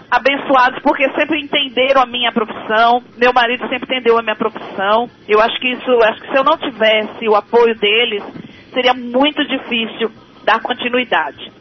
abençoados 0.09 0.81
porque 0.81 1.09
sempre 1.11 1.39
entenderam 1.39 2.01
a 2.01 2.05
minha 2.05 2.31
profissão. 2.31 3.03
Meu 3.17 3.31
marido 3.33 3.67
sempre 3.67 3.85
entendeu 3.85 4.17
a 4.17 4.21
minha 4.21 4.35
profissão. 4.35 5.09
Eu 5.27 5.39
acho 5.41 5.59
que 5.59 5.69
isso, 5.69 5.91
acho 6.03 6.21
que 6.21 6.31
se 6.31 6.37
eu 6.37 6.43
não 6.43 6.57
tivesse 6.57 7.27
o 7.27 7.35
apoio 7.35 7.75
deles, 7.75 8.23
seria 8.73 8.93
muito 8.93 9.45
difícil 9.45 10.11
dar 10.43 10.61
continuidade. 10.61 11.51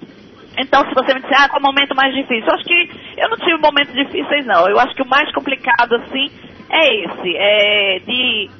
Então, 0.59 0.83
se 0.83 0.95
você 0.95 1.15
me 1.15 1.21
disser, 1.21 1.41
ah, 1.41 1.49
qual 1.49 1.61
é 1.61 1.65
o 1.65 1.73
momento 1.73 1.95
mais 1.95 2.13
difícil? 2.15 2.47
Eu 2.47 2.55
acho 2.55 2.65
que 2.65 2.91
eu 3.17 3.29
não 3.29 3.37
tive 3.37 3.59
momentos 3.59 3.95
difíceis, 3.95 4.45
não. 4.45 4.69
Eu 4.69 4.79
acho 4.81 4.95
que 4.95 5.03
o 5.03 5.09
mais 5.09 5.31
complicado, 5.33 5.95
assim, 5.97 6.31
é 6.71 7.05
esse. 7.05 7.37
É 7.37 7.99
de, 8.01 8.51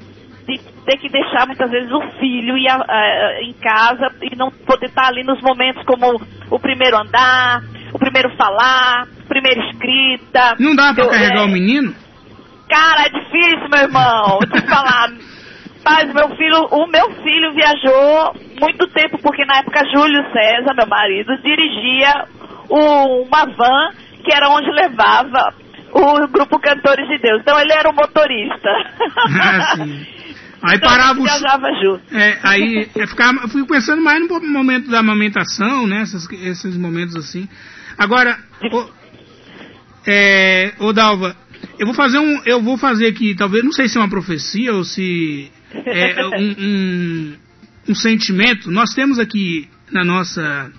de 0.47 0.59
ter 0.85 0.97
que 0.97 1.09
deixar, 1.09 1.45
muitas 1.45 1.69
vezes, 1.69 1.91
o 1.91 2.01
filho 2.19 2.57
ir 2.57 2.69
a, 2.69 2.77
a, 2.87 3.43
em 3.43 3.53
casa 3.53 4.11
e 4.21 4.35
não 4.35 4.49
poder 4.49 4.87
estar 4.87 5.07
ali 5.07 5.23
nos 5.23 5.41
momentos 5.41 5.83
como 5.85 6.21
o 6.49 6.59
primeiro 6.59 6.97
andar, 6.97 7.61
o 7.93 7.99
primeiro 7.99 8.29
falar, 8.37 9.07
primeira 9.27 9.61
escrita. 9.69 10.55
Não 10.57 10.75
dá 10.75 10.93
pra 10.93 11.03
eu, 11.03 11.09
carregar 11.09 11.41
é... 11.41 11.45
o 11.45 11.47
menino? 11.47 11.93
Cara, 12.69 13.07
é 13.07 13.09
difícil, 13.09 13.67
meu 13.69 13.81
irmão. 13.81 14.39
Deixa 14.47 14.65
eu 14.65 14.69
falar. 14.69 15.09
Mas 15.83 16.13
meu 16.13 16.29
filho, 16.35 16.67
o 16.71 16.87
meu 16.87 17.11
filho 17.23 17.53
viajou 17.53 18.33
muito 18.59 18.87
tempo, 18.87 19.17
porque 19.21 19.45
na 19.45 19.57
época 19.57 19.85
Júlio 19.93 20.23
César, 20.31 20.73
meu 20.75 20.87
marido, 20.87 21.37
dirigia 21.41 22.25
o, 22.69 23.23
uma 23.23 23.45
van 23.45 23.91
que 24.23 24.33
era 24.33 24.49
onde 24.49 24.69
levava 24.71 25.53
o 25.91 26.27
grupo 26.27 26.59
Cantores 26.59 27.07
de 27.07 27.17
Deus. 27.17 27.41
Então 27.41 27.59
ele 27.59 27.73
era 27.73 27.89
o 27.89 27.95
motorista. 27.95 28.69
Ah, 29.41 29.75
sim. 29.75 30.05
Aí 30.61 30.75
então, 30.75 30.89
parava 30.89 31.19
os... 31.19 31.79
junto. 31.81 32.03
É, 32.13 32.37
aí 32.43 32.89
eu, 32.95 33.07
ficava, 33.07 33.39
eu 33.43 33.49
fui 33.49 33.65
pensando 33.65 34.01
mais 34.01 34.19
no 34.27 34.41
momento 34.41 34.89
da 34.89 34.99
amamentação, 34.99 35.87
né? 35.87 36.01
Esses, 36.01 36.29
esses 36.31 36.77
momentos 36.77 37.15
assim. 37.15 37.47
Agora, 37.97 38.37
o, 38.71 38.89
é, 40.05 40.73
ô 40.79 40.91
Dalva, 40.91 41.35
eu 41.77 41.85
vou 41.85 41.95
fazer 41.95 42.19
um. 42.19 42.41
Eu 42.45 42.61
vou 42.61 42.77
fazer 42.77 43.07
aqui, 43.07 43.35
talvez, 43.35 43.63
não 43.63 43.71
sei 43.71 43.87
se 43.87 43.97
é 43.97 44.01
uma 44.01 44.09
profecia 44.09 44.73
ou 44.73 44.83
se 44.83 45.49
é 45.85 46.25
um, 46.25 46.55
um, 46.59 47.35
um 47.87 47.95
sentimento. 47.95 48.71
Nós 48.71 48.93
temos 48.93 49.19
aqui 49.19 49.67
na 49.91 50.03
nossa 50.03 50.71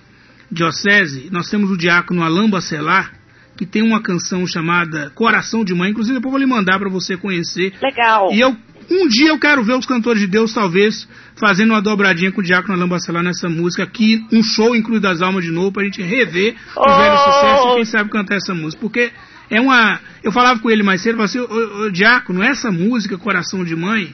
diocese, 0.51 1.29
nós 1.31 1.49
temos 1.49 1.71
o 1.71 1.77
diácono 1.77 2.23
Alain 2.23 2.49
Bacelar, 2.49 3.13
que 3.57 3.65
tem 3.65 3.81
uma 3.81 4.01
canção 4.01 4.45
chamada 4.45 5.09
Coração 5.11 5.63
de 5.63 5.73
Mãe, 5.73 5.91
inclusive 5.91 6.15
depois 6.15 6.31
vou 6.31 6.39
lhe 6.39 6.45
mandar 6.45 6.79
para 6.79 6.89
você 6.89 7.15
conhecer. 7.15 7.73
Legal. 7.81 8.31
E 8.31 8.39
eu 8.39 8.55
um 8.89 9.07
dia 9.07 9.29
eu 9.29 9.39
quero 9.39 9.63
ver 9.63 9.77
os 9.77 9.85
cantores 9.85 10.21
de 10.21 10.27
Deus, 10.27 10.53
talvez, 10.53 11.07
fazendo 11.39 11.71
uma 11.71 11.81
dobradinha 11.81 12.31
com 12.31 12.41
o 12.41 12.43
Diácono 12.43 12.73
Alain 12.73 12.89
Bacelar 12.89 13.23
nessa 13.23 13.47
música 13.47 13.83
aqui, 13.83 14.25
um 14.31 14.43
show 14.43 14.75
incluído 14.75 15.03
das 15.03 15.21
almas 15.21 15.45
de 15.45 15.51
novo, 15.51 15.71
pra 15.71 15.85
gente 15.85 16.01
rever 16.01 16.55
oh! 16.75 16.81
o 16.81 16.97
velho 16.97 17.17
sucesso 17.17 17.67
e 17.67 17.75
quem 17.75 17.85
sabe 17.85 18.09
cantar 18.09 18.35
essa 18.35 18.53
música. 18.53 18.81
Porque 18.81 19.11
é 19.49 19.61
uma. 19.61 19.99
Eu 20.21 20.31
falava 20.31 20.59
com 20.59 20.69
ele 20.69 20.83
mais 20.83 21.01
cedo, 21.01 21.21
eu 21.21 21.27
falava 21.27 21.29
assim, 21.29 21.39
ô, 21.39 21.85
ô, 21.85 21.89
Diácono, 21.89 22.43
essa 22.43 22.69
música, 22.69 23.17
Coração 23.17 23.63
de 23.63 23.75
Mãe, 23.75 24.13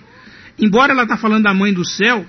embora 0.59 0.93
ela 0.93 1.07
tá 1.07 1.17
falando 1.17 1.43
da 1.43 1.53
mãe 1.53 1.73
do 1.73 1.83
céu, 1.83 2.25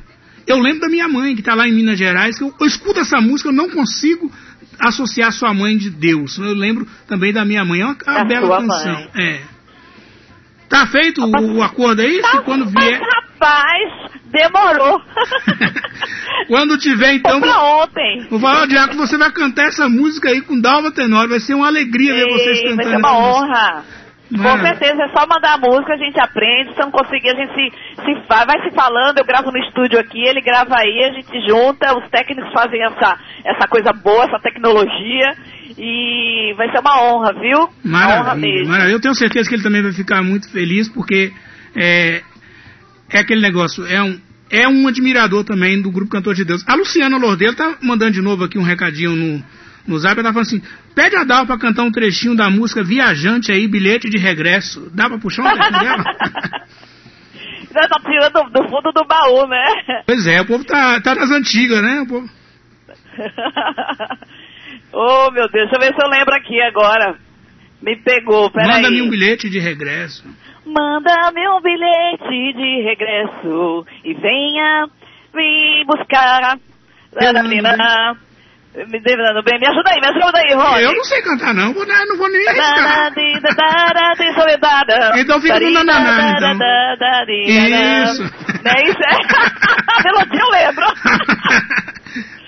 eu 0.48 0.58
lembro 0.58 0.80
da 0.80 0.88
minha 0.88 1.06
mãe, 1.06 1.34
que 1.34 1.40
está 1.40 1.54
lá 1.54 1.68
em 1.68 1.72
Minas 1.72 1.98
Gerais, 1.98 2.38
que 2.38 2.42
eu, 2.42 2.54
eu, 2.58 2.66
escuto 2.66 2.98
essa 3.00 3.20
música, 3.20 3.50
eu 3.50 3.52
não 3.52 3.68
consigo 3.68 4.32
associar 4.80 5.30
sua 5.30 5.52
mãe 5.52 5.76
de 5.76 5.90
Deus. 5.90 6.38
Eu 6.38 6.54
lembro 6.54 6.86
também 7.06 7.32
da 7.32 7.44
minha 7.44 7.64
mãe. 7.64 7.80
É 7.80 7.84
uma, 7.84 7.96
uma 8.06 8.24
bela 8.24 8.60
canção. 8.60 8.94
Mãe. 8.94 9.10
É. 9.16 9.40
Tá 10.68 10.86
feito 10.86 11.22
o, 11.22 11.56
o 11.56 11.62
acordo 11.62 12.00
aí? 12.00 12.20
Tá, 12.20 12.40
quando 12.40 12.66
vier. 12.66 13.00
Mas, 13.00 13.08
rapaz, 13.14 14.10
demorou. 14.26 15.00
quando 16.48 16.78
tiver, 16.78 17.14
então. 17.14 17.40
Pra 17.40 17.62
ontem. 17.62 18.26
Vou 18.30 18.40
falar, 18.40 18.66
Diaco, 18.66 18.96
você 18.96 19.16
vai 19.16 19.30
cantar 19.30 19.68
essa 19.68 19.88
música 19.88 20.30
aí 20.30 20.40
com 20.40 20.58
Dalva 20.58 20.90
Tenor. 20.90 21.28
Vai 21.28 21.40
ser 21.40 21.54
uma 21.54 21.66
alegria 21.66 22.12
Ei, 22.12 22.24
ver 22.24 22.32
vocês 22.32 22.60
cantando. 22.62 22.76
Vai 22.76 22.86
ser 22.86 22.96
uma 22.96 23.18
honra. 23.18 23.74
Música. 23.76 24.07
Com 24.30 24.60
certeza, 24.60 25.04
é 25.04 25.08
só 25.08 25.26
mandar 25.26 25.54
a 25.54 25.58
música, 25.58 25.94
a 25.94 25.96
gente 25.96 26.20
aprende, 26.20 26.74
se 26.74 26.80
não 26.80 26.90
conseguir, 26.90 27.30
a 27.30 27.34
gente 27.34 27.54
se, 27.54 28.04
se 28.04 28.14
vai, 28.28 28.44
vai 28.44 28.62
se 28.62 28.74
falando, 28.74 29.18
eu 29.18 29.24
gravo 29.24 29.50
no 29.50 29.58
estúdio 29.58 29.98
aqui, 29.98 30.20
ele 30.20 30.42
grava 30.42 30.74
aí, 30.76 31.04
a 31.04 31.12
gente 31.14 31.48
junta, 31.48 31.96
os 31.96 32.10
técnicos 32.10 32.52
fazem 32.52 32.82
essa, 32.84 33.18
essa 33.44 33.66
coisa 33.68 33.90
boa, 33.92 34.24
essa 34.24 34.38
tecnologia, 34.38 35.34
e 35.78 36.52
vai 36.56 36.70
ser 36.70 36.80
uma 36.80 37.02
honra, 37.02 37.32
viu? 37.32 37.68
Maravilha, 37.82 38.20
honra 38.20 38.34
mesmo. 38.34 38.68
Maravilha. 38.68 38.92
Eu 38.92 39.00
tenho 39.00 39.14
certeza 39.14 39.48
que 39.48 39.54
ele 39.54 39.62
também 39.62 39.82
vai 39.82 39.92
ficar 39.92 40.22
muito 40.22 40.50
feliz, 40.52 40.88
porque 40.90 41.32
é, 41.74 42.22
é 43.10 43.18
aquele 43.20 43.40
negócio, 43.40 43.86
é 43.86 44.02
um, 44.02 44.20
é 44.50 44.68
um 44.68 44.88
admirador 44.88 45.42
também 45.44 45.80
do 45.80 45.90
Grupo 45.90 46.10
Cantor 46.10 46.34
de 46.34 46.44
Deus. 46.44 46.62
A 46.68 46.74
Luciana 46.74 47.16
Lordeiro 47.16 47.56
tá 47.56 47.78
mandando 47.82 48.12
de 48.12 48.20
novo 48.20 48.44
aqui 48.44 48.58
um 48.58 48.62
recadinho 48.62 49.16
no, 49.16 49.42
no 49.88 49.98
zap, 49.98 50.18
ela 50.18 50.28
tá 50.28 50.32
falando 50.32 50.46
assim, 50.46 50.62
pede 50.94 51.16
a 51.16 51.24
Dal 51.24 51.46
pra 51.46 51.58
cantar 51.58 51.82
um 51.82 51.90
trechinho 51.90 52.36
da 52.36 52.50
música 52.50 52.84
Viajante 52.84 53.50
aí, 53.50 53.66
bilhete 53.66 54.08
de 54.08 54.18
regresso. 54.18 54.90
Dá 54.94 55.08
pra 55.08 55.18
puxar 55.18 55.42
um 55.42 55.54
trechinho 55.54 55.80
dela? 55.80 56.04
Já 57.70 57.86
tá 57.86 58.00
tirando 58.00 58.32
do, 58.32 58.50
do, 58.50 58.68
fundo 58.68 58.92
do 58.92 59.04
baú, 59.04 59.46
né? 59.46 60.02
Pois 60.06 60.26
é, 60.26 60.40
o 60.40 60.46
povo 60.46 60.64
tá, 60.64 61.00
tá 61.00 61.14
nas 61.14 61.30
antigas, 61.30 61.82
né? 61.82 62.00
O 62.00 62.06
povo... 62.06 62.28
oh, 64.92 65.30
meu 65.30 65.48
Deus, 65.48 65.68
deixa 65.68 65.76
eu 65.76 65.80
ver 65.80 65.94
se 65.94 66.02
eu 66.02 66.08
lembro 66.08 66.34
aqui 66.34 66.60
agora. 66.62 67.16
Me 67.82 67.96
pegou, 67.96 68.50
peraí. 68.50 68.68
Manda-me 68.68 69.02
um 69.02 69.10
bilhete 69.10 69.48
de 69.48 69.58
regresso. 69.58 70.24
Manda-me 70.64 71.48
um 71.48 71.60
bilhete 71.60 72.52
de 72.54 72.82
regresso 72.82 73.86
e 74.04 74.14
venha 74.14 74.88
me 75.34 75.84
buscar. 75.86 76.58
Me 78.74 79.00
dando 79.00 79.42
bem, 79.42 79.58
me 79.58 79.66
ajuda 79.66 79.90
aí, 79.90 80.00
me 80.00 80.06
ajuda 80.08 80.38
aí, 80.38 80.54
Rony. 80.54 80.82
Eu 80.84 80.94
não 80.94 81.04
sei 81.04 81.20
cantar, 81.22 81.52
não, 81.54 81.72
vou, 81.72 81.84
não 81.86 82.16
vou 82.16 82.28
nem 82.30 82.46
arriscar. 82.48 83.12
então 85.18 85.40
fica 85.40 85.58
no 85.58 85.84
nananá, 85.84 86.32
então. 86.36 86.50
Isso. 88.04 88.22
É 88.64 88.88
isso, 88.88 88.98
é. 89.02 90.02
Melodia 90.04 90.40
eu 90.40 90.50
lembro. 90.50 90.86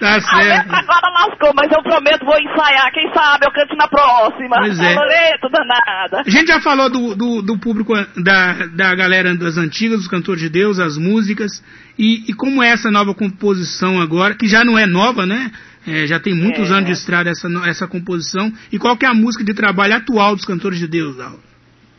Tá 0.01 0.19
certo. 0.19 0.73
Agora 0.73 1.11
lascou, 1.13 1.53
mas 1.55 1.71
eu 1.71 1.83
prometo, 1.83 2.25
vou 2.25 2.39
ensaiar. 2.41 2.91
Quem 2.91 3.13
sabe 3.13 3.47
eu 3.47 3.53
canto 3.53 3.77
na 3.77 3.87
próxima. 3.87 4.57
Pois 4.57 4.81
é. 4.81 4.95
Boleto 4.95 5.49
danada. 5.51 6.23
A 6.27 6.31
gente 6.31 6.49
já 6.49 6.59
falou 6.59 6.89
do, 6.89 7.15
do, 7.15 7.43
do, 7.43 7.59
público, 7.59 7.93
da, 8.17 8.67
da 8.75 8.95
galera 8.95 9.37
das 9.37 9.59
antigas, 9.59 9.99
dos 9.99 10.09
cantores 10.09 10.41
de 10.41 10.49
Deus, 10.49 10.79
as 10.79 10.97
músicas. 10.97 11.63
E, 11.99 12.31
e 12.31 12.33
como 12.33 12.63
é 12.63 12.71
essa 12.71 12.91
nova 12.91 13.15
composição 13.15 14.01
agora, 14.01 14.35
que 14.35 14.49
já 14.49 14.65
não 14.65 14.79
é 14.79 14.87
nova, 14.87 15.27
né? 15.27 15.51
É, 15.87 16.07
já 16.07 16.19
tem 16.19 16.35
muitos 16.35 16.71
é. 16.71 16.75
anos 16.75 16.87
de 16.87 16.93
estrada 16.93 17.29
essa, 17.29 17.47
essa 17.69 17.87
composição. 17.87 18.51
E 18.73 18.79
qual 18.79 18.97
que 18.97 19.05
é 19.05 19.09
a 19.09 19.15
música 19.15 19.45
de 19.45 19.53
trabalho 19.53 19.97
atual 19.97 20.35
dos 20.35 20.47
cantores 20.47 20.79
de 20.79 20.89
Deus, 20.89 21.15
Laura? 21.15 21.39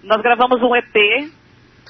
Nós 0.03 0.19
gravamos 0.23 0.59
um 0.63 0.75
EP 0.75 1.29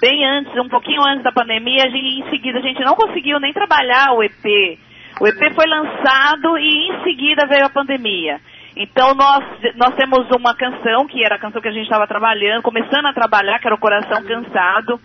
bem 0.02 0.26
antes, 0.26 0.52
um 0.60 0.68
pouquinho 0.68 1.02
antes 1.04 1.24
da 1.24 1.32
pandemia, 1.32 1.86
e 1.88 2.20
em 2.20 2.30
seguida 2.30 2.60
a 2.60 2.62
gente 2.62 2.84
não 2.84 2.96
conseguiu 2.96 3.40
nem 3.40 3.54
trabalhar 3.54 4.12
o 4.12 4.22
EP. 4.22 4.78
O 5.22 5.28
EP 5.28 5.54
foi 5.54 5.68
lançado 5.68 6.58
e 6.58 6.90
em 6.90 7.04
seguida 7.04 7.46
veio 7.46 7.64
a 7.64 7.70
pandemia. 7.70 8.42
Então 8.76 9.14
nós, 9.14 9.46
nós 9.76 9.94
temos 9.94 10.28
uma 10.36 10.56
canção, 10.56 11.06
que 11.06 11.24
era 11.24 11.36
a 11.36 11.38
canção 11.38 11.62
que 11.62 11.68
a 11.68 11.72
gente 11.72 11.84
estava 11.84 12.08
trabalhando, 12.08 12.64
começando 12.64 13.06
a 13.06 13.14
trabalhar, 13.14 13.60
que 13.60 13.68
era 13.68 13.76
o 13.76 13.80
Coração 13.80 14.24
Cansado, 14.24 15.00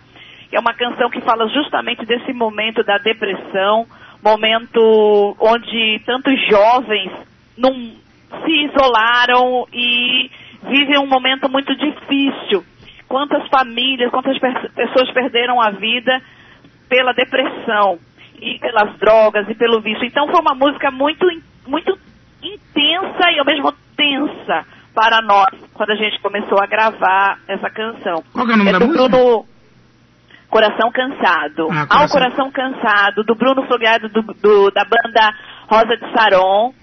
que 0.49 0.55
é 0.55 0.59
uma 0.59 0.73
canção 0.73 1.11
que 1.11 1.21
fala 1.21 1.47
justamente 1.49 2.03
desse 2.03 2.33
momento 2.33 2.83
da 2.83 2.97
depressão, 2.97 3.85
momento 4.23 5.37
onde 5.39 6.01
tantos 6.03 6.33
jovens 6.47 7.11
não 7.55 7.73
se 8.43 8.51
isolaram 8.65 9.67
e 9.71 10.31
vivem 10.63 10.97
um 10.97 11.05
momento 11.05 11.47
muito 11.47 11.75
difícil. 11.75 12.65
Quantas 13.07 13.47
famílias, 13.49 14.09
quantas 14.09 14.35
pessoas 14.73 15.11
perderam 15.11 15.61
a 15.61 15.69
vida 15.69 16.19
pela 16.89 17.13
depressão 17.13 17.99
e 18.39 18.59
pelas 18.59 18.97
drogas 18.97 19.47
e 19.49 19.55
pelo 19.55 19.81
vício. 19.81 20.05
Então 20.05 20.27
foi 20.27 20.39
uma 20.39 20.55
música 20.55 20.91
muito, 20.91 21.25
muito 21.67 21.97
intensa 22.41 23.31
e 23.31 23.39
ao 23.39 23.45
mesmo 23.45 23.73
tensa 23.95 24.65
para 24.93 25.21
nós 25.21 25.49
quando 25.73 25.91
a 25.91 25.95
gente 25.95 26.19
começou 26.21 26.59
a 26.61 26.65
gravar 26.65 27.39
essa 27.47 27.69
canção. 27.69 28.23
Qual 28.33 28.49
é 28.49 28.53
o 28.53 28.57
nome 28.57 28.69
é 28.69 28.73
da 28.73 28.79
música? 28.79 29.09
Bruno, 29.09 29.45
Coração 30.49 30.91
Cansado. 30.91 31.67
Ah, 31.69 31.85
coração. 31.85 32.01
Ao 32.01 32.09
Coração 32.09 32.51
Cansado, 32.51 33.23
do 33.23 33.35
Bruno 33.35 33.67
Fogado, 33.67 34.09
do, 34.09 34.21
do, 34.21 34.71
da 34.71 34.83
banda 34.85 35.33
Rosa 35.69 35.97
de 35.97 36.11
Saron. 36.13 36.73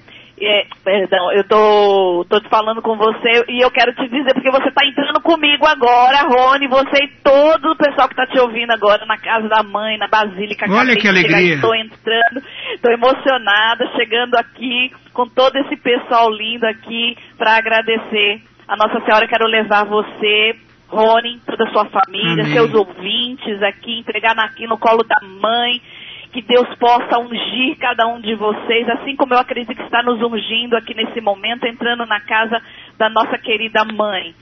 É, 0.40 0.66
perdão, 0.84 1.30
eu 1.32 1.44
tô, 1.44 2.26
tô 2.28 2.40
te 2.40 2.48
falando 2.48 2.82
com 2.82 2.96
você 2.96 3.44
e 3.48 3.64
eu 3.64 3.70
quero 3.70 3.94
te 3.94 4.08
dizer, 4.08 4.34
porque 4.34 4.50
você 4.50 4.70
tá 4.72 4.84
entrando 4.84 5.20
comigo 5.22 5.64
agora, 5.64 6.22
Rony, 6.22 6.66
você 6.66 7.04
e 7.04 7.08
todo 7.22 7.70
o 7.70 7.76
pessoal 7.76 8.08
que 8.08 8.16
tá 8.16 8.26
te 8.26 8.38
ouvindo 8.40 8.72
agora 8.72 9.06
na 9.06 9.16
casa 9.16 9.48
da 9.48 9.62
mãe, 9.62 9.96
na 9.96 10.08
Basílica. 10.08 10.66
Olha 10.68 10.96
que 10.96 11.06
alegria. 11.06 11.54
Estou 11.54 11.74
entrando, 11.74 12.42
estou 12.74 12.90
emocionada, 12.90 13.88
chegando 13.96 14.34
aqui 14.34 14.90
com 15.12 15.28
todo 15.28 15.56
esse 15.56 15.76
pessoal 15.76 16.28
lindo 16.30 16.66
aqui 16.66 17.16
para 17.38 17.56
agradecer 17.56 18.42
a 18.66 18.76
Nossa 18.76 19.00
Senhora. 19.04 19.28
Quero 19.28 19.46
levar 19.46 19.84
você 19.84 20.56
Rony, 20.88 21.40
toda 21.46 21.64
a 21.64 21.72
sua 21.72 21.86
família, 21.86 22.44
Amém. 22.44 22.52
seus 22.52 22.72
ouvintes 22.74 23.62
aqui, 23.62 23.98
entregar 23.98 24.38
aqui 24.38 24.66
no 24.66 24.78
colo 24.78 25.02
da 25.02 25.16
mãe. 25.26 25.80
Que 26.34 26.42
Deus 26.42 26.66
possa 26.80 27.16
ungir 27.18 27.78
cada 27.78 28.08
um 28.08 28.20
de 28.20 28.34
vocês, 28.34 28.88
assim 28.88 29.14
como 29.14 29.32
eu 29.34 29.38
acredito 29.38 29.72
que 29.74 29.82
está 29.84 30.02
nos 30.02 30.20
ungindo 30.20 30.76
aqui 30.76 30.92
nesse 30.92 31.20
momento, 31.20 31.64
entrando 31.64 32.04
na 32.06 32.18
casa 32.20 32.60
da 32.98 33.08
nossa 33.08 33.38
querida 33.38 33.84
mãe. 33.84 34.34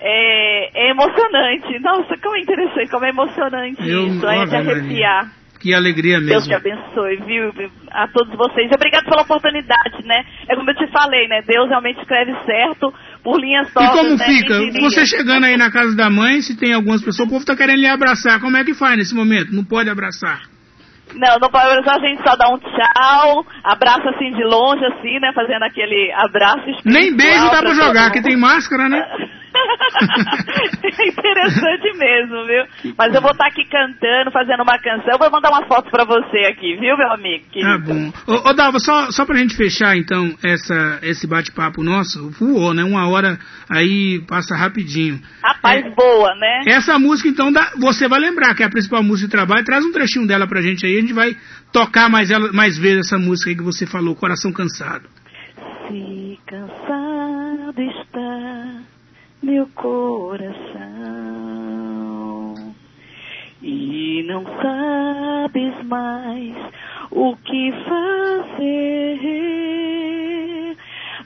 É, 0.00 0.86
é 0.86 0.90
emocionante. 0.90 1.78
Nossa, 1.78 2.16
como 2.20 2.36
é 2.36 2.40
interessante, 2.40 2.90
como 2.90 3.04
é 3.06 3.10
emocionante 3.10 3.88
Eu- 3.88 4.08
isso. 4.08 4.26
É 4.26 4.44
de 4.44 4.56
arrepiar. 4.56 5.30
Que 5.60 5.72
alegria 5.72 6.18
Deus 6.20 6.46
mesmo. 6.46 6.48
te 6.48 6.54
abençoe, 6.54 7.16
viu? 7.24 7.50
A 7.90 8.06
todos 8.08 8.36
vocês. 8.36 8.70
Obrigado 8.74 9.04
pela 9.08 9.22
oportunidade, 9.22 10.04
né? 10.04 10.22
É 10.46 10.56
como 10.56 10.68
eu 10.68 10.74
te 10.74 10.86
falei, 10.88 11.26
né? 11.26 11.40
Deus 11.46 11.70
realmente 11.70 12.00
escreve 12.00 12.34
certo 12.44 12.92
por 13.22 13.40
linhas 13.40 13.70
E 13.70 13.72
tortas, 13.72 13.96
como 13.98 14.10
né? 14.16 14.24
fica? 14.26 14.58
Você 14.82 15.06
chegando 15.06 15.44
aí 15.44 15.56
na 15.56 15.70
casa 15.70 15.96
da 15.96 16.10
mãe, 16.10 16.42
se 16.42 16.54
tem 16.58 16.74
algumas 16.74 17.02
pessoas, 17.02 17.26
o 17.28 17.32
povo 17.32 17.46
tá 17.46 17.56
querendo 17.56 17.78
lhe 17.78 17.86
abraçar. 17.86 18.40
Como 18.40 18.56
é 18.58 18.64
que 18.64 18.74
faz 18.74 18.98
nesse 18.98 19.14
momento? 19.14 19.54
Não 19.54 19.64
pode 19.64 19.88
abraçar. 19.88 20.42
Não, 21.14 21.38
não 21.40 21.48
pode 21.48 21.66
abraçar, 21.66 21.96
a 21.96 22.06
gente 22.06 22.22
só 22.26 22.36
dá 22.36 22.48
um 22.48 22.58
tchau, 22.58 23.46
abraça 23.62 24.10
assim 24.10 24.32
de 24.32 24.44
longe, 24.44 24.84
assim, 24.84 25.18
né? 25.20 25.32
Fazendo 25.34 25.62
aquele 25.62 26.12
abraço 26.12 26.68
espiritual. 26.70 26.94
Nem 26.94 27.16
beijo 27.16 27.50
dá 27.50 27.58
pra 27.58 27.74
jogar, 27.74 28.10
que 28.10 28.22
tem 28.22 28.36
máscara, 28.36 28.88
né? 28.88 29.04
é 30.84 31.08
interessante 31.08 31.98
mesmo, 31.98 32.44
viu? 32.46 32.94
Mas 32.96 33.14
eu 33.14 33.20
vou 33.22 33.30
estar 33.32 33.46
aqui 33.46 33.64
cantando, 33.66 34.30
fazendo 34.32 34.62
uma 34.62 34.78
canção. 34.78 35.12
Eu 35.12 35.18
vou 35.18 35.30
mandar 35.30 35.50
uma 35.50 35.66
foto 35.66 35.90
pra 35.90 36.04
você 36.04 36.38
aqui, 36.46 36.76
viu, 36.76 36.96
meu 36.96 37.12
amigo? 37.12 37.44
querido? 37.50 37.70
Tá 37.70 37.78
bom. 37.78 38.12
Ô, 38.26 38.50
ô 38.50 38.52
Dalva, 38.54 38.78
só, 38.78 39.10
só 39.10 39.24
pra 39.24 39.36
gente 39.36 39.56
fechar 39.56 39.96
então 39.96 40.34
essa, 40.44 40.98
esse 41.02 41.26
bate-papo 41.26 41.82
nosso, 41.82 42.30
voou, 42.30 42.74
né? 42.74 42.84
Uma 42.84 43.08
hora 43.08 43.38
aí 43.70 44.20
passa 44.28 44.56
rapidinho. 44.56 45.20
Rapaz, 45.42 45.84
É. 45.84 45.90
boa, 45.90 46.34
né? 46.36 46.62
Essa 46.66 46.98
música, 46.98 47.28
então, 47.28 47.52
dá- 47.52 47.72
você 47.78 48.08
vai 48.08 48.20
lembrar 48.20 48.54
que 48.54 48.62
é 48.62 48.66
a 48.66 48.70
principal 48.70 49.02
música 49.02 49.28
de 49.28 49.32
trabalho. 49.32 49.64
Traz 49.64 49.84
um 49.84 49.92
trechinho 49.92 50.26
dela 50.26 50.46
pra 50.46 50.60
gente 50.62 50.84
aí, 50.86 50.98
a 50.98 51.00
gente 51.00 51.12
vai 51.12 51.36
tocar 51.72 52.08
mais, 52.08 52.30
ela, 52.30 52.52
mais 52.52 52.78
vezes 52.78 53.06
essa 53.06 53.18
música 53.18 53.50
aí 53.50 53.56
que 53.56 53.62
você 53.62 53.86
falou, 53.86 54.14
Coração 54.16 54.52
Cansado. 54.52 55.08
Se 55.88 56.38
cansado 56.46 57.74
está 57.78 58.80
meu 59.44 59.68
coração 59.74 60.54
e 63.62 64.24
não 64.26 64.42
sabes 64.62 65.84
mais 65.84 66.56
o 67.10 67.36
que 67.36 67.72
fazer 67.86 69.14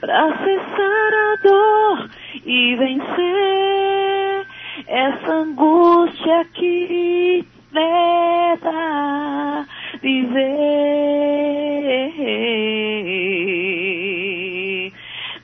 para 0.01 0.37
cessar 0.37 1.13
a 1.13 1.35
dor 1.43 2.09
e 2.45 2.75
vencer 2.75 4.45
essa 4.87 5.31
angústia 5.31 6.45
que 6.53 7.45
leva 7.71 9.65
viver. 10.01 11.39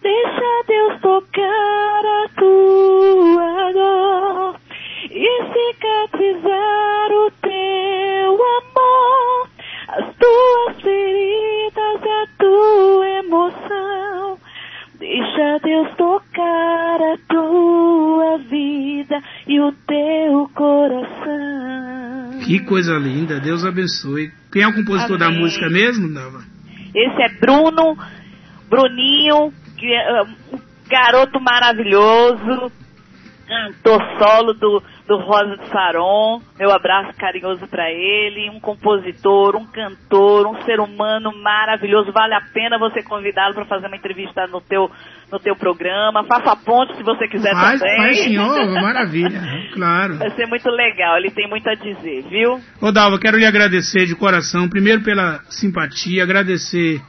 Deixa 0.01 0.63
Deus 0.67 0.99
tocar 1.01 2.04
cicatrizar 6.15 7.11
o 7.11 7.31
teu 7.41 8.33
amor, 8.57 9.49
as 9.89 10.15
tuas 10.15 10.81
feridas 10.81 12.01
e 12.03 12.09
a 12.09 12.27
tua 12.37 13.07
emoção. 13.19 14.37
Deixa 14.99 15.59
Deus 15.63 15.95
tocar 15.97 17.01
a 17.01 17.17
tua 17.27 18.37
vida 18.49 19.21
e 19.47 19.59
o 19.59 19.71
teu 19.87 20.49
coração. 20.53 22.39
Que 22.45 22.59
coisa 22.61 22.97
linda, 22.97 23.39
Deus 23.39 23.65
abençoe. 23.65 24.31
Quem 24.51 24.61
é 24.63 24.67
o 24.67 24.73
compositor 24.73 25.17
da 25.17 25.27
Amém. 25.27 25.39
música 25.39 25.69
mesmo, 25.69 26.13
Dalva? 26.13 26.43
Esse 26.95 27.21
é 27.21 27.39
Bruno, 27.39 27.97
Bruninho, 28.69 29.51
que 29.77 29.85
é 29.93 30.23
um 30.23 30.59
garoto 30.87 31.39
maravilhoso, 31.41 32.71
cantor 33.47 34.01
solo 34.17 34.53
do, 34.53 34.83
do 35.07 35.17
Rosa 35.17 35.57
de 35.57 35.67
Saron. 35.69 36.41
Meu 36.57 36.71
abraço 36.71 37.17
carinhoso 37.17 37.67
para 37.67 37.89
ele. 37.91 38.49
Um 38.49 38.59
compositor, 38.59 39.55
um 39.55 39.65
cantor, 39.65 40.47
um 40.47 40.61
ser 40.63 40.79
humano 40.79 41.31
maravilhoso. 41.41 42.11
Vale 42.11 42.33
a 42.33 42.41
pena 42.53 42.77
você 42.77 43.03
convidá-lo 43.03 43.53
para 43.53 43.65
fazer 43.65 43.87
uma 43.87 43.95
entrevista 43.95 44.47
no 44.47 44.61
teu, 44.61 44.89
no 45.31 45.39
teu 45.39 45.55
programa. 45.55 46.23
Faça 46.23 46.51
a 46.51 46.55
ponte 46.55 46.95
se 46.95 47.03
você 47.03 47.27
quiser 47.27 47.53
Faz, 47.53 47.79
também. 47.79 47.97
faz 47.97 48.37
ó, 48.37 48.81
maravilha, 48.81 49.41
claro. 49.73 50.17
Vai 50.17 50.31
ser 50.31 50.47
muito 50.47 50.69
legal, 50.69 51.17
ele 51.17 51.31
tem 51.31 51.47
muito 51.47 51.69
a 51.69 51.75
dizer, 51.75 52.23
viu? 52.23 52.59
Ô 52.81 52.91
Dalva, 52.91 53.19
quero 53.19 53.37
lhe 53.37 53.45
agradecer 53.45 54.05
de 54.05 54.15
coração, 54.15 54.67
primeiro 54.67 55.03
pela 55.03 55.39
simpatia, 55.49 56.23
agradecer 56.23 57.01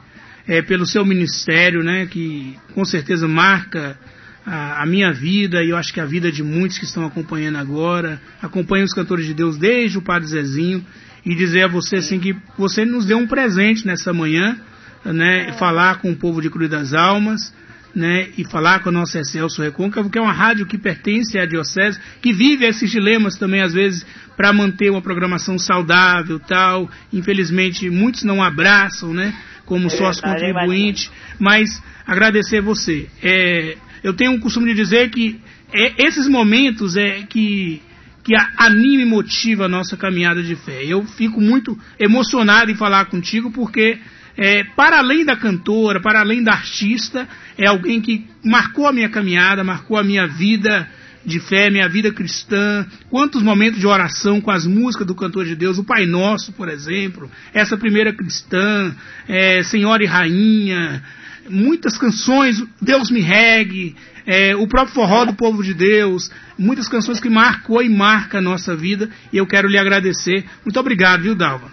eh, 0.47 0.61
pelo 0.61 0.85
seu 0.85 1.05
ministério, 1.05 1.83
né, 1.83 2.05
que 2.05 2.55
com 2.73 2.85
certeza 2.85 3.27
marca 3.27 3.97
a, 4.47 4.83
a 4.83 4.85
minha 4.85 5.11
vida 5.11 5.61
e 5.61 5.71
eu 5.71 5.77
acho 5.77 5.93
que 5.93 5.99
a 5.99 6.05
vida 6.05 6.31
de 6.31 6.41
muitos 6.41 6.77
que 6.77 6.85
estão 6.85 7.05
acompanhando 7.05 7.57
agora, 7.57 8.21
acompanham 8.41 8.85
os 8.85 8.93
cantores 8.93 9.25
de 9.25 9.33
Deus 9.33 9.57
desde 9.57 9.97
o 9.97 10.01
Padre 10.01 10.29
Zezinho 10.29 10.83
e 11.25 11.35
dizer 11.35 11.65
a 11.65 11.67
você 11.67 11.97
assim 11.97 12.17
que 12.17 12.33
você 12.57 12.85
nos 12.85 13.05
deu 13.05 13.17
um 13.17 13.27
presente 13.27 13.85
nessa 13.85 14.13
manhã, 14.13 14.57
né, 15.03 15.51
falar 15.59 15.99
com 15.99 16.11
o 16.11 16.15
povo 16.15 16.41
de 16.41 16.49
Cruz 16.49 16.69
das 16.69 16.93
Almas, 16.93 17.53
né, 17.93 18.29
e 18.37 18.45
falar 18.45 18.79
com 18.79 18.89
a 18.89 18.91
nossa 18.91 19.19
Excelso 19.19 19.61
Recôncavo, 19.61 20.09
que 20.09 20.17
é 20.17 20.21
uma 20.21 20.31
rádio 20.31 20.65
que 20.65 20.77
pertence 20.77 21.37
à 21.37 21.45
Diocese, 21.45 21.99
que 22.21 22.31
vive 22.31 22.65
esses 22.65 22.89
dilemas 22.89 23.35
também, 23.35 23.61
às 23.61 23.73
vezes, 23.73 24.05
para 24.37 24.53
manter 24.53 24.89
uma 24.89 25.01
programação 25.01 25.57
saudável 25.57 26.39
tal. 26.39 26.89
Infelizmente, 27.11 27.89
muitos 27.89 28.23
não 28.23 28.41
abraçam, 28.41 29.13
né, 29.13 29.33
como 29.65 29.87
É 29.87 29.89
sócio 29.89 30.23
contribuinte, 30.23 31.11
mas 31.37 31.81
agradecer 32.05 32.61
você. 32.61 33.09
É, 33.21 33.77
eu 34.03 34.13
tenho 34.13 34.33
o 34.33 34.39
costume 34.39 34.67
de 34.67 34.75
dizer 34.75 35.09
que 35.09 35.39
é, 35.73 36.07
esses 36.07 36.27
momentos 36.27 36.95
é 36.95 37.23
que 37.23 37.81
que 38.23 38.35
anima 38.57 39.03
e 39.03 39.05
motiva 39.05 39.65
a 39.65 39.69
nossa 39.69 39.95
caminhada 39.95 40.43
de 40.43 40.53
fé. 40.53 40.83
Eu 40.83 41.05
fico 41.05 41.39
muito 41.39 41.79
emocionado 41.97 42.69
em 42.69 42.75
falar 42.75 43.05
contigo 43.05 43.49
porque 43.51 43.97
é, 44.35 44.65
para 44.75 44.99
além 44.99 45.23
da 45.23 45.37
cantora, 45.37 46.01
para 46.01 46.19
além 46.19 46.43
da 46.43 46.51
artista, 46.51 47.25
é 47.57 47.67
alguém 47.67 48.01
que 48.01 48.27
marcou 48.43 48.85
a 48.85 48.91
minha 48.91 49.07
caminhada, 49.07 49.63
marcou 49.63 49.97
a 49.97 50.03
minha 50.03 50.27
vida 50.27 50.89
de 51.25 51.39
fé, 51.39 51.69
minha 51.69 51.89
vida 51.89 52.11
cristã, 52.11 52.85
quantos 53.09 53.41
momentos 53.41 53.79
de 53.79 53.87
oração 53.87 54.39
com 54.39 54.51
as 54.51 54.65
músicas 54.65 55.07
do 55.07 55.15
cantor 55.15 55.45
de 55.45 55.55
Deus, 55.55 55.77
o 55.77 55.83
Pai 55.83 56.05
Nosso, 56.05 56.53
por 56.53 56.69
exemplo, 56.69 57.29
essa 57.53 57.77
primeira 57.77 58.13
cristã, 58.13 58.95
é, 59.27 59.63
Senhora 59.63 60.03
e 60.03 60.05
Rainha, 60.05 61.03
muitas 61.49 61.97
canções, 61.97 62.57
Deus 62.81 63.09
me 63.09 63.21
regue, 63.21 63.95
é, 64.25 64.55
o 64.55 64.67
próprio 64.67 64.93
forró 64.93 65.25
do 65.25 65.35
povo 65.35 65.63
de 65.63 65.73
Deus, 65.73 66.29
muitas 66.57 66.89
canções 66.89 67.19
que 67.19 67.29
marcou 67.29 67.81
e 67.81 67.89
marca 67.89 68.39
a 68.39 68.41
nossa 68.41 68.75
vida, 68.75 69.09
e 69.31 69.37
eu 69.37 69.47
quero 69.47 69.67
lhe 69.67 69.77
agradecer. 69.77 70.45
Muito 70.65 70.79
obrigado, 70.79 71.23
viu, 71.23 71.35
Dalva? 71.35 71.71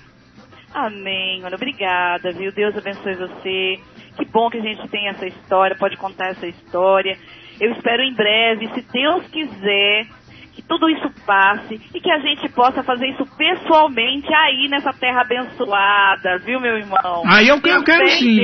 Amém, 0.72 1.40
mano. 1.40 1.54
Obrigada, 1.54 2.32
viu? 2.32 2.52
Deus 2.52 2.76
abençoe 2.76 3.14
você. 3.14 3.78
Que 4.16 4.24
bom 4.24 4.50
que 4.50 4.58
a 4.58 4.62
gente 4.62 4.88
tem 4.88 5.08
essa 5.08 5.26
história, 5.26 5.76
pode 5.76 5.96
contar 5.96 6.30
essa 6.30 6.46
história. 6.46 7.16
Eu 7.60 7.72
espero 7.72 8.02
em 8.02 8.14
breve, 8.14 8.68
se 8.74 8.84
Deus 8.92 9.24
quiser, 9.28 10.06
que 10.52 10.62
tudo 10.62 10.88
isso 10.88 11.10
passe 11.26 11.80
e 11.94 12.00
que 12.00 12.10
a 12.10 12.18
gente 12.18 12.48
possa 12.52 12.82
fazer 12.82 13.08
isso 13.08 13.24
pessoalmente 13.36 14.32
aí 14.32 14.68
nessa 14.68 14.92
terra 14.92 15.22
abençoada, 15.22 16.38
viu, 16.38 16.60
meu 16.60 16.76
irmão? 16.76 17.22
Aí 17.26 17.48
eu, 17.48 17.60
eu 17.64 17.84
quero 17.84 18.08
sim. 18.10 18.40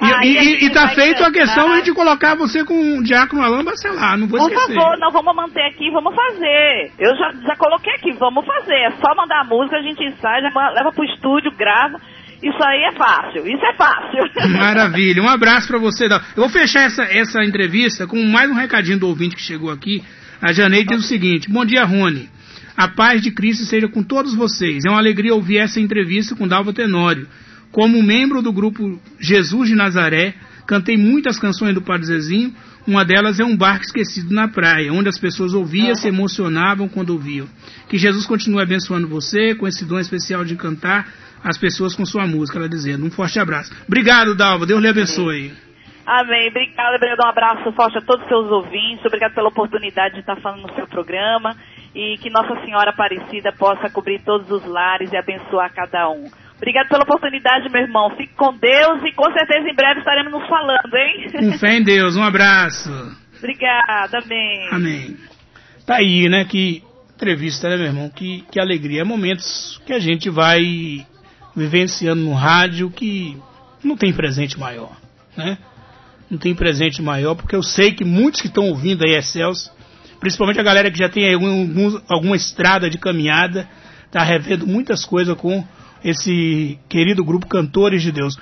E, 0.00 0.26
e- 0.26 0.36
e- 0.36 0.64
e 0.66 0.70
tá 0.70 0.88
feito 0.88 1.24
a 1.24 1.32
questão 1.32 1.80
de 1.80 1.92
colocar 1.94 2.34
você 2.34 2.64
com 2.64 2.98
o 2.98 3.02
Diácono 3.02 3.42
Alain 3.42 3.64
Bacelar, 3.64 4.18
não 4.18 4.26
vou 4.28 4.38
Por 4.38 4.52
esquecer. 4.52 4.74
favor, 4.74 4.98
nós 4.98 5.12
vamos 5.12 5.34
manter 5.34 5.62
aqui, 5.62 5.90
vamos 5.90 6.14
fazer. 6.14 6.92
Eu 6.98 7.16
já, 7.16 7.32
já 7.46 7.56
coloquei 7.56 7.92
aqui, 7.94 8.12
vamos 8.12 8.44
fazer. 8.44 8.74
É 8.74 8.90
só 8.92 9.14
mandar 9.16 9.40
a 9.40 9.44
música, 9.44 9.76
a 9.76 9.82
gente 9.82 10.02
ensaia, 10.04 10.42
leva 10.74 10.92
pro 10.92 11.04
estúdio, 11.04 11.50
grava. 11.56 11.98
Isso 12.42 12.62
aí 12.62 12.82
é 12.82 12.92
fácil, 12.92 13.46
isso 13.48 13.64
é 13.64 13.74
fácil. 13.74 14.20
Maravilha, 14.58 15.22
um 15.22 15.28
abraço 15.28 15.66
para 15.66 15.78
você. 15.78 16.04
Eu 16.04 16.20
vou 16.36 16.48
fechar 16.50 16.82
essa, 16.82 17.02
essa 17.04 17.42
entrevista 17.42 18.06
com 18.06 18.22
mais 18.22 18.50
um 18.50 18.54
recadinho 18.54 18.98
do 18.98 19.08
ouvinte 19.08 19.34
que 19.34 19.42
chegou 19.42 19.70
aqui. 19.70 20.04
A 20.42 20.52
Janeide 20.52 20.90
diz 20.90 21.04
o 21.04 21.08
seguinte: 21.08 21.50
Bom 21.50 21.64
dia, 21.64 21.84
Rony. 21.84 22.28
A 22.76 22.88
paz 22.88 23.22
de 23.22 23.30
Cristo 23.30 23.64
seja 23.64 23.88
com 23.88 24.02
todos 24.02 24.34
vocês. 24.36 24.84
É 24.84 24.90
uma 24.90 24.98
alegria 24.98 25.34
ouvir 25.34 25.56
essa 25.56 25.80
entrevista 25.80 26.36
com 26.36 26.46
Dalva 26.46 26.74
Tenório. 26.74 27.26
Como 27.72 28.02
membro 28.02 28.40
do 28.42 28.52
grupo 28.52 28.98
Jesus 29.18 29.68
de 29.68 29.74
Nazaré, 29.74 30.34
cantei 30.66 30.96
muitas 30.96 31.38
canções 31.38 31.74
do 31.74 31.82
Padre 31.82 32.06
Zezinho. 32.06 32.54
Uma 32.86 33.04
delas 33.04 33.40
é 33.40 33.44
Um 33.44 33.56
Barco 33.56 33.84
Esquecido 33.84 34.32
na 34.32 34.48
Praia, 34.48 34.92
onde 34.92 35.08
as 35.08 35.18
pessoas 35.18 35.52
ouviam 35.52 35.94
se 35.94 36.08
emocionavam 36.08 36.88
quando 36.88 37.10
ouviam. 37.10 37.48
Que 37.88 37.98
Jesus 37.98 38.26
continue 38.26 38.62
abençoando 38.62 39.08
você 39.08 39.54
com 39.54 39.66
esse 39.66 39.84
dom 39.84 39.98
especial 39.98 40.44
de 40.44 40.54
cantar 40.56 41.08
as 41.42 41.58
pessoas 41.58 41.94
com 41.94 42.04
sua 42.04 42.26
música, 42.26 42.58
ela 42.58 42.68
dizendo. 42.68 43.04
Um 43.04 43.10
forte 43.10 43.38
abraço. 43.38 43.72
Obrigado, 43.86 44.34
Dalva. 44.34 44.66
Deus 44.66 44.80
lhe 44.80 44.88
abençoe. 44.88 45.52
Amém. 46.06 46.48
Obrigada, 46.48 46.96
obrigado. 46.96 47.24
Um 47.24 47.28
abraço 47.28 47.72
forte 47.72 47.98
a 47.98 48.00
todos 48.00 48.22
os 48.22 48.28
seus 48.28 48.50
ouvintes. 48.50 49.04
Obrigado 49.04 49.34
pela 49.34 49.48
oportunidade 49.48 50.14
de 50.14 50.20
estar 50.20 50.36
falando 50.36 50.62
no 50.62 50.74
seu 50.74 50.86
programa. 50.86 51.56
E 51.94 52.16
que 52.18 52.30
Nossa 52.30 52.64
Senhora 52.64 52.90
Aparecida 52.90 53.52
possa 53.52 53.90
cobrir 53.90 54.22
todos 54.22 54.48
os 54.50 54.64
lares 54.64 55.12
e 55.12 55.16
abençoar 55.16 55.72
cada 55.74 56.08
um. 56.10 56.30
Obrigado 56.56 56.88
pela 56.88 57.02
oportunidade, 57.02 57.70
meu 57.70 57.82
irmão. 57.82 58.16
Fique 58.16 58.34
com 58.34 58.56
Deus 58.56 59.02
e 59.04 59.12
com 59.12 59.30
certeza 59.32 59.68
em 59.68 59.74
breve 59.74 60.00
estaremos 60.00 60.32
nos 60.32 60.48
falando, 60.48 60.94
hein? 60.94 61.30
Com 61.32 61.58
fé 61.58 61.76
em 61.76 61.82
Deus. 61.82 62.16
Um 62.16 62.22
abraço. 62.22 62.90
Obrigada, 63.38 64.18
amém. 64.18 64.68
Amém. 64.70 65.16
Tá 65.86 65.96
aí, 65.96 66.28
né? 66.28 66.44
Que 66.44 66.82
entrevista, 67.14 67.68
né, 67.68 67.76
meu 67.76 67.86
irmão? 67.86 68.10
Que, 68.10 68.44
que 68.50 68.58
alegria. 68.58 69.04
Momentos 69.04 69.80
que 69.86 69.92
a 69.92 69.98
gente 69.98 70.30
vai 70.30 71.06
vivenciando 71.54 72.22
no 72.22 72.34
rádio 72.34 72.90
que 72.90 73.36
não 73.82 73.96
tem 73.96 74.12
presente 74.12 74.58
maior, 74.58 74.96
né? 75.36 75.58
Não 76.30 76.38
tem 76.38 76.54
presente 76.54 77.00
maior, 77.00 77.34
porque 77.34 77.54
eu 77.54 77.62
sei 77.62 77.92
que 77.92 78.04
muitos 78.04 78.40
que 78.40 78.48
estão 78.48 78.64
ouvindo 78.64 79.04
aí 79.04 79.22
Celso, 79.22 79.70
principalmente 80.18 80.58
a 80.58 80.62
galera 80.62 80.90
que 80.90 80.98
já 80.98 81.08
tem 81.08 81.32
algum, 81.32 82.00
alguma 82.08 82.36
estrada 82.36 82.90
de 82.90 82.98
caminhada, 82.98 83.68
tá 84.10 84.22
revendo 84.22 84.66
muitas 84.66 85.04
coisas 85.04 85.36
com 85.36 85.64
esse 86.04 86.78
querido 86.88 87.24
grupo 87.24 87.46
Cantores 87.46 88.02
de 88.02 88.12
Deus. 88.12 88.38